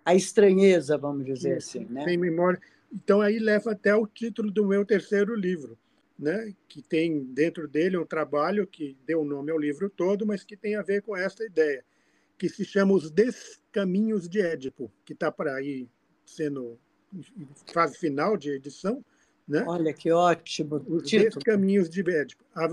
a, 0.05 0.15
estranheza, 0.15 0.97
vamos 0.97 1.25
dizer 1.25 1.57
Isso. 1.57 1.77
assim, 1.77 1.87
né? 1.89 2.05
Tem 2.05 2.17
memória. 2.17 2.59
Então 2.91 3.21
aí 3.21 3.37
leva 3.37 3.71
até 3.71 3.93
o 3.95 4.07
título 4.07 4.51
do 4.51 4.65
meu 4.65 4.85
terceiro 4.85 5.35
livro, 5.35 5.77
né? 6.21 6.53
Que 6.69 6.83
tem 6.83 7.23
dentro 7.25 7.67
dele 7.67 7.97
um 7.97 8.05
trabalho 8.05 8.67
que 8.67 8.95
deu 9.05 9.21
o 9.21 9.25
nome 9.25 9.51
ao 9.51 9.57
livro 9.57 9.89
todo, 9.89 10.25
mas 10.25 10.43
que 10.43 10.55
tem 10.55 10.75
a 10.75 10.83
ver 10.83 11.01
com 11.01 11.17
essa 11.17 11.43
ideia, 11.43 11.83
que 12.37 12.47
se 12.47 12.63
chama 12.63 12.93
Os 12.93 13.09
Descaminhos 13.09 14.29
de 14.29 14.39
Édipo, 14.39 14.91
que 15.03 15.13
está 15.13 15.31
para 15.31 15.55
aí 15.55 15.89
sendo 16.23 16.79
fase 17.73 17.97
final 17.97 18.37
de 18.37 18.51
edição, 18.51 19.03
né? 19.47 19.65
Olha 19.67 19.91
que 19.91 20.11
ótimo. 20.11 20.75
Os 20.87 21.03
título. 21.03 21.31
Descaminhos 21.31 21.89
de 21.89 22.07
Édipo. 22.07 22.45
A, 22.53 22.65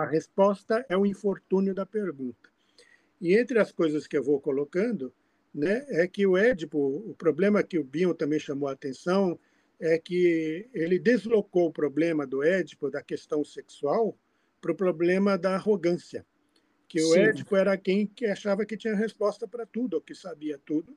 a 0.00 0.04
resposta 0.04 0.84
é 0.88 0.96
o 0.96 1.06
infortúnio 1.06 1.72
da 1.72 1.86
pergunta. 1.86 2.50
E 3.20 3.34
entre 3.34 3.58
as 3.58 3.70
coisas 3.70 4.06
que 4.06 4.18
eu 4.18 4.22
vou 4.22 4.40
colocando, 4.40 5.14
né, 5.54 5.86
é 5.88 6.06
que 6.06 6.26
o 6.26 6.36
Édipo, 6.36 6.78
o 6.78 7.14
problema 7.14 7.62
que 7.62 7.78
o 7.78 7.84
Bion 7.84 8.12
também 8.12 8.38
chamou 8.38 8.68
a 8.68 8.72
atenção 8.72 9.38
é 9.78 9.98
que 9.98 10.68
ele 10.72 10.98
deslocou 10.98 11.66
o 11.66 11.72
problema 11.72 12.26
do 12.26 12.42
Édipo 12.42 12.90
da 12.90 13.02
questão 13.02 13.44
sexual 13.44 14.16
para 14.60 14.72
o 14.72 14.76
problema 14.76 15.36
da 15.36 15.54
arrogância, 15.54 16.24
que 16.88 17.00
o 17.00 17.12
Sim. 17.12 17.20
Édipo 17.20 17.56
era 17.56 17.76
quem 17.76 18.06
que 18.06 18.26
achava 18.26 18.64
que 18.64 18.76
tinha 18.76 18.94
resposta 18.94 19.46
para 19.46 19.66
tudo, 19.66 19.94
ou 19.94 20.00
que 20.00 20.14
sabia 20.14 20.58
tudo, 20.64 20.96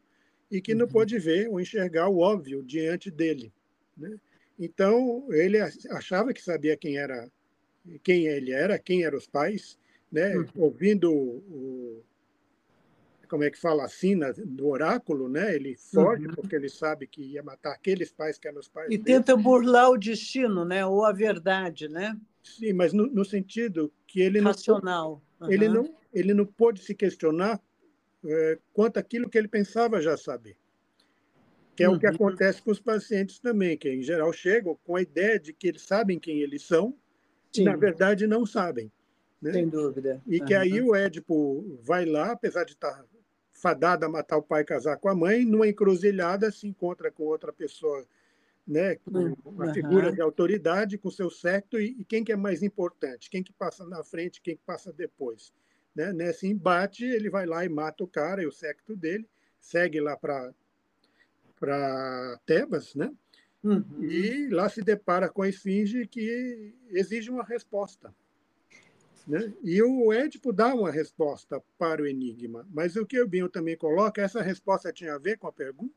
e 0.50 0.62
que 0.62 0.74
não 0.74 0.86
uhum. 0.86 0.92
pôde 0.92 1.20
ver 1.20 1.50
ou 1.50 1.60
enxergar 1.60 2.08
o 2.08 2.20
óbvio 2.20 2.64
diante 2.64 3.12
dele. 3.12 3.54
Né? 3.98 4.18
Então, 4.58 5.28
ele 5.32 5.60
achava 5.92 6.34
que 6.34 6.42
sabia 6.42 6.76
quem 6.76 6.98
era, 6.98 7.30
quem 8.04 8.28
ele 8.28 8.52
era, 8.52 8.80
quem 8.80 9.04
eram 9.04 9.18
os 9.18 9.28
pais, 9.28 9.78
né? 10.12 10.36
Uhum. 10.36 10.48
ouvindo 10.56 11.12
o, 11.14 12.04
como 13.30 13.44
é 13.44 13.52
que 13.52 13.60
fala, 13.60 13.86
a 13.86 13.88
sina 13.88 14.34
do 14.34 14.68
oráculo, 14.68 15.30
né? 15.30 15.56
Ele 15.56 15.76
foge 15.76 16.26
uhum. 16.26 16.34
porque 16.34 16.56
ele 16.56 16.68
sabe 16.68 17.06
que 17.08 17.22
ia 17.22 17.44
matar 17.44 17.74
aqueles 17.74 18.12
pais 18.12 18.38
que 18.40 18.48
eram 18.48 18.60
os 18.60 18.68
pais. 18.68 18.88
E 18.88 18.98
dele. 18.98 19.04
tenta 19.04 19.38
burlar 19.38 19.92
o 19.92 19.98
destino, 19.98 20.66
né? 20.66 20.86
Ou 20.86 21.06
a 21.06 21.14
verdade, 21.14 21.88
né? 21.88 22.18
Sim, 22.44 22.74
mas 22.74 22.92
no, 22.92 23.06
no 23.08 23.24
sentido 23.24 23.94
que 24.08 24.20
ele 24.20 24.40
racional. 24.40 25.22
Não, 25.40 25.48
uhum. 25.48 25.54
Ele 25.54 25.70
não, 25.70 25.96
ele 26.12 26.34
não 26.34 26.46
pôde 26.46 26.82
se 26.82 26.96
questionar 26.96 27.62
é, 28.26 28.58
quanto 28.74 28.98
aquilo 28.98 29.30
que 29.30 29.38
ele 29.38 29.48
pensava 29.48 30.02
já 30.02 30.18
saber. 30.18 30.58
Que 31.76 31.84
é 31.84 31.90
uhum. 31.90 31.96
o 31.96 32.00
que 32.00 32.08
uhum. 32.08 32.16
acontece 32.16 32.62
com 32.62 32.72
os 32.72 32.80
pacientes 32.80 33.40
também, 33.40 33.78
que 33.78 33.90
em 33.90 34.02
geral 34.02 34.34
chegam 34.34 34.78
com 34.84 34.96
a 34.96 35.02
ideia 35.02 35.40
de 35.40 35.54
que 35.54 35.68
eles 35.68 35.84
sabem 35.84 36.20
quem 36.20 36.40
eles 36.40 36.64
são, 36.64 36.96
Sim. 37.52 37.62
e 37.62 37.66
na 37.66 37.76
verdade 37.76 38.26
não 38.26 38.46
sabem. 38.46 38.92
Né? 39.40 39.54
Sem 39.54 39.70
dúvida. 39.70 40.22
E 40.28 40.42
que 40.42 40.54
aí 40.54 40.82
o 40.82 40.94
Édipo 40.96 41.80
vai 41.84 42.06
lá, 42.06 42.32
apesar 42.32 42.66
de 42.66 42.74
estar 42.74 43.06
fadada 43.60 44.06
a 44.06 44.10
matar 44.10 44.38
o 44.38 44.44
pai 44.44 44.62
e 44.62 44.66
casar 44.66 44.98
com 44.98 45.10
a 45.10 45.16
mãe, 45.16 45.46
numa 45.46 45.68
encruzilhada 45.68 46.52
se 46.52 46.68
encontra 46.68 47.12
com 47.12 47.24
outra 47.24 47.52
pessoa, 47.52 48.06
né, 48.66 48.96
com 48.96 49.36
uma 49.46 49.66
uhum. 49.66 49.74
figura 49.74 50.12
de 50.12 50.22
autoridade, 50.22 50.98
com 50.98 51.12
seu 51.12 51.30
secto, 51.30 51.80
e, 51.80 52.00
e, 52.00 52.06
quem 52.06 52.24
que 52.24 52.32
é 52.32 52.36
mais 52.36 52.64
importante? 52.64 53.30
Quem 53.30 53.44
que 53.44 53.52
passa 53.52 53.86
na 53.86 54.04
frente, 54.04 54.42
quem 54.42 54.56
que 54.56 54.64
passa 54.66 54.94
depois? 54.94 55.54
Né? 55.96 56.14
Nesse 56.14 56.48
embate, 56.48 57.04
ele 57.04 57.30
vai 57.30 57.46
lá 57.46 57.66
e 57.66 57.70
mata 57.70 58.04
o 58.04 58.08
cara 58.08 58.42
e 58.42 58.46
o 58.46 58.52
secto 58.52 58.96
dele, 58.96 59.28
segue 59.60 60.00
lá 60.00 60.16
para 60.16 60.54
para 61.60 62.40
Tebas, 62.46 62.96
né? 62.96 63.12
Uhum. 63.62 64.02
E 64.02 64.48
lá 64.48 64.70
se 64.70 64.82
depara 64.82 65.28
com 65.28 65.42
a 65.42 65.50
esfinge 65.50 66.08
que 66.08 66.74
exige 66.90 67.30
uma 67.30 67.44
resposta. 67.44 68.16
Né? 69.30 69.54
E 69.64 69.80
o 69.84 70.12
Édipo 70.12 70.52
dá 70.52 70.74
uma 70.74 70.90
resposta 70.90 71.62
para 71.78 72.02
o 72.02 72.08
enigma, 72.08 72.68
mas 72.74 72.96
o 72.96 73.06
que 73.06 73.22
o 73.22 73.28
Binho 73.28 73.48
também 73.48 73.78
coloca, 73.78 74.24
essa 74.24 74.42
resposta 74.42 74.92
tinha 74.92 75.14
a 75.14 75.20
ver 75.20 75.38
com 75.38 75.46
a 75.46 75.52
pergunta? 75.52 75.94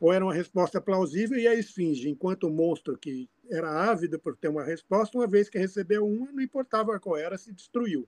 Ou 0.00 0.12
era 0.12 0.24
uma 0.24 0.34
resposta 0.34 0.80
plausível 0.80 1.38
e 1.38 1.46
a 1.46 1.54
esfinge, 1.54 2.10
enquanto 2.10 2.48
o 2.48 2.50
monstro 2.50 2.98
que 2.98 3.30
era 3.48 3.70
ávido 3.88 4.18
por 4.18 4.36
ter 4.36 4.48
uma 4.48 4.64
resposta, 4.64 5.16
uma 5.16 5.28
vez 5.28 5.48
que 5.48 5.58
recebeu 5.58 6.04
uma, 6.04 6.32
não 6.32 6.42
importava 6.42 6.98
qual 6.98 7.16
era, 7.16 7.38
se 7.38 7.52
destruiu. 7.52 8.04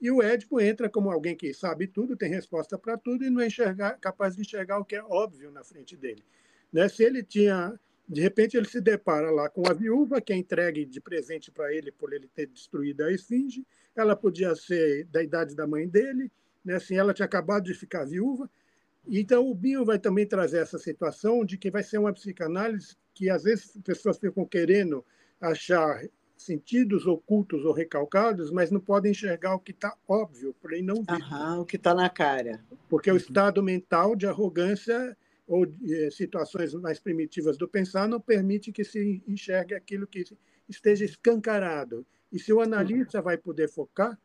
E 0.00 0.12
o 0.12 0.22
Édipo 0.22 0.60
entra 0.60 0.88
como 0.88 1.10
alguém 1.10 1.34
que 1.34 1.52
sabe 1.52 1.88
tudo, 1.88 2.16
tem 2.16 2.30
resposta 2.30 2.78
para 2.78 2.96
tudo 2.96 3.24
e 3.24 3.30
não 3.30 3.40
é 3.40 3.48
enxergar, 3.48 3.98
capaz 3.98 4.36
de 4.36 4.42
enxergar 4.42 4.78
o 4.78 4.84
que 4.84 4.94
é 4.94 5.02
óbvio 5.02 5.50
na 5.50 5.64
frente 5.64 5.96
dele. 5.96 6.22
Né? 6.72 6.88
Se 6.88 7.02
ele 7.02 7.20
tinha 7.20 7.76
de 8.08 8.20
repente 8.20 8.56
ele 8.56 8.68
se 8.68 8.80
depara 8.80 9.30
lá 9.30 9.48
com 9.48 9.68
a 9.68 9.72
viúva 9.72 10.20
que 10.20 10.32
é 10.32 10.36
entregue 10.36 10.84
de 10.84 11.00
presente 11.00 11.50
para 11.50 11.72
ele 11.74 11.90
por 11.90 12.12
ele 12.12 12.28
ter 12.28 12.46
destruído 12.46 13.02
a 13.02 13.12
esfinge. 13.12 13.66
Ela 13.94 14.14
podia 14.14 14.54
ser 14.54 15.04
da 15.06 15.22
idade 15.22 15.56
da 15.56 15.66
mãe 15.66 15.88
dele, 15.88 16.30
né? 16.64 16.76
assim, 16.76 16.96
ela 16.96 17.12
tinha 17.12 17.26
acabado 17.26 17.64
de 17.64 17.74
ficar 17.74 18.04
viúva. 18.04 18.48
Então 19.08 19.48
o 19.48 19.54
Binho 19.54 19.84
vai 19.84 19.98
também 19.98 20.26
trazer 20.26 20.58
essa 20.58 20.78
situação 20.78 21.44
de 21.44 21.58
que 21.58 21.70
vai 21.70 21.82
ser 21.82 21.98
uma 21.98 22.12
psicanálise 22.12 22.96
que 23.14 23.30
às 23.30 23.44
vezes 23.44 23.76
pessoas 23.84 24.18
ficam 24.18 24.44
querendo 24.44 25.04
achar 25.40 26.04
sentidos 26.36 27.06
ocultos 27.06 27.64
ou 27.64 27.72
recalcados, 27.72 28.50
mas 28.50 28.70
não 28.70 28.80
podem 28.80 29.12
enxergar 29.12 29.54
o 29.54 29.58
que 29.58 29.70
está 29.72 29.96
óbvio, 30.06 30.54
porém 30.60 30.82
não 30.82 30.96
visto. 30.96 31.34
o 31.60 31.64
que 31.64 31.76
está 31.76 31.94
na 31.94 32.10
cara. 32.10 32.60
Porque 32.88 33.10
uhum. 33.10 33.16
o 33.16 33.18
estado 33.18 33.62
mental 33.62 34.14
de 34.14 34.26
arrogância 34.26 35.16
ou 35.46 35.64
eh, 35.64 36.10
situações 36.10 36.74
mais 36.74 36.98
primitivas 36.98 37.56
do 37.56 37.68
pensar 37.68 38.08
não 38.08 38.20
permite 38.20 38.72
que 38.72 38.82
se 38.84 39.22
enxergue 39.26 39.74
aquilo 39.74 40.06
que 40.06 40.24
esteja 40.68 41.04
escancarado. 41.04 42.04
E 42.32 42.38
se 42.38 42.52
o 42.52 42.60
analista 42.60 43.22
vai 43.22 43.38
poder 43.38 43.68
focar 43.68 44.18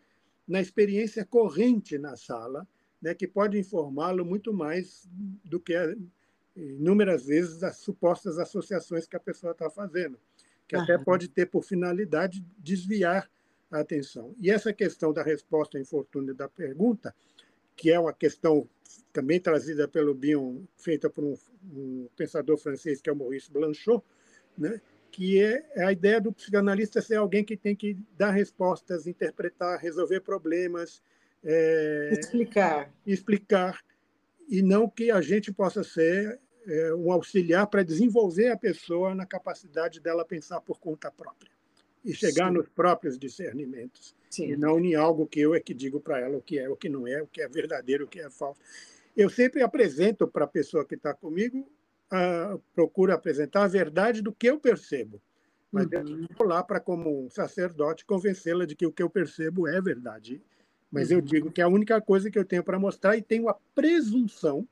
na 0.47 0.59
experiência 0.59 1.24
corrente 1.24 1.97
na 1.97 2.15
sala, 2.15 2.67
né, 3.01 3.13
que 3.13 3.28
pode 3.28 3.57
informá-lo 3.57 4.26
muito 4.26 4.53
mais 4.53 5.07
do 5.43 5.59
que 5.59 5.74
eh, 5.74 5.95
inúmeras 6.55 7.26
vezes 7.26 7.63
as 7.63 7.78
supostas 7.78 8.38
associações 8.38 9.07
que 9.07 9.15
a 9.15 9.19
pessoa 9.19 9.51
está 9.51 9.69
fazendo, 9.69 10.19
que 10.67 10.76
até 10.76 10.97
pode 10.97 11.28
ter 11.28 11.45
por 11.45 11.63
finalidade 11.63 12.43
desviar 12.57 13.30
a 13.72 13.80
atenção. 13.80 14.36
E 14.39 14.51
essa 14.51 14.74
questão 14.74 15.13
da 15.13 15.24
resposta 15.24 15.80
infortúnio 15.80 16.36
da 16.36 16.49
pergunta, 16.49 17.15
que 17.76 17.91
é 17.91 17.99
uma 17.99 18.13
questão 18.13 18.67
também 19.11 19.39
trazida 19.39 19.88
pelo 19.88 20.13
Bion, 20.13 20.63
feita 20.78 21.09
por 21.09 21.24
um, 21.24 21.38
um, 21.74 22.07
pensador 22.15 22.57
francês 22.57 23.01
que 23.01 23.09
é 23.09 23.13
o 23.13 23.15
Maurice 23.15 23.51
Blanchot, 23.51 24.03
né? 24.57 24.82
que 25.11 25.41
é 25.41 25.84
a 25.84 25.91
ideia 25.91 26.22
do 26.22 26.32
psicanalista 26.32 27.01
ser 27.01 27.15
alguém 27.15 27.43
que 27.43 27.57
tem 27.57 27.76
que 27.76 27.97
dar 28.17 28.32
respostas, 28.32 29.07
interpretar, 29.07 29.80
resolver 29.80 30.22
problemas, 30.22 31.01
é, 31.43 32.11
explicar, 32.17 32.93
explicar, 33.05 33.84
e 34.47 34.61
não 34.61 34.89
que 34.89 35.11
a 35.11 35.22
gente 35.22 35.51
possa 35.51 35.84
ser 35.84 36.39
é, 36.65 36.93
um 36.93 37.11
auxiliar 37.11 37.67
para 37.67 37.84
desenvolver 37.84 38.49
a 38.49 38.57
pessoa 38.57 39.13
na 39.13 39.26
capacidade 39.26 39.99
dela 39.99 40.24
pensar 40.24 40.61
por 40.61 40.80
conta 40.80 41.11
própria 41.11 41.51
e 42.04 42.14
chegar 42.14 42.47
Sim. 42.49 42.56
nos 42.56 42.68
próprios 42.70 43.18
discernimentos. 43.18 44.16
Sim. 44.30 44.52
E 44.52 44.58
não 44.58 44.80
em 44.80 44.95
algo 44.95 45.28
que 45.28 45.39
eu 45.39 45.54
é 45.54 45.60
que 45.60 45.74
digo 45.74 45.99
para 45.99 46.20
ela 46.20 46.38
o 46.38 46.41
que 46.41 46.58
é, 46.58 46.70
o 46.70 46.76
que 46.76 46.89
não 46.89 47.08
é, 47.08 47.22
o 47.22 47.28
que 47.28 47.41
é 47.41 47.47
verdadeiro, 47.47 48.06
o 48.06 48.08
que 48.08 48.20
é 48.20 48.30
falso. 48.30 48.60
Eu 49.16 49.30
sempre 49.30 49.62
apresento 49.62 50.28
para 50.28 50.45
a 50.45 50.47
pessoa 50.47 50.86
que 50.86 50.95
está 50.95 51.14
comigo, 51.14 51.68
uh, 52.12 52.62
procuro 52.74 53.14
apresentar 53.14 53.64
a 53.64 53.68
verdade 53.68 54.22
do 54.22 54.32
que 54.32 54.47
eu 54.47 54.60
percebo. 54.60 55.22
Mas 55.72 55.86
uhum. 55.88 56.28
eu 56.30 56.38
vou 56.38 56.47
lá 56.47 56.64
para, 56.64 56.80
como 56.80 57.26
um 57.26 57.30
sacerdote, 57.30 58.06
convencê-la 58.06 58.66
de 58.66 58.76
que 58.76 58.86
o 58.86 58.91
que 58.91 59.04
eu 59.04 59.10
percebo 59.10 59.68
é 59.68 59.82
verdade. 59.82 60.41
Mas 60.91 61.10
uhum. 61.10 61.18
eu 61.18 61.22
digo 61.22 61.52
que 61.52 61.62
a 61.62 61.68
única 61.68 62.02
coisa 62.02 62.30
que 62.30 62.38
eu 62.38 62.45
tenho 62.45 62.64
para 62.64 62.80
mostrar 62.80 63.16
e 63.16 63.22
tenho 63.22 63.47
a 63.47 63.54
presunção, 63.76 64.68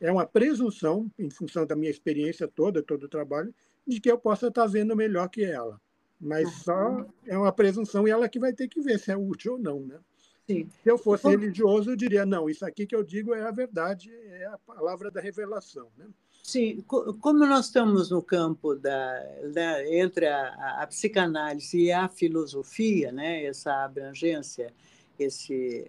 é 0.00 0.10
uma 0.10 0.26
presunção, 0.26 1.10
em 1.18 1.30
função 1.30 1.66
da 1.66 1.76
minha 1.76 1.90
experiência 1.90 2.46
toda, 2.48 2.82
todo 2.82 3.04
o 3.04 3.08
trabalho, 3.08 3.54
de 3.86 4.00
que 4.00 4.10
eu 4.10 4.18
possa 4.18 4.48
estar 4.48 4.62
tá 4.62 4.68
vendo 4.68 4.94
melhor 4.94 5.28
que 5.28 5.44
ela. 5.44 5.80
Mas 6.20 6.50
só 6.62 7.06
é 7.26 7.38
uma 7.38 7.52
presunção 7.52 8.06
e 8.06 8.10
ela 8.10 8.28
que 8.28 8.40
vai 8.40 8.52
ter 8.52 8.68
que 8.68 8.80
ver 8.80 8.98
se 8.98 9.10
é 9.10 9.16
útil 9.16 9.52
ou 9.52 9.58
não, 9.58 9.80
né? 9.80 9.98
Sim. 10.46 10.68
Se 10.82 10.90
eu 10.90 10.96
fosse 10.96 11.28
religioso, 11.28 11.90
eu 11.90 11.96
diria, 11.96 12.24
não, 12.24 12.48
isso 12.48 12.64
aqui 12.64 12.86
que 12.86 12.96
eu 12.96 13.04
digo 13.04 13.34
é 13.34 13.42
a 13.42 13.50
verdade, 13.50 14.10
é 14.10 14.46
a 14.46 14.58
palavra 14.58 15.10
da 15.10 15.20
revelação, 15.20 15.88
né? 15.96 16.06
Sim, 16.42 16.82
como 16.86 17.46
nós 17.46 17.66
estamos 17.66 18.10
no 18.10 18.22
campo 18.22 18.74
da, 18.74 19.22
da 19.52 19.94
entre 19.94 20.26
a, 20.26 20.80
a, 20.80 20.86
psicanálise 20.86 21.78
e 21.78 21.92
a 21.92 22.08
filosofia, 22.08 23.12
né, 23.12 23.44
essa 23.44 23.84
abrangência, 23.84 24.72
esse, 25.18 25.86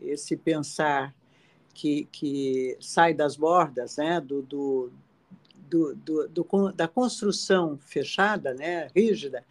esse 0.00 0.36
pensar 0.36 1.14
que, 1.72 2.08
que 2.10 2.76
sai 2.80 3.14
das 3.14 3.36
bordas 3.36 3.96
né, 3.96 4.20
do, 4.20 4.42
do, 4.42 4.92
do, 5.72 5.94
do, 5.94 6.28
do, 6.28 6.72
da 6.72 6.86
construção 6.86 7.78
fechada, 7.78 8.52
né, 8.52 8.88
rígida, 8.94 9.42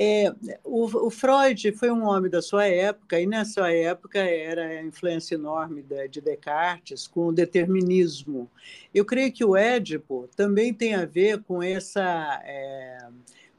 é, 0.00 0.32
o, 0.64 0.84
o, 0.84 1.10
Freud 1.10 1.72
foi 1.72 1.90
um 1.90 2.04
homem 2.04 2.30
da 2.30 2.40
sua 2.40 2.66
época, 2.66 3.20
e 3.20 3.26
nessa 3.26 3.70
época 3.70 4.20
era 4.20 4.64
a 4.64 4.82
influência 4.82 5.34
enorme 5.34 5.82
de, 5.82 6.08
de 6.08 6.20
Descartes 6.20 7.08
com 7.08 7.26
o 7.26 7.32
determinismo. 7.32 8.48
Eu 8.94 9.04
creio 9.04 9.32
que 9.32 9.44
o 9.44 9.56
Édipo 9.56 10.28
também 10.36 10.72
tem 10.72 10.94
a 10.94 11.04
ver 11.04 11.42
com, 11.42 11.60
essa, 11.60 12.40
é, 12.44 13.08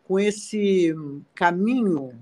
com 0.05 0.18
esse 0.18 0.95
caminho 1.36 2.18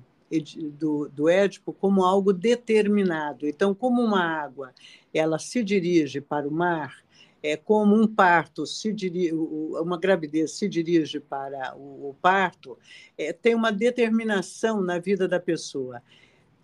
do, 0.80 1.08
do 1.10 1.30
Édipo 1.30 1.72
como 1.72 2.04
algo 2.04 2.34
determinado. 2.34 3.48
Então, 3.48 3.76
como 3.76 4.02
uma 4.02 4.24
água 4.24 4.74
ela 5.14 5.38
se 5.38 5.64
dirige 5.64 6.20
para 6.20 6.48
o 6.48 6.52
mar, 6.52 7.04
é 7.52 7.58
como 7.58 7.96
um 7.96 8.08
parto 8.08 8.66
se 8.66 8.92
dirige, 8.92 9.34
uma 9.34 9.98
gravidez 9.98 10.52
se 10.52 10.68
dirige 10.68 11.20
para 11.20 11.76
o, 11.76 12.10
o 12.10 12.14
parto, 12.22 12.78
é, 13.18 13.32
tem 13.32 13.56
uma 13.56 13.72
determinação 13.72 14.82
na 14.82 15.00
vida 15.00 15.28
da 15.28 15.40
pessoa. 15.40 16.02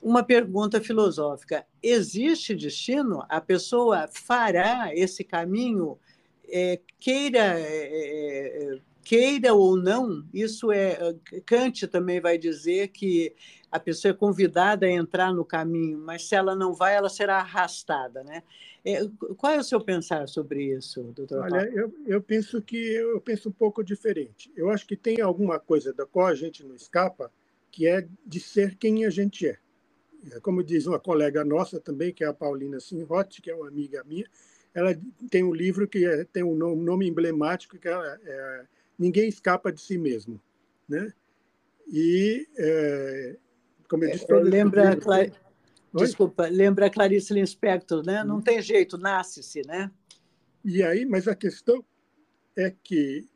Uma 0.01 0.23
pergunta 0.23 0.81
filosófica: 0.81 1.65
existe 1.81 2.53
destino? 2.53 3.23
A 3.29 3.39
pessoa 3.39 4.09
fará 4.11 4.93
esse 4.93 5.23
caminho, 5.23 5.97
é, 6.49 6.79
queira 6.99 7.59
é, 7.59 8.75
é 8.75 8.79
queira 9.04 9.54
ou 9.54 9.76
não, 9.76 10.26
isso 10.34 10.72
é. 10.72 10.97
Kant 11.45 11.88
também 11.88 12.22
vai 12.22 12.38
dizer 12.38 12.89
que 12.89 13.36
a 13.72 13.80
pessoa 13.80 14.12
é 14.12 14.16
convidada 14.16 14.86
a 14.86 14.91
entrar 14.91 15.34
no 15.34 15.43
caminho, 15.43 15.97
mas 15.97 16.28
se 16.28 16.36
ela 16.36 16.56
não 16.56 16.74
vai, 16.74 16.95
ela 16.95 17.10
será 17.10 17.38
arrastada, 17.38 18.24
né? 18.24 18.43
É, 18.86 18.99
qual 19.38 19.54
é 19.54 19.60
o 19.60 19.64
seu 19.64 19.80
pensar 19.80 20.28
sobre 20.28 20.76
isso, 20.76 21.01
doutor? 21.16 21.43
Olha, 21.43 21.70
eu, 21.74 21.93
eu 22.06 22.22
penso 22.22 22.62
que 22.62 22.78
eu 22.78 23.20
penso 23.22 23.49
um 23.49 23.51
pouco 23.51 23.84
diferente. 23.84 24.51
Eu 24.56 24.70
acho 24.70 24.86
que 24.86 24.95
tem 24.95 25.22
alguma 25.22 25.60
coisa 25.60 25.93
da 25.93 26.06
qual 26.06 26.28
a 26.28 26.36
gente 26.36 26.64
não 26.64 26.76
escapa, 26.76 27.32
que 27.72 27.88
é 27.88 28.08
de 28.26 28.39
ser 28.39 28.76
quem 28.76 29.06
a 29.06 29.10
gente 29.10 29.47
é. 29.47 29.58
é 30.32 30.39
como 30.39 30.64
diz 30.64 30.86
uma 30.86 30.99
colega 30.99 31.43
nossa 31.43 31.80
também, 31.80 32.14
que 32.14 32.24
é 32.24 32.28
a 32.28 32.34
Paulina 32.34 32.80
Sinrotti, 32.80 33.41
que 33.41 33.49
é 33.49 33.56
uma 33.56 33.68
amiga 33.68 34.04
minha, 34.04 34.26
ela 34.74 34.95
tem 35.30 35.43
um 35.43 35.54
livro 35.54 35.88
que 35.88 36.06
é, 36.06 36.26
tem 36.26 36.43
um 36.43 36.56
nome 36.56 37.08
emblemático 37.08 37.78
que 37.78 37.88
é, 37.88 38.20
é 38.26 38.66
ninguém 38.98 39.28
escapa 39.28 39.72
de 39.72 39.82
si 39.82 39.98
mesmo, 39.98 40.41
né? 40.88 41.14
E 41.88 42.48
é, 42.58 43.38
como 43.89 44.04
eu 44.06 44.12
disse, 44.12 44.32
é, 44.32 44.36
lembra 44.36 44.96
Cla... 44.96 45.28
desculpa, 45.94 46.48
lembra 46.48 46.89
Clarice 46.89 47.34
Lispector, 47.34 48.06
né? 48.06 48.24
Não 48.24 48.38
hum. 48.38 48.41
tem 48.41 48.62
jeito, 48.62 48.98
nasce-se, 48.98 49.62
né? 49.68 49.91
E 50.64 50.82
aí, 50.82 51.06
mas 51.06 51.28
a 51.28 51.36
questão 51.36 51.84
é 52.56 52.74
que 52.84 53.28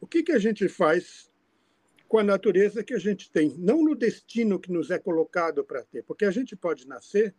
o 0.00 0.06
que 0.06 0.22
que 0.22 0.32
a 0.32 0.38
gente 0.38 0.68
faz 0.68 1.30
com 2.08 2.18
a 2.18 2.22
natureza 2.22 2.84
que 2.84 2.94
a 2.94 2.98
gente 2.98 3.30
tem, 3.30 3.54
não 3.58 3.82
no 3.82 3.94
destino 3.94 4.58
que 4.58 4.70
nos 4.70 4.90
é 4.90 4.98
colocado 4.98 5.64
para 5.64 5.82
ter, 5.82 6.02
porque 6.04 6.24
a 6.24 6.30
gente 6.30 6.54
pode 6.54 6.86
nascer 6.86 7.34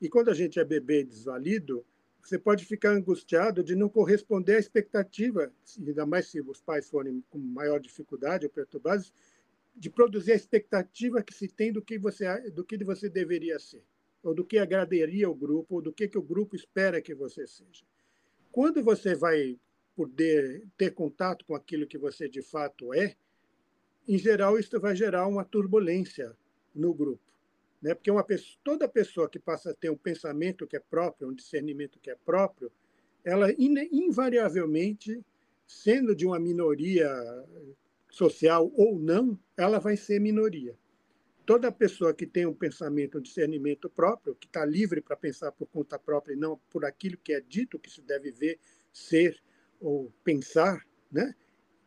e 0.00 0.08
quando 0.08 0.28
a 0.28 0.34
gente 0.34 0.58
é 0.60 0.64
bebê 0.64 1.02
desvalido, 1.02 1.84
você 2.28 2.38
pode 2.38 2.64
ficar 2.66 2.90
angustiado 2.90 3.64
de 3.64 3.74
não 3.74 3.88
corresponder 3.88 4.56
à 4.56 4.58
expectativa, 4.58 5.50
ainda 5.78 6.04
mais 6.04 6.28
se 6.28 6.40
os 6.42 6.60
pais 6.60 6.88
forem 6.88 7.24
com 7.30 7.38
maior 7.38 7.80
dificuldade 7.80 8.44
ou 8.44 8.52
perturbados, 8.52 9.12
de 9.74 9.88
produzir 9.88 10.32
a 10.32 10.36
expectativa 10.36 11.22
que 11.22 11.32
se 11.32 11.48
tem 11.48 11.72
do 11.72 11.80
que 11.80 11.98
você 11.98 12.50
do 12.50 12.64
que 12.64 12.76
você 12.84 13.08
deveria 13.08 13.58
ser, 13.58 13.82
ou 14.22 14.34
do 14.34 14.44
que 14.44 14.58
agradaria 14.58 15.30
o 15.30 15.34
grupo, 15.34 15.76
ou 15.76 15.82
do 15.82 15.92
que, 15.92 16.06
que 16.06 16.18
o 16.18 16.22
grupo 16.22 16.54
espera 16.54 17.00
que 17.00 17.14
você 17.14 17.46
seja. 17.46 17.84
Quando 18.52 18.82
você 18.82 19.14
vai 19.14 19.58
poder 19.96 20.66
ter 20.76 20.92
contato 20.92 21.44
com 21.46 21.54
aquilo 21.54 21.86
que 21.86 21.96
você 21.96 22.28
de 22.28 22.42
fato 22.42 22.92
é, 22.92 23.16
em 24.06 24.18
geral 24.18 24.58
isso 24.58 24.78
vai 24.78 24.94
gerar 24.94 25.26
uma 25.26 25.44
turbulência 25.44 26.36
no 26.74 26.92
grupo 26.92 27.27
né? 27.80 27.94
Porque 27.94 28.10
uma 28.10 28.24
pessoa, 28.24 28.58
toda 28.64 28.88
pessoa 28.88 29.28
que 29.28 29.38
passa 29.38 29.70
a 29.70 29.74
ter 29.74 29.90
um 29.90 29.96
pensamento 29.96 30.66
que 30.66 30.76
é 30.76 30.80
próprio, 30.80 31.28
um 31.28 31.34
discernimento 31.34 31.98
que 32.00 32.10
é 32.10 32.14
próprio, 32.14 32.70
ela 33.24 33.48
invariavelmente, 33.52 35.24
sendo 35.66 36.14
de 36.14 36.26
uma 36.26 36.38
minoria 36.38 37.10
social 38.10 38.72
ou 38.74 38.98
não, 38.98 39.38
ela 39.56 39.78
vai 39.78 39.96
ser 39.96 40.20
minoria. 40.20 40.76
Toda 41.44 41.72
pessoa 41.72 42.12
que 42.12 42.26
tem 42.26 42.46
um 42.46 42.54
pensamento, 42.54 43.18
um 43.18 43.22
discernimento 43.22 43.88
próprio, 43.88 44.34
que 44.34 44.46
está 44.46 44.64
livre 44.64 45.00
para 45.00 45.16
pensar 45.16 45.50
por 45.52 45.66
conta 45.66 45.98
própria 45.98 46.34
e 46.34 46.36
não 46.36 46.58
por 46.70 46.84
aquilo 46.84 47.16
que 47.16 47.32
é 47.32 47.40
dito 47.40 47.78
que 47.78 47.90
se 47.90 48.02
deve 48.02 48.30
ver, 48.30 48.58
ser 48.92 49.40
ou 49.80 50.12
pensar, 50.24 50.86
né? 51.10 51.34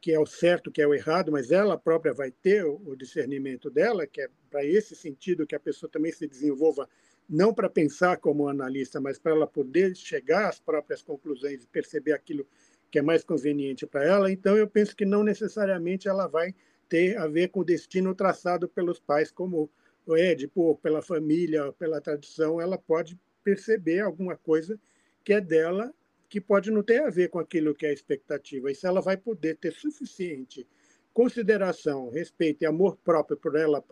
Que 0.01 0.11
é 0.11 0.19
o 0.19 0.25
certo, 0.25 0.71
que 0.71 0.81
é 0.81 0.87
o 0.87 0.95
errado, 0.95 1.31
mas 1.31 1.51
ela 1.51 1.77
própria 1.77 2.11
vai 2.11 2.31
ter 2.31 2.65
o 2.65 2.95
discernimento 2.95 3.69
dela, 3.69 4.07
que 4.07 4.19
é 4.21 4.27
para 4.49 4.65
esse 4.65 4.95
sentido 4.95 5.45
que 5.45 5.55
a 5.55 5.59
pessoa 5.59 5.89
também 5.89 6.11
se 6.11 6.27
desenvolva, 6.27 6.89
não 7.29 7.53
para 7.53 7.69
pensar 7.69 8.17
como 8.17 8.49
analista, 8.49 8.99
mas 8.99 9.19
para 9.19 9.33
ela 9.33 9.45
poder 9.45 9.95
chegar 9.95 10.49
às 10.49 10.59
próprias 10.59 11.03
conclusões 11.03 11.63
e 11.63 11.67
perceber 11.67 12.13
aquilo 12.13 12.47
que 12.89 12.97
é 12.97 13.01
mais 13.01 13.23
conveniente 13.23 13.85
para 13.85 14.03
ela. 14.03 14.31
Então, 14.31 14.57
eu 14.57 14.67
penso 14.67 14.95
que 14.95 15.05
não 15.05 15.23
necessariamente 15.23 16.07
ela 16.07 16.27
vai 16.27 16.53
ter 16.89 17.15
a 17.17 17.27
ver 17.27 17.49
com 17.49 17.59
o 17.59 17.63
destino 17.63 18.15
traçado 18.15 18.67
pelos 18.67 18.99
pais, 18.99 19.31
como 19.31 19.69
o 20.05 20.17
Édipo, 20.17 20.77
pela 20.81 21.01
família, 21.01 21.71
pela 21.73 22.01
tradição, 22.01 22.59
ela 22.59 22.77
pode 22.77 23.17
perceber 23.43 24.01
alguma 24.01 24.35
coisa 24.35 24.79
que 25.23 25.31
é 25.31 25.39
dela 25.39 25.93
que 26.31 26.39
pode 26.39 26.71
não 26.71 26.81
ter 26.81 27.03
a 27.03 27.09
ver 27.09 27.27
com 27.27 27.39
aquilo 27.39 27.75
que 27.75 27.85
é 27.85 27.89
a 27.89 27.93
expectativa. 27.93 28.71
E 28.71 28.73
se 28.73 28.87
ela 28.87 29.01
vai 29.01 29.17
poder 29.17 29.57
ter 29.57 29.73
suficiente 29.73 30.65
consideração, 31.13 32.09
respeito 32.09 32.61
e 32.61 32.65
amor 32.65 32.95
próprio 33.03 33.35
por 33.35 33.57
ela, 33.57 33.83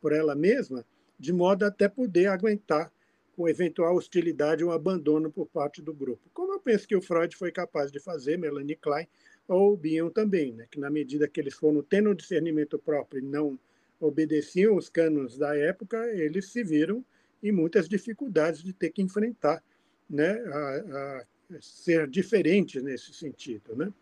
por 0.00 0.12
ela 0.12 0.36
mesma, 0.36 0.86
de 1.18 1.32
modo 1.32 1.64
até 1.64 1.88
poder 1.88 2.26
aguentar 2.26 2.92
com 3.34 3.48
eventual 3.48 3.96
hostilidade 3.96 4.62
ou 4.62 4.70
abandono 4.70 5.32
por 5.32 5.46
parte 5.46 5.82
do 5.82 5.92
grupo. 5.92 6.30
Como 6.32 6.52
eu 6.52 6.60
penso 6.60 6.86
que 6.86 6.94
o 6.94 7.02
Freud 7.02 7.34
foi 7.34 7.50
capaz 7.50 7.90
de 7.90 7.98
fazer, 7.98 8.38
Melanie 8.38 8.76
Klein 8.76 9.08
ou 9.48 9.76
Bion 9.76 10.10
também, 10.10 10.52
né? 10.52 10.68
que 10.70 10.78
na 10.78 10.88
medida 10.88 11.26
que 11.26 11.40
eles 11.40 11.54
foram 11.54 11.82
tendo 11.82 12.08
um 12.08 12.14
discernimento 12.14 12.78
próprio 12.78 13.18
e 13.18 13.26
não 13.26 13.58
obedeciam 13.98 14.76
os 14.76 14.88
cânones 14.88 15.36
da 15.36 15.56
época, 15.56 16.06
eles 16.12 16.52
se 16.52 16.62
viram 16.62 17.04
em 17.42 17.50
muitas 17.50 17.88
dificuldades 17.88 18.62
de 18.62 18.72
ter 18.72 18.90
que 18.90 19.02
enfrentar 19.02 19.60
né, 20.08 20.30
a, 20.30 21.18
a 21.18 21.24
ser 21.60 22.08
diferentes 22.08 22.82
nesse 22.82 23.12
sentido. 23.12 23.74
Né? 23.76 23.92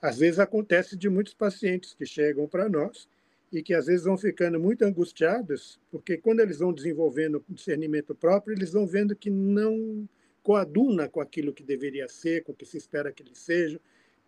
Às 0.00 0.18
vezes 0.18 0.38
acontece 0.38 0.96
de 0.96 1.08
muitos 1.08 1.34
pacientes 1.34 1.94
que 1.94 2.06
chegam 2.06 2.48
para 2.48 2.68
nós 2.68 3.08
e 3.52 3.62
que 3.62 3.74
às 3.74 3.86
vezes 3.86 4.04
vão 4.04 4.16
ficando 4.16 4.58
muito 4.58 4.82
angustiados, 4.82 5.78
porque 5.90 6.16
quando 6.16 6.40
eles 6.40 6.58
vão 6.58 6.72
desenvolvendo 6.72 7.44
discernimento 7.48 8.14
próprio, 8.14 8.56
eles 8.56 8.72
vão 8.72 8.86
vendo 8.86 9.14
que 9.14 9.28
não 9.28 10.08
coaduna 10.42 11.08
com 11.08 11.20
aquilo 11.20 11.52
que 11.52 11.62
deveria 11.62 12.08
ser, 12.08 12.42
com 12.42 12.52
o 12.52 12.54
que 12.54 12.64
se 12.64 12.78
espera 12.78 13.12
que 13.12 13.22
eles 13.22 13.38
sejam, 13.38 13.78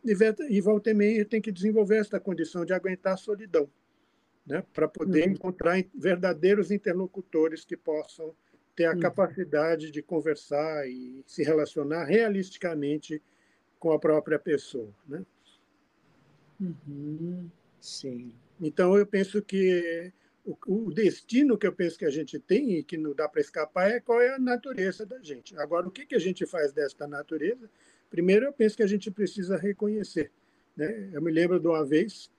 e 0.04 0.60
volta 0.60 0.90
e 0.90 0.94
meia 0.94 1.24
tem 1.24 1.40
que 1.40 1.50
desenvolver 1.50 1.96
essa 1.96 2.20
condição 2.20 2.64
de 2.64 2.74
aguentar 2.74 3.14
a 3.14 3.16
solidão, 3.16 3.68
né? 4.46 4.62
para 4.74 4.86
poder 4.86 5.26
uhum. 5.26 5.32
encontrar 5.32 5.82
verdadeiros 5.94 6.70
interlocutores 6.70 7.64
que 7.64 7.76
possam 7.76 8.34
ter 8.74 8.86
a 8.86 8.92
uhum. 8.92 9.00
capacidade 9.00 9.90
de 9.90 10.02
conversar 10.02 10.88
e 10.88 11.22
se 11.26 11.42
relacionar 11.42 12.04
realisticamente 12.04 13.22
com 13.78 13.92
a 13.92 13.98
própria 13.98 14.38
pessoa. 14.38 14.88
Né? 15.06 15.24
Uhum. 16.60 17.48
Sim. 17.80 18.32
Então, 18.60 18.96
eu 18.96 19.06
penso 19.06 19.42
que 19.42 20.12
o, 20.66 20.92
destino 20.92 21.56
que 21.56 21.66
eu 21.66 21.72
penso 21.72 21.98
que 21.98 22.04
a 22.04 22.10
gente 22.10 22.38
tem 22.38 22.78
e 22.78 22.82
que 22.82 22.96
não 22.96 23.14
dá 23.14 23.28
para 23.28 23.40
escapar 23.40 23.90
é 23.90 24.00
qual 24.00 24.20
é 24.20 24.34
a 24.34 24.38
natureza 24.38 25.06
da 25.06 25.20
gente. 25.22 25.56
Agora, 25.58 25.86
o 25.86 25.90
que, 25.90 26.06
que 26.06 26.14
a 26.14 26.18
gente 26.18 26.44
faz 26.46 26.72
desta 26.72 27.06
natureza? 27.06 27.68
Primeiro, 28.10 28.46
eu 28.46 28.52
penso 28.52 28.76
que 28.76 28.82
a 28.82 28.86
gente 28.86 29.10
precisa 29.10 29.56
reconhecer. 29.56 30.30
Né? 30.76 31.10
Eu 31.12 31.22
me 31.22 31.30
lembro 31.30 31.58
de 31.58 31.66
uma 31.66 31.84
vez, 31.84 32.30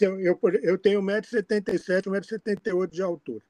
eu, 0.00 0.20
eu, 0.20 0.38
eu 0.62 0.76
tenho 0.76 1.00
1,77m, 1.00 2.02
1,78m 2.02 2.90
de 2.90 3.02
altura. 3.02 3.44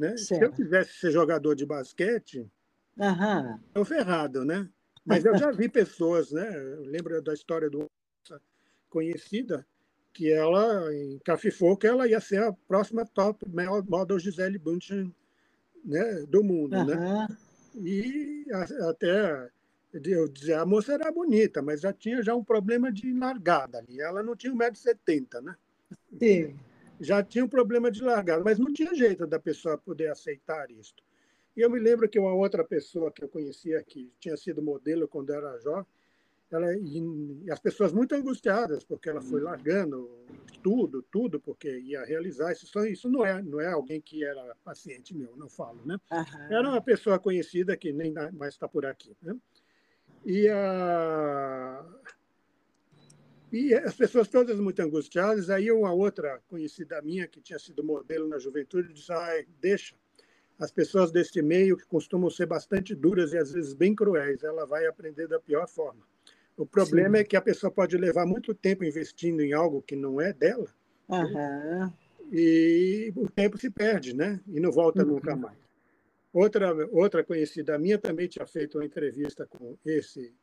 Né? 0.00 0.16
Se 0.16 0.42
eu 0.42 0.50
quisesse 0.50 0.94
ser 0.94 1.10
jogador 1.10 1.54
de 1.54 1.66
basquete, 1.66 2.50
uhum. 2.96 3.58
eu 3.74 3.84
ferrado, 3.84 4.46
né? 4.46 4.66
Mas 5.04 5.26
eu 5.26 5.36
já 5.36 5.50
vi 5.50 5.68
pessoas, 5.68 6.32
né? 6.32 6.48
Eu 6.56 6.84
lembro 6.86 7.20
da 7.20 7.34
história 7.34 7.68
do 7.68 7.84
conhecida 8.88 9.66
que 10.12 10.32
ela 10.32 10.92
encafifou 10.94 11.76
que 11.76 11.86
ela 11.86 12.08
ia 12.08 12.18
ser 12.18 12.42
a 12.42 12.52
próxima 12.66 13.04
top 13.04 13.44
model 13.86 14.18
Gisele 14.18 14.58
Bündchen 14.58 15.14
né, 15.84 16.24
do 16.26 16.42
mundo, 16.42 16.76
uhum. 16.76 16.86
né? 16.86 17.28
E 17.76 18.46
até 18.88 19.50
eu 19.92 20.26
dizia, 20.28 20.62
a 20.62 20.66
moça 20.66 20.94
era 20.94 21.12
bonita, 21.12 21.60
mas 21.60 21.82
já 21.82 21.92
tinha 21.92 22.22
já 22.22 22.34
um 22.34 22.42
problema 22.42 22.90
de 22.90 23.12
largada 23.12 23.78
ali. 23.78 24.00
Ela 24.00 24.22
não 24.22 24.34
tinha 24.34 24.52
1,70m, 24.54 25.42
né? 25.42 25.56
Sim 26.18 26.58
já 27.00 27.22
tinha 27.22 27.44
um 27.44 27.48
problema 27.48 27.90
de 27.90 28.02
largada, 28.02 28.44
mas 28.44 28.58
não 28.58 28.72
tinha 28.72 28.94
jeito 28.94 29.26
da 29.26 29.40
pessoa 29.40 29.78
poder 29.78 30.10
aceitar 30.10 30.70
isso. 30.70 30.94
E 31.56 31.60
eu 31.62 31.70
me 31.70 31.80
lembro 31.80 32.08
que 32.08 32.18
uma 32.18 32.34
outra 32.34 32.62
pessoa 32.62 33.10
que 33.10 33.24
eu 33.24 33.28
conhecia, 33.28 33.82
que 33.82 34.12
tinha 34.20 34.36
sido 34.36 34.62
modelo 34.62 35.08
quando 35.08 35.32
era 35.32 35.58
jovem, 35.58 35.86
ela, 36.50 36.74
e, 36.74 37.50
as 37.50 37.60
pessoas 37.60 37.92
muito 37.92 38.14
angustiadas, 38.14 38.82
porque 38.84 39.08
ela 39.08 39.20
foi 39.20 39.40
largando 39.40 40.10
tudo, 40.62 41.00
tudo, 41.02 41.40
porque 41.40 41.78
ia 41.78 42.04
realizar 42.04 42.52
isso. 42.52 42.66
Isso 42.86 43.08
não 43.08 43.24
é, 43.24 43.40
não 43.40 43.60
é 43.60 43.68
alguém 43.68 44.00
que 44.00 44.24
era 44.24 44.56
paciente 44.64 45.16
meu, 45.16 45.36
não 45.36 45.48
falo, 45.48 45.80
né? 45.84 45.98
Era 46.50 46.68
uma 46.68 46.80
pessoa 46.80 47.18
conhecida 47.18 47.76
que 47.76 47.92
nem 47.92 48.12
mais 48.32 48.54
está 48.54 48.68
por 48.68 48.84
aqui. 48.84 49.16
Né? 49.22 49.36
E 50.24 50.48
a 50.48 51.84
e 53.52 53.74
as 53.74 53.94
pessoas 53.94 54.28
todas 54.28 54.58
muito 54.58 54.80
angustiadas. 54.80 55.50
Aí 55.50 55.70
uma 55.70 55.92
outra 55.92 56.40
conhecida 56.48 57.00
minha, 57.02 57.26
que 57.26 57.40
tinha 57.40 57.58
sido 57.58 57.84
modelo 57.84 58.28
na 58.28 58.38
juventude, 58.38 58.92
disse, 58.92 59.12
ah, 59.12 59.44
deixa. 59.60 59.94
As 60.58 60.70
pessoas 60.70 61.10
deste 61.10 61.40
meio, 61.40 61.76
que 61.76 61.86
costumam 61.86 62.28
ser 62.28 62.46
bastante 62.46 62.94
duras 62.94 63.32
e 63.32 63.38
às 63.38 63.52
vezes 63.52 63.72
bem 63.72 63.94
cruéis, 63.94 64.42
ela 64.44 64.66
vai 64.66 64.86
aprender 64.86 65.26
da 65.26 65.40
pior 65.40 65.66
forma. 65.66 66.02
O 66.56 66.66
problema 66.66 67.16
Sim. 67.16 67.22
é 67.22 67.24
que 67.24 67.36
a 67.36 67.40
pessoa 67.40 67.70
pode 67.70 67.96
levar 67.96 68.26
muito 68.26 68.54
tempo 68.54 68.84
investindo 68.84 69.40
em 69.40 69.54
algo 69.54 69.80
que 69.80 69.96
não 69.96 70.20
é 70.20 70.30
dela, 70.34 70.68
uhum. 71.08 71.90
e 72.30 73.10
o 73.16 73.30
tempo 73.30 73.56
se 73.56 73.70
perde, 73.70 74.14
né? 74.14 74.38
E 74.46 74.60
não 74.60 74.70
volta 74.70 75.02
uhum. 75.02 75.12
nunca 75.12 75.34
mais. 75.34 75.56
Outra, 76.32 76.74
outra 76.92 77.24
conhecida 77.24 77.78
minha 77.78 77.98
também 77.98 78.28
tinha 78.28 78.46
feito 78.46 78.76
uma 78.76 78.84
entrevista 78.84 79.46
com 79.46 79.76
esse 79.84 80.34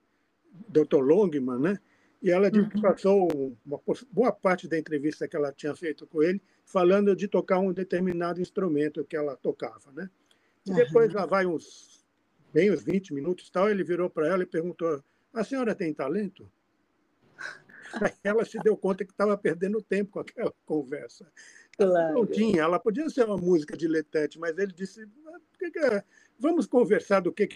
Dr. 0.67 1.01
Longman, 1.01 1.59
né? 1.59 1.79
E 2.21 2.31
ela 2.31 2.49
disse 2.49 2.69
que 2.69 2.81
passou 2.81 3.55
uma 3.65 3.79
boa 4.11 4.31
parte 4.31 4.67
da 4.67 4.77
entrevista 4.77 5.27
que 5.27 5.35
ela 5.35 5.51
tinha 5.51 5.75
feito 5.75 6.07
com 6.07 6.23
ele 6.23 6.41
falando 6.65 7.15
de 7.15 7.27
tocar 7.27 7.59
um 7.59 7.71
determinado 7.71 8.41
instrumento 8.41 9.05
que 9.05 9.15
ela 9.15 9.35
tocava, 9.37 9.91
né? 9.91 10.09
E 10.65 10.73
depois 10.73 11.13
lá 11.13 11.25
vai 11.25 11.45
uns 11.45 12.05
bem 12.51 12.71
uns 12.71 12.81
20 12.83 13.13
minutos 13.13 13.49
tal, 13.49 13.69
ele 13.69 13.83
virou 13.83 14.09
para 14.09 14.27
ela 14.27 14.43
e 14.43 14.47
perguntou: 14.47 15.01
"A 15.33 15.43
senhora 15.43 15.75
tem 15.75 15.93
talento?" 15.93 16.51
Aí 18.01 18.13
ela 18.23 18.43
se 18.43 18.57
deu 18.59 18.75
conta 18.75 19.05
que 19.05 19.11
estava 19.11 19.37
perdendo 19.37 19.81
tempo 19.81 20.11
com 20.11 20.19
aquela 20.19 20.53
conversa. 20.65 21.31
Claro. 21.77 22.15
Não 22.15 22.25
tinha, 22.25 22.63
ela 22.63 22.79
podia 22.79 23.07
ser 23.09 23.25
uma 23.25 23.37
música 23.37 23.77
diletante, 23.77 24.39
mas 24.39 24.57
ele 24.57 24.73
disse: 24.73 25.07
é? 25.63 26.03
vamos 26.37 26.65
conversar 26.65 27.19
do 27.19 27.31
que 27.31 27.47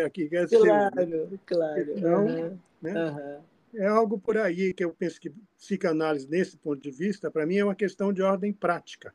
aqui 0.00 0.28
quer 0.28 0.48
ser. 0.48 0.58
Claro, 0.58 1.40
claro. 1.44 1.80
Então, 1.80 2.26
uhum. 2.26 2.58
Né? 2.80 3.10
Uhum. 3.10 3.40
É 3.74 3.86
algo 3.86 4.18
por 4.18 4.36
aí 4.38 4.72
que 4.72 4.84
eu 4.84 4.90
penso 4.90 5.20
que 5.20 5.32
psicanálise, 5.58 6.28
nesse 6.28 6.56
ponto 6.56 6.80
de 6.80 6.90
vista, 6.90 7.30
para 7.30 7.46
mim 7.46 7.56
é 7.56 7.64
uma 7.64 7.74
questão 7.74 8.12
de 8.12 8.22
ordem 8.22 8.52
prática, 8.52 9.14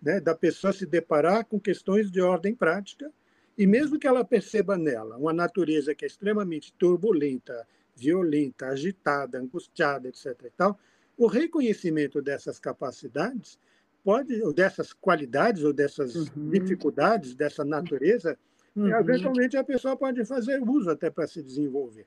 né? 0.00 0.20
da 0.20 0.34
pessoa 0.34 0.72
se 0.72 0.86
deparar 0.86 1.44
com 1.44 1.58
questões 1.58 2.10
de 2.10 2.20
ordem 2.20 2.54
prática 2.54 3.12
e 3.56 3.66
mesmo 3.66 3.98
que 3.98 4.06
ela 4.06 4.24
perceba 4.24 4.76
nela 4.76 5.16
uma 5.16 5.32
natureza 5.32 5.94
que 5.94 6.04
é 6.04 6.08
extremamente 6.08 6.72
turbulenta, 6.74 7.66
violenta, 7.96 8.66
agitada, 8.66 9.38
angustiada, 9.38 10.08
etc. 10.08 10.26
E 10.44 10.50
tal, 10.56 10.78
o 11.16 11.26
reconhecimento 11.26 12.22
dessas 12.22 12.60
capacidades 12.60 13.58
pode, 14.04 14.40
ou 14.42 14.52
dessas 14.52 14.92
qualidades, 14.92 15.64
ou 15.64 15.72
dessas 15.72 16.14
uhum. 16.14 16.50
dificuldades 16.50 17.34
dessa 17.34 17.64
natureza, 17.64 18.38
uhum. 18.82 18.98
eventualmente 18.98 19.56
a 19.56 19.64
pessoa 19.64 19.96
pode 19.96 20.24
fazer 20.24 20.62
uso 20.62 20.90
até 20.90 21.10
para 21.10 21.26
se 21.26 21.42
desenvolver. 21.42 22.06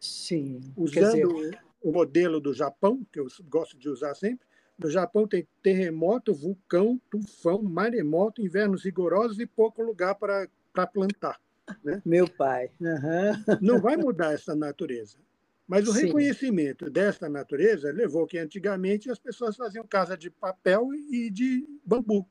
Sim. 0.00 0.60
Usando 0.76 1.34
dizer... 1.34 1.58
o 1.82 1.92
modelo 1.92 2.40
do 2.40 2.52
Japão, 2.52 3.04
que 3.12 3.18
eu 3.18 3.26
gosto 3.48 3.76
de 3.78 3.88
usar 3.88 4.14
sempre, 4.14 4.46
no 4.78 4.90
Japão 4.90 5.26
tem 5.26 5.46
terremoto, 5.62 6.34
vulcão, 6.34 7.00
tufão, 7.10 7.62
maremoto, 7.62 8.42
invernos 8.42 8.84
rigorosos 8.84 9.38
e 9.38 9.46
pouco 9.46 9.82
lugar 9.82 10.14
para 10.14 10.86
plantar. 10.86 11.40
Né? 11.82 12.02
Meu 12.04 12.28
pai. 12.28 12.70
Uhum. 12.80 13.58
Não 13.60 13.80
vai 13.80 13.96
mudar 13.96 14.34
essa 14.34 14.54
natureza. 14.54 15.18
Mas 15.66 15.88
o 15.88 15.92
Sim. 15.92 16.06
reconhecimento 16.06 16.88
desta 16.88 17.28
natureza 17.28 17.90
levou 17.90 18.26
que 18.26 18.38
antigamente 18.38 19.10
as 19.10 19.18
pessoas 19.18 19.56
faziam 19.56 19.84
casa 19.84 20.16
de 20.16 20.30
papel 20.30 20.90
e 20.94 21.28
de 21.30 21.66
bambu. 21.84 22.24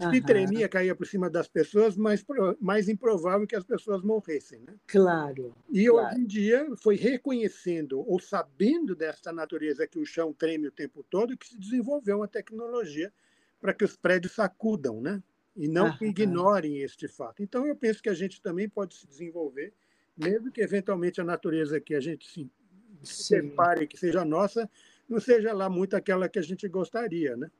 Se 0.00 0.20
tremia, 0.20 0.68
caía 0.68 0.94
por 0.94 1.06
cima 1.08 1.28
das 1.28 1.48
pessoas, 1.48 1.96
mas 1.96 2.24
mais 2.60 2.88
improvável 2.88 3.48
que 3.48 3.56
as 3.56 3.64
pessoas 3.64 4.00
morressem. 4.02 4.60
Né? 4.60 4.74
Claro. 4.86 5.56
E 5.68 5.86
claro. 5.86 6.06
hoje 6.06 6.20
em 6.20 6.24
dia 6.24 6.68
foi 6.76 6.94
reconhecendo 6.94 8.00
ou 8.08 8.20
sabendo 8.20 8.94
desta 8.94 9.32
natureza 9.32 9.88
que 9.88 9.98
o 9.98 10.06
chão 10.06 10.32
treme 10.32 10.68
o 10.68 10.72
tempo 10.72 11.02
todo 11.02 11.36
que 11.36 11.48
se 11.48 11.58
desenvolveu 11.58 12.18
uma 12.18 12.28
tecnologia 12.28 13.12
para 13.60 13.74
que 13.74 13.84
os 13.84 13.96
prédios 13.96 14.34
sacudam, 14.34 15.00
né? 15.00 15.20
E 15.56 15.66
não 15.66 15.92
ignorem 16.00 16.78
este 16.78 17.08
fato. 17.08 17.42
Então 17.42 17.66
eu 17.66 17.74
penso 17.74 18.00
que 18.00 18.08
a 18.08 18.14
gente 18.14 18.40
também 18.40 18.68
pode 18.68 18.94
se 18.94 19.04
desenvolver, 19.04 19.72
mesmo 20.16 20.52
que 20.52 20.60
eventualmente 20.60 21.20
a 21.20 21.24
natureza 21.24 21.80
que 21.80 21.96
a 21.96 22.00
gente 22.00 22.28
se 22.28 22.48
separe, 23.02 23.88
que 23.88 23.98
seja 23.98 24.24
nossa, 24.24 24.70
não 25.08 25.18
seja 25.18 25.52
lá 25.52 25.68
muito 25.68 25.96
aquela 25.96 26.28
que 26.28 26.38
a 26.38 26.42
gente 26.42 26.68
gostaria, 26.68 27.36
né? 27.36 27.50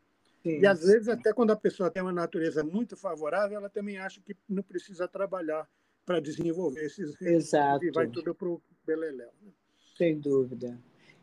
Sim, 0.43 0.61
e 0.61 0.67
às 0.67 0.81
vezes, 0.81 1.09
até 1.09 1.33
quando 1.33 1.51
a 1.51 1.57
pessoa 1.57 1.91
tem 1.91 2.03
uma 2.03 2.13
natureza 2.13 2.63
muito 2.63 2.97
favorável, 2.97 3.57
ela 3.57 3.69
também 3.69 3.99
acha 3.99 4.21
que 4.21 4.37
não 4.49 4.63
precisa 4.63 5.09
trabalhar 5.09 5.69
para 6.07 6.21
desenvolver 6.21 6.87
esses 6.87 7.21
Exato. 7.21 7.85
e 7.85 7.91
vai 7.91 8.07
tudo 8.07 8.35
para 8.35 8.49
o 8.49 8.63
beleléu. 8.87 9.31
Né? 9.43 9.51
Sem 9.97 10.19
dúvida. 10.19 10.79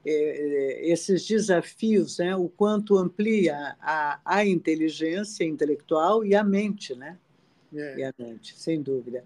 É, 0.05 0.11
é, 0.11 0.91
esses 0.91 1.25
desafios, 1.25 2.19
né, 2.19 2.35
o 2.35 2.47
quanto 2.47 2.95
amplia 2.97 3.75
a, 3.79 4.19
a 4.23 4.45
inteligência 4.45 5.43
intelectual 5.43 6.23
e 6.23 6.35
a 6.35 6.43
mente, 6.43 6.93
né? 6.93 7.17
É. 7.73 7.97
E 7.97 8.03
a 8.03 8.13
mente, 8.19 8.55
sem 8.55 8.81
dúvida. 8.81 9.23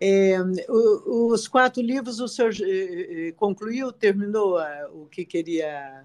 É, 0.00 0.36
os 0.68 1.46
quatro 1.46 1.80
livros 1.80 2.20
o 2.20 2.28
senhor 2.28 2.52
eh, 2.60 3.32
concluiu, 3.36 3.90
terminou 3.90 4.58
o 4.92 5.06
que 5.06 5.24
queria 5.24 6.04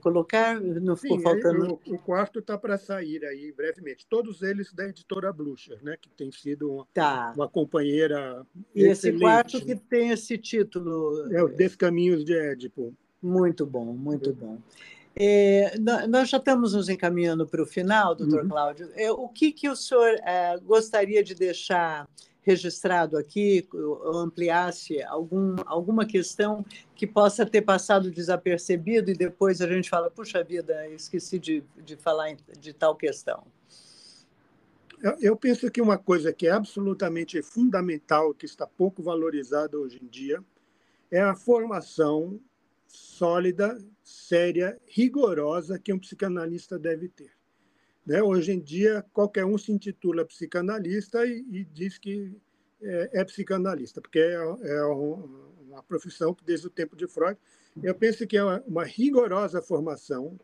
colocar? 0.00 0.60
Não 0.60 0.96
ficou 0.96 1.18
Sim, 1.18 1.22
faltando? 1.22 1.80
O, 1.86 1.94
o 1.94 1.98
quarto 1.98 2.38
está 2.38 2.56
para 2.56 2.78
sair 2.78 3.24
aí 3.24 3.52
brevemente. 3.52 4.06
Todos 4.08 4.42
eles 4.42 4.72
da 4.72 4.88
editora 4.88 5.32
Blucher, 5.32 5.78
né, 5.82 5.96
que 6.00 6.08
tem 6.10 6.30
sido 6.30 6.72
uma, 6.72 6.86
tá. 6.92 7.32
uma 7.36 7.48
companheira. 7.48 8.46
E 8.74 8.84
esse 8.84 9.12
quarto 9.18 9.64
que 9.64 9.76
tem 9.76 10.10
esse 10.10 10.36
título. 10.38 11.32
É 11.32 11.42
o 11.42 11.48
Descaminhos 11.48 12.24
de 12.24 12.34
Édipo. 12.34 12.94
Muito 13.22 13.66
bom, 13.66 13.84
muito 13.92 14.32
bom. 14.32 14.58
É, 15.14 15.74
nós 16.08 16.30
já 16.30 16.38
estamos 16.38 16.72
nos 16.72 16.88
encaminhando 16.88 17.46
para 17.46 17.62
o 17.62 17.66
final, 17.66 18.14
doutor 18.14 18.42
uhum. 18.42 18.48
Cláudio. 18.48 18.88
É, 18.94 19.10
o 19.10 19.28
que, 19.28 19.52
que 19.52 19.68
o 19.68 19.76
senhor 19.76 20.14
é, 20.24 20.56
gostaria 20.58 21.22
de 21.22 21.34
deixar 21.34 22.08
registrado 22.50 23.16
aqui, 23.16 23.68
ampliasse 24.04 25.02
algum, 25.04 25.56
alguma 25.66 26.04
questão 26.04 26.64
que 26.94 27.06
possa 27.06 27.46
ter 27.46 27.62
passado 27.62 28.10
desapercebido 28.10 29.10
e 29.10 29.14
depois 29.14 29.60
a 29.60 29.68
gente 29.68 29.88
fala, 29.88 30.10
puxa 30.10 30.42
vida, 30.42 30.88
esqueci 30.88 31.38
de, 31.38 31.62
de 31.84 31.96
falar 31.96 32.34
de 32.58 32.72
tal 32.72 32.96
questão? 32.96 33.44
Eu 35.20 35.34
penso 35.34 35.70
que 35.70 35.80
uma 35.80 35.96
coisa 35.96 36.32
que 36.32 36.46
é 36.46 36.50
absolutamente 36.50 37.40
fundamental, 37.40 38.34
que 38.34 38.44
está 38.44 38.66
pouco 38.66 39.02
valorizada 39.02 39.78
hoje 39.78 39.98
em 40.02 40.06
dia, 40.06 40.44
é 41.10 41.20
a 41.20 41.34
formação 41.34 42.38
sólida, 42.86 43.78
séria, 44.02 44.78
rigorosa 44.86 45.78
que 45.78 45.92
um 45.92 45.98
psicanalista 45.98 46.78
deve 46.78 47.08
ter. 47.08 47.39
Né? 48.10 48.20
Hoje 48.20 48.50
em 48.50 48.58
dia, 48.58 49.06
qualquer 49.12 49.44
um 49.44 49.56
se 49.56 49.70
intitula 49.70 50.24
psicanalista 50.24 51.24
e, 51.24 51.46
e 51.48 51.64
diz 51.64 51.96
que 51.96 52.36
é, 52.82 53.20
é, 53.20 53.24
psicanalista, 53.24 54.00
porque 54.00 54.18
é, 54.18 54.34
é 54.34 54.84
uma 54.84 55.80
profissão 55.84 56.34
que, 56.34 56.44
desde 56.44 56.66
o 56.66 56.70
tempo 56.70 56.96
de 56.96 57.06
Freud, 57.06 57.38
eu 57.80 57.94
penso 57.94 58.26
que 58.26 58.36
é 58.36 58.42
uma, 58.42 58.60
uma 58.66 58.82
rigorosa 58.82 59.62
formação, 59.62 60.36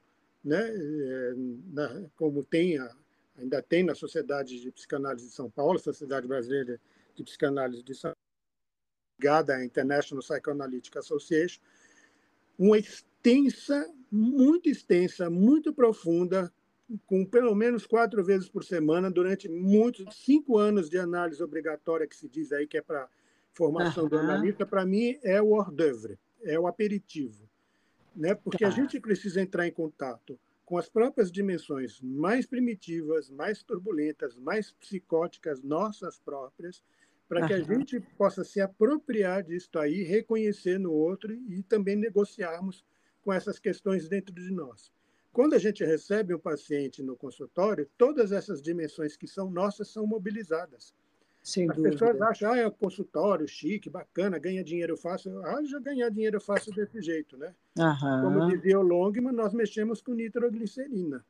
né? 0.45 0.63
É, 0.63 1.35
na, 1.73 2.05
como 2.15 2.45
tem 2.45 2.79
a, 2.79 2.89
ainda 3.37 3.61
tem 3.61 3.83
na 3.83 3.97
Sociedade 3.97 4.61
de 4.61 4.71
Psicanálise 4.71 5.27
de 5.27 5.33
São 5.33 5.51
Paulo, 5.51 5.77
Sociedade 5.81 6.29
Brasileira 6.29 6.81
de 7.17 7.25
Psicanálise 7.25 7.83
de 7.83 7.97
São 7.97 8.13
Paulo, 8.13 9.19
ligada 9.19 9.57
à 9.57 9.65
International 9.65 10.23
Psychoanalytic 10.23 10.97
Association, 10.97 11.61
uma 12.57 12.79
extensa, 12.79 13.93
muito 14.09 14.69
extensa, 14.69 15.29
muito 15.29 15.75
profunda, 15.75 16.53
com 17.07 17.25
pelo 17.25 17.55
menos 17.55 17.87
quatro 17.87 18.23
vezes 18.25 18.49
por 18.49 18.65
semana, 18.65 19.11
durante 19.11 19.49
muitos, 19.49 20.17
cinco 20.17 20.57
anos 20.57 20.89
de 20.89 20.99
análise 20.99 21.43
obrigatória, 21.43 22.07
que 22.07 22.17
se 22.17 22.29
diz 22.29 22.53
aí 22.53 22.67
que 22.67 22.79
é 22.79 22.83
para 22.83 23.09
formação 23.53 24.05
uhum. 24.05 24.11
do 24.11 24.19
analista, 24.19 24.67
para 24.67 24.85
mim 24.85 25.19
é 25.23 25.41
o 25.41 25.51
hors 25.53 25.73
d'oeuvre, 25.73 26.19
é 26.43 26.59
o 26.59 26.67
aperitivo. 26.67 27.49
Né? 28.15 28.35
Porque 28.35 28.65
tá. 28.65 28.69
a 28.69 28.71
gente 28.71 29.01
precisa 29.01 29.41
entrar 29.41 29.67
em 29.67 29.73
contato 29.73 30.39
com 30.65 30.79
as 30.79 30.89
próprias 30.89 31.31
dimensões 31.31 32.01
mais 32.01 32.47
primitivas, 32.47 33.31
mais 33.31 33.63
turbulentas, 33.63 34.37
mais 34.37 34.73
psicóticas, 34.73 35.63
nossas 35.63 36.19
próprias, 36.19 36.83
para 37.29 37.47
que 37.47 37.53
a 37.53 37.61
gente 37.61 38.01
possa 38.17 38.45
se 38.45 38.61
apropriar 38.61 39.43
disso 39.43 39.79
aí, 39.79 40.03
reconhecer 40.03 40.79
no 40.79 40.93
outro 40.93 41.33
e 41.33 41.63
também 41.63 41.97
negociarmos 41.97 42.85
com 43.23 43.33
essas 43.33 43.59
questões 43.59 44.09
dentro 44.09 44.35
de 44.35 44.53
nós. 44.53 44.93
Quando 45.37 45.53
a 45.53 45.59
gente 45.59 45.85
recebe 45.85 46.35
um 46.35 46.39
paciente 46.39 47.03
no 47.03 47.15
consultório, 47.15 47.87
todas 47.99 48.33
essas 48.33 48.63
dimensões 48.63 49.19
que 49.19 49.27
são 49.27 49.51
nossas 49.51 49.87
são 49.89 50.07
mobilizadas. 50.07 50.95
Sem 51.43 51.69
As 51.69 51.77
dúvida. 51.77 51.93
pessoas 51.93 52.23
acham, 52.23 52.53
ah, 52.53 52.57
é 52.57 52.67
um 52.67 52.71
consultório 52.71 53.47
chique, 53.47 53.91
bacana, 53.91 54.39
ganha 54.39 54.65
dinheiro 54.65 54.97
fácil. 54.97 55.45
Ah, 55.45 55.63
já 55.63 55.79
ganhar 55.79 56.09
dinheiro 56.09 56.41
fácil 56.41 56.73
desse 56.73 57.03
jeito, 57.03 57.37
né? 57.37 57.55
Uhum. 57.79 58.23
Como 58.23 58.47
dizia 58.49 58.81
o 58.81 58.83
Longman, 58.83 59.35
nós 59.35 59.53
mexemos 59.53 60.01
com 60.01 60.15
nitroglicerina, 60.15 61.23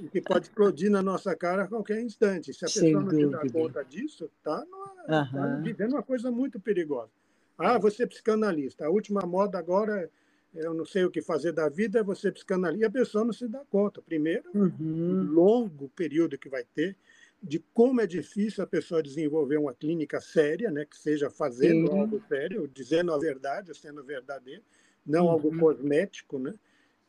o 0.00 0.08
que 0.10 0.20
pode 0.20 0.46
explodir 0.46 0.90
na 0.90 1.00
nossa 1.00 1.36
cara 1.36 1.62
a 1.62 1.68
qualquer 1.68 2.02
instante. 2.02 2.52
Se 2.52 2.64
a 2.64 2.66
pessoa 2.66 2.84
Sem 2.84 2.94
não 2.94 3.04
dúvida. 3.04 3.38
dá 3.44 3.48
conta 3.48 3.84
disso, 3.84 4.28
está 4.38 4.58
uhum. 4.58 5.32
tá 5.32 5.60
vivendo 5.62 5.92
uma 5.92 6.02
coisa 6.02 6.32
muito 6.32 6.58
perigosa. 6.58 7.12
Ah, 7.56 7.78
você 7.78 8.02
é 8.02 8.06
psicanalista. 8.06 8.86
A 8.86 8.90
última 8.90 9.20
moda 9.20 9.56
agora 9.56 10.00
é 10.00 10.10
eu 10.56 10.74
não 10.74 10.84
sei 10.84 11.04
o 11.04 11.10
que 11.10 11.22
fazer 11.22 11.52
da 11.52 11.68
vida, 11.68 12.02
você 12.02 12.32
psicanalista, 12.32 12.84
e 12.84 12.86
a 12.86 12.90
pessoa 12.90 13.24
não 13.24 13.32
se 13.32 13.46
dá 13.46 13.62
conta. 13.70 14.00
Primeiro, 14.02 14.44
uhum. 14.54 14.70
um 14.80 15.22
longo 15.24 15.88
período 15.90 16.38
que 16.38 16.48
vai 16.48 16.64
ter 16.64 16.96
de 17.42 17.58
como 17.72 18.00
é 18.00 18.06
difícil 18.06 18.64
a 18.64 18.66
pessoa 18.66 19.02
desenvolver 19.02 19.58
uma 19.58 19.74
clínica 19.74 20.20
séria, 20.20 20.70
né, 20.70 20.84
que 20.84 20.96
seja 20.98 21.30
fazendo 21.30 21.92
algo 21.92 22.20
sério, 22.28 22.68
dizendo 22.72 23.12
a 23.12 23.18
verdade, 23.18 23.76
sendo 23.76 24.02
verdadeiro, 24.02 24.62
não 25.06 25.26
uhum. 25.26 25.30
algo 25.30 25.58
cosmético, 25.58 26.38
né? 26.38 26.54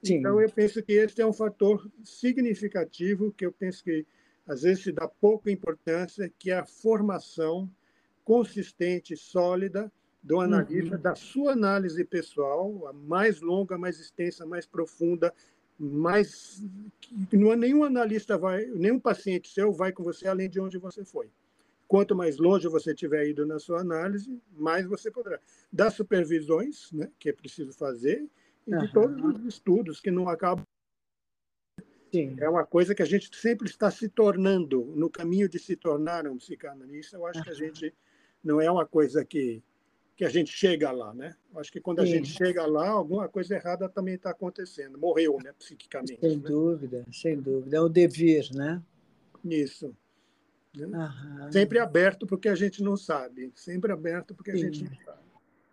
Sim. 0.03 0.15
Então 0.15 0.39
eu 0.39 0.49
penso 0.49 0.83
que 0.83 0.93
esse 0.93 1.19
é 1.21 1.25
um 1.25 1.33
fator 1.33 1.89
significativo 2.03 3.31
que 3.31 3.45
eu 3.45 3.51
penso 3.51 3.83
que 3.83 4.05
às 4.45 4.61
vezes 4.61 4.83
se 4.83 4.91
dá 4.91 5.07
pouca 5.07 5.49
importância, 5.49 6.31
que 6.37 6.51
é 6.51 6.57
a 6.57 6.65
formação 6.65 7.69
consistente, 8.23 9.15
sólida 9.17 9.91
do 10.27 10.41
analista, 10.41 10.97
uhum. 10.97 11.01
da 11.01 11.15
sua 11.15 11.53
análise 11.53 12.03
pessoal, 12.03 12.85
a 12.87 12.91
mais 12.91 13.39
longa, 13.39 13.77
mais 13.77 13.97
extensa, 13.97 14.45
mais 14.45 14.65
profunda, 14.65 15.33
mais 15.79 16.61
não 17.31 17.55
nenhum 17.55 17.85
analista 17.85 18.37
vai, 18.37 18.65
nenhum 18.65 18.99
paciente 18.99 19.49
seu 19.49 19.71
vai 19.71 19.93
com 19.93 20.03
você 20.03 20.27
além 20.27 20.49
de 20.49 20.59
onde 20.59 20.77
você 20.77 21.05
foi. 21.05 21.31
Quanto 21.87 22.13
mais 22.13 22.37
longe 22.37 22.67
você 22.67 22.93
tiver 22.93 23.29
ido 23.29 23.45
na 23.45 23.57
sua 23.57 23.79
análise, 23.79 24.37
mais 24.51 24.85
você 24.85 25.09
poderá. 25.09 25.39
Das 25.71 25.93
supervisões, 25.93 26.91
né, 26.91 27.09
que 27.17 27.29
é 27.29 27.33
preciso 27.33 27.71
fazer, 27.71 28.27
e 28.67 28.73
uhum. 28.73 28.79
de 28.81 28.91
todos 28.91 29.23
os 29.23 29.45
estudos 29.45 30.01
que 30.01 30.11
não 30.11 30.27
acabam. 30.27 30.65
Sim. 32.13 32.35
É 32.37 32.49
uma 32.49 32.65
coisa 32.65 32.93
que 32.93 33.01
a 33.01 33.05
gente 33.05 33.33
sempre 33.33 33.69
está 33.69 33.89
se 33.89 34.09
tornando, 34.09 34.83
no 34.93 35.09
caminho 35.09 35.47
de 35.47 35.57
se 35.57 35.77
tornar 35.77 36.27
um 36.27 36.35
psicanalista. 36.35 37.15
Eu 37.15 37.25
acho 37.25 37.39
uhum. 37.39 37.45
que 37.45 37.49
a 37.49 37.53
gente 37.53 37.95
não 38.43 38.59
é 38.59 38.69
uma 38.69 38.85
coisa 38.85 39.23
que 39.23 39.63
que 40.17 40.25
a 40.25 40.29
gente 40.29 40.51
chega 40.51 40.91
lá, 40.91 41.13
né? 41.13 41.35
Acho 41.55 41.71
que 41.71 41.79
quando 41.79 41.99
a 41.99 42.05
Sim. 42.05 42.13
gente 42.13 42.29
chega 42.31 42.65
lá, 42.65 42.89
alguma 42.89 43.29
coisa 43.29 43.53
errada 43.55 43.87
também 43.87 44.15
está 44.15 44.31
acontecendo. 44.31 44.97
Morreu, 44.97 45.37
né, 45.43 45.53
psiquicamente. 45.57 46.19
Sem 46.19 46.37
né? 46.37 46.49
dúvida, 46.49 47.05
sem 47.13 47.39
dúvida. 47.39 47.77
É 47.77 47.79
o 47.79 47.87
devir, 47.87 48.49
né? 48.55 48.81
Isso. 49.45 49.95
Né? 50.75 50.89
Sempre 51.51 51.77
aberto 51.77 52.25
porque 52.25 52.49
a 52.49 52.55
gente 52.55 52.81
não 52.81 52.97
sabe. 52.97 53.51
Sempre 53.55 53.91
aberto 53.91 54.33
porque 54.33 54.51
Sim. 54.51 54.57
a 54.57 54.59
gente 54.59 54.83
não 54.85 55.05
sabe. 55.05 55.17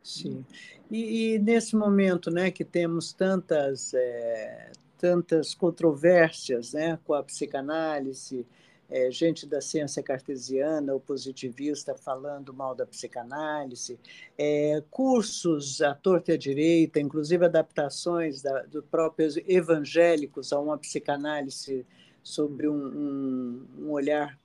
Sim. 0.03 0.45
E, 0.91 1.35
e, 1.35 1.39
nesse 1.39 1.75
momento, 1.75 2.31
né, 2.31 2.51
que 2.51 2.63
temos 2.67 3.15
tantas 3.15 3.95
é, 3.95 4.71
tantas 4.99 5.55
controvérsias, 5.55 6.75
né, 6.75 6.99
com 7.05 7.15
a 7.15 7.23
psicanálise, 7.23 8.47
é, 8.91 9.11
gente 9.11 9.47
da 9.47 9.61
ciência 9.61 10.03
cartesiana, 10.03 10.95
o 10.95 11.01
positivista 11.01 11.95
falando 11.95 12.53
mal 12.53 12.75
da 12.75 12.87
psicanálise, 12.87 13.99
é, 14.39 14.83
cursos 14.91 15.81
à 15.83 15.95
torta 15.95 16.33
e 16.33 16.35
à 16.35 16.39
direita, 16.39 17.01
inclusive 17.01 17.45
adaptações 17.45 18.43
da, 18.43 18.63
do 18.63 18.83
próprios 18.83 19.37
evangélicos 19.47 20.53
a 20.53 20.61
uma 20.61 20.79
psicanálise 20.79 21.87
sobre 22.23 22.69
um, 22.69 22.87
um, 22.87 23.67
um 23.81 23.91
olhar 23.91 24.39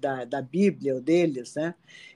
da, 0.00 0.24
da 0.24 0.40
Bíblia 0.40 0.94
ou 0.94 1.00
deles, 1.00 1.54
né? 1.54 1.74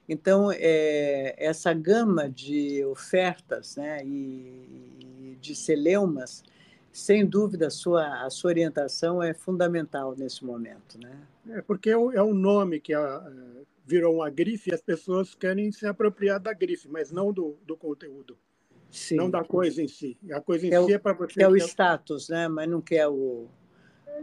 Então 0.09 0.51
é, 0.53 1.35
essa 1.39 1.73
gama 1.73 2.29
de 2.29 2.85
ofertas, 2.85 3.77
né, 3.77 4.03
e, 4.05 4.95
e 5.01 5.39
de 5.41 5.55
celeumas 5.55 6.43
sem 6.95 7.27
dúvida, 7.27 7.67
a 7.67 7.71
sua, 7.71 8.25
a 8.25 8.31
sua 8.31 8.51
orientação 8.51 9.21
é 9.21 9.35
fundamental 9.35 10.15
nesse 10.17 10.45
momento. 10.45 10.97
Né? 10.97 11.19
É 11.49 11.63
porque 11.63 11.91
é, 11.91 11.93
é 11.93 12.23
um 12.23 12.35
nome 12.35 12.81
que 12.81 12.95
a, 12.95 13.33
virou 13.85 14.17
uma 14.17 14.31
grife 14.31 14.71
e 14.71 14.75
as 14.75 14.81
pessoas 14.81 15.35
querem 15.35 15.71
se 15.71 15.87
apropriar 15.87 16.41
da 16.41 16.53
grife, 16.53 16.89
mas 16.89 17.11
não 17.11 17.33
do, 17.33 17.57
do 17.67 17.77
conteúdo. 17.77 18.37
Sim. 18.91 19.17
Não 19.17 19.29
da 19.29 19.45
coisa 19.45 19.83
em 19.83 19.89
si. 19.89 20.17
A 20.31 20.41
coisa 20.41 20.67
em 20.67 20.73
é 20.73 20.83
si 20.83 20.93
é 20.93 20.99
para 20.99 21.13
você. 21.13 21.43
É 21.43 21.49
o 21.49 21.57
status, 21.57 22.29
né? 22.29 22.49
mas 22.49 22.69
não 22.69 22.81
quer 22.81 23.09
o. 23.09 23.49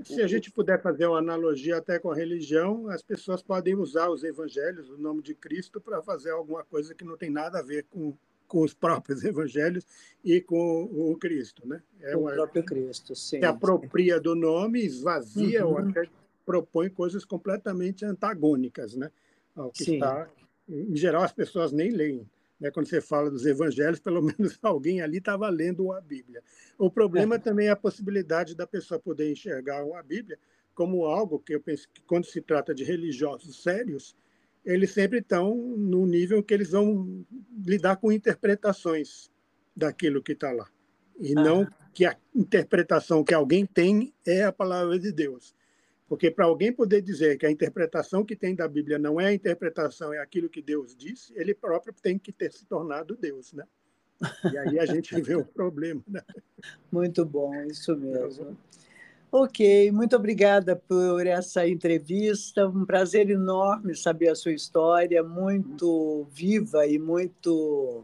Se 0.05 0.21
a 0.21 0.27
gente 0.27 0.49
puder 0.49 0.81
fazer 0.81 1.05
uma 1.05 1.19
analogia 1.19 1.77
até 1.77 1.99
com 1.99 2.09
a 2.09 2.15
religião, 2.15 2.87
as 2.89 3.03
pessoas 3.03 3.43
podem 3.43 3.75
usar 3.75 4.09
os 4.09 4.23
evangelhos, 4.23 4.89
o 4.89 4.97
nome 4.97 5.21
de 5.21 5.35
Cristo, 5.35 5.81
para 5.81 6.01
fazer 6.01 6.31
alguma 6.31 6.63
coisa 6.63 6.95
que 6.95 7.03
não 7.03 7.17
tem 7.17 7.29
nada 7.29 7.59
a 7.59 7.61
ver 7.61 7.85
com, 7.89 8.15
com 8.47 8.61
os 8.61 8.73
próprios 8.73 9.21
evangelhos 9.25 9.85
e 10.23 10.39
com 10.39 10.85
o 10.85 11.17
Cristo, 11.17 11.67
né? 11.67 11.83
É 11.99 12.15
o 12.15 12.23
próprio 12.23 12.63
Cristo, 12.63 13.13
sim. 13.13 13.39
Se 13.39 13.45
apropria 13.45 14.19
do 14.19 14.33
nome, 14.33 14.79
esvazia 14.83 15.67
uhum. 15.67 15.73
ou 15.73 15.77
até 15.79 16.09
propõe 16.45 16.89
coisas 16.89 17.25
completamente 17.25 18.05
antagônicas, 18.05 18.95
né? 18.95 19.11
Ao 19.55 19.71
que 19.71 19.83
sim. 19.83 19.93
está. 19.95 20.29
Em 20.67 20.95
geral, 20.95 21.23
as 21.23 21.33
pessoas 21.33 21.71
nem 21.71 21.91
leem. 21.91 22.29
Né? 22.59 22.69
Quando 22.69 22.87
você 22.87 23.01
fala 23.01 23.29
dos 23.29 23.45
evangelhos, 23.45 23.99
pelo 23.99 24.21
menos 24.23 24.57
alguém 24.61 25.01
ali 25.01 25.17
estava 25.17 25.49
lendo 25.49 25.91
a 25.91 25.99
Bíblia. 25.99 26.43
O 26.77 26.89
problema 26.89 27.35
é. 27.35 27.39
também 27.39 27.67
é 27.67 27.71
a 27.71 27.75
possibilidade 27.75 28.55
da 28.55 28.67
pessoa 28.67 28.99
poder 28.99 29.31
enxergar 29.31 29.81
a 29.81 30.03
Bíblia 30.03 30.37
como 30.73 31.05
algo 31.05 31.39
que 31.39 31.53
eu 31.53 31.61
penso 31.61 31.87
que, 31.93 32.01
quando 32.01 32.25
se 32.25 32.41
trata 32.41 32.73
de 32.73 32.83
religiosos 32.83 33.61
sérios, 33.61 34.15
eles 34.63 34.91
sempre 34.91 35.19
estão 35.19 35.55
no 35.55 36.05
nível 36.05 36.41
que 36.43 36.53
eles 36.53 36.71
vão 36.71 37.25
lidar 37.65 37.97
com 37.97 38.11
interpretações 38.11 39.29
daquilo 39.75 40.21
que 40.21 40.33
está 40.33 40.51
lá. 40.51 40.69
E 41.19 41.33
ah. 41.37 41.43
não 41.43 41.67
que 41.93 42.05
a 42.05 42.15
interpretação 42.33 43.23
que 43.23 43.33
alguém 43.33 43.65
tem 43.65 44.13
é 44.25 44.43
a 44.43 44.51
palavra 44.51 44.97
de 44.97 45.11
Deus. 45.11 45.53
Porque 46.11 46.29
para 46.29 46.43
alguém 46.43 46.73
poder 46.73 47.01
dizer 47.01 47.37
que 47.37 47.45
a 47.45 47.49
interpretação 47.49 48.25
que 48.25 48.35
tem 48.35 48.53
da 48.53 48.67
Bíblia 48.67 48.99
não 48.99 49.17
é 49.17 49.27
a 49.27 49.33
interpretação, 49.33 50.13
é 50.13 50.19
aquilo 50.19 50.49
que 50.49 50.61
Deus 50.61 50.93
disse, 50.93 51.31
ele 51.37 51.53
próprio 51.53 51.93
tem 51.93 52.19
que 52.19 52.33
ter 52.33 52.51
se 52.51 52.65
tornado 52.65 53.15
Deus, 53.15 53.53
né? 53.53 53.63
E 54.51 54.57
aí 54.57 54.77
a 54.77 54.85
gente 54.85 55.15
vê 55.21 55.35
o 55.35 55.45
problema, 55.45 56.03
né? 56.05 56.21
Muito 56.91 57.23
bom, 57.23 57.55
isso 57.63 57.95
mesmo. 57.95 58.57
Ok, 59.31 59.89
muito 59.93 60.13
obrigada 60.13 60.75
por 60.75 61.25
essa 61.25 61.65
entrevista. 61.65 62.67
Um 62.67 62.85
prazer 62.85 63.29
enorme 63.29 63.95
saber 63.95 64.27
a 64.27 64.35
sua 64.35 64.51
história, 64.51 65.23
muito 65.23 66.27
viva 66.29 66.85
e 66.85 66.99
muito. 66.99 68.03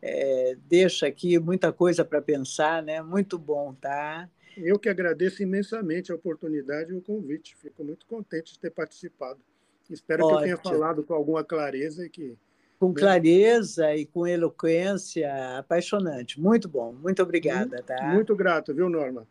É, 0.00 0.56
deixa 0.68 1.08
aqui 1.08 1.36
muita 1.40 1.72
coisa 1.72 2.04
para 2.04 2.22
pensar, 2.22 2.80
né? 2.80 3.02
Muito 3.02 3.36
bom, 3.36 3.74
tá? 3.74 4.30
Eu 4.62 4.78
que 4.78 4.88
agradeço 4.88 5.42
imensamente 5.42 6.12
a 6.12 6.14
oportunidade 6.14 6.92
e 6.92 6.96
o 6.96 7.02
convite. 7.02 7.56
Fico 7.56 7.84
muito 7.84 8.06
contente 8.06 8.52
de 8.52 8.58
ter 8.58 8.70
participado. 8.70 9.40
Espero 9.88 10.24
Ótimo. 10.24 10.38
que 10.38 10.50
eu 10.50 10.58
tenha 10.58 10.74
falado 10.74 11.02
com 11.02 11.14
alguma 11.14 11.44
clareza 11.44 12.04
e 12.04 12.08
que. 12.08 12.36
Com 12.78 12.94
clareza 12.94 13.94
e 13.94 14.06
com 14.06 14.26
eloquência 14.26 15.58
apaixonante. 15.58 16.40
Muito 16.40 16.68
bom. 16.68 16.92
Muito 16.92 17.22
obrigada, 17.22 17.76
muito, 17.76 17.84
tá? 17.84 18.02
Muito 18.14 18.36
grato, 18.36 18.74
viu, 18.74 18.88
Norma? 18.88 19.26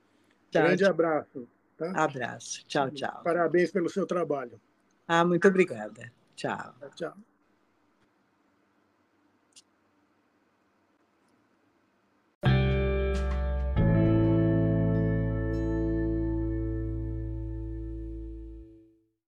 Tchau, 0.51 0.63
Grande 0.63 0.83
tchau. 0.83 0.89
abraço. 0.91 1.47
Tá? 1.77 1.91
Abraço. 1.95 2.67
Tchau, 2.67 2.91
tchau. 2.91 3.21
Parabéns 3.23 3.71
pelo 3.71 3.89
seu 3.89 4.05
trabalho. 4.05 4.59
Ah, 5.07 5.25
muito 5.25 5.47
obrigada. 5.47 6.11
Tchau. 6.35 6.75
Tchau. 6.95 7.13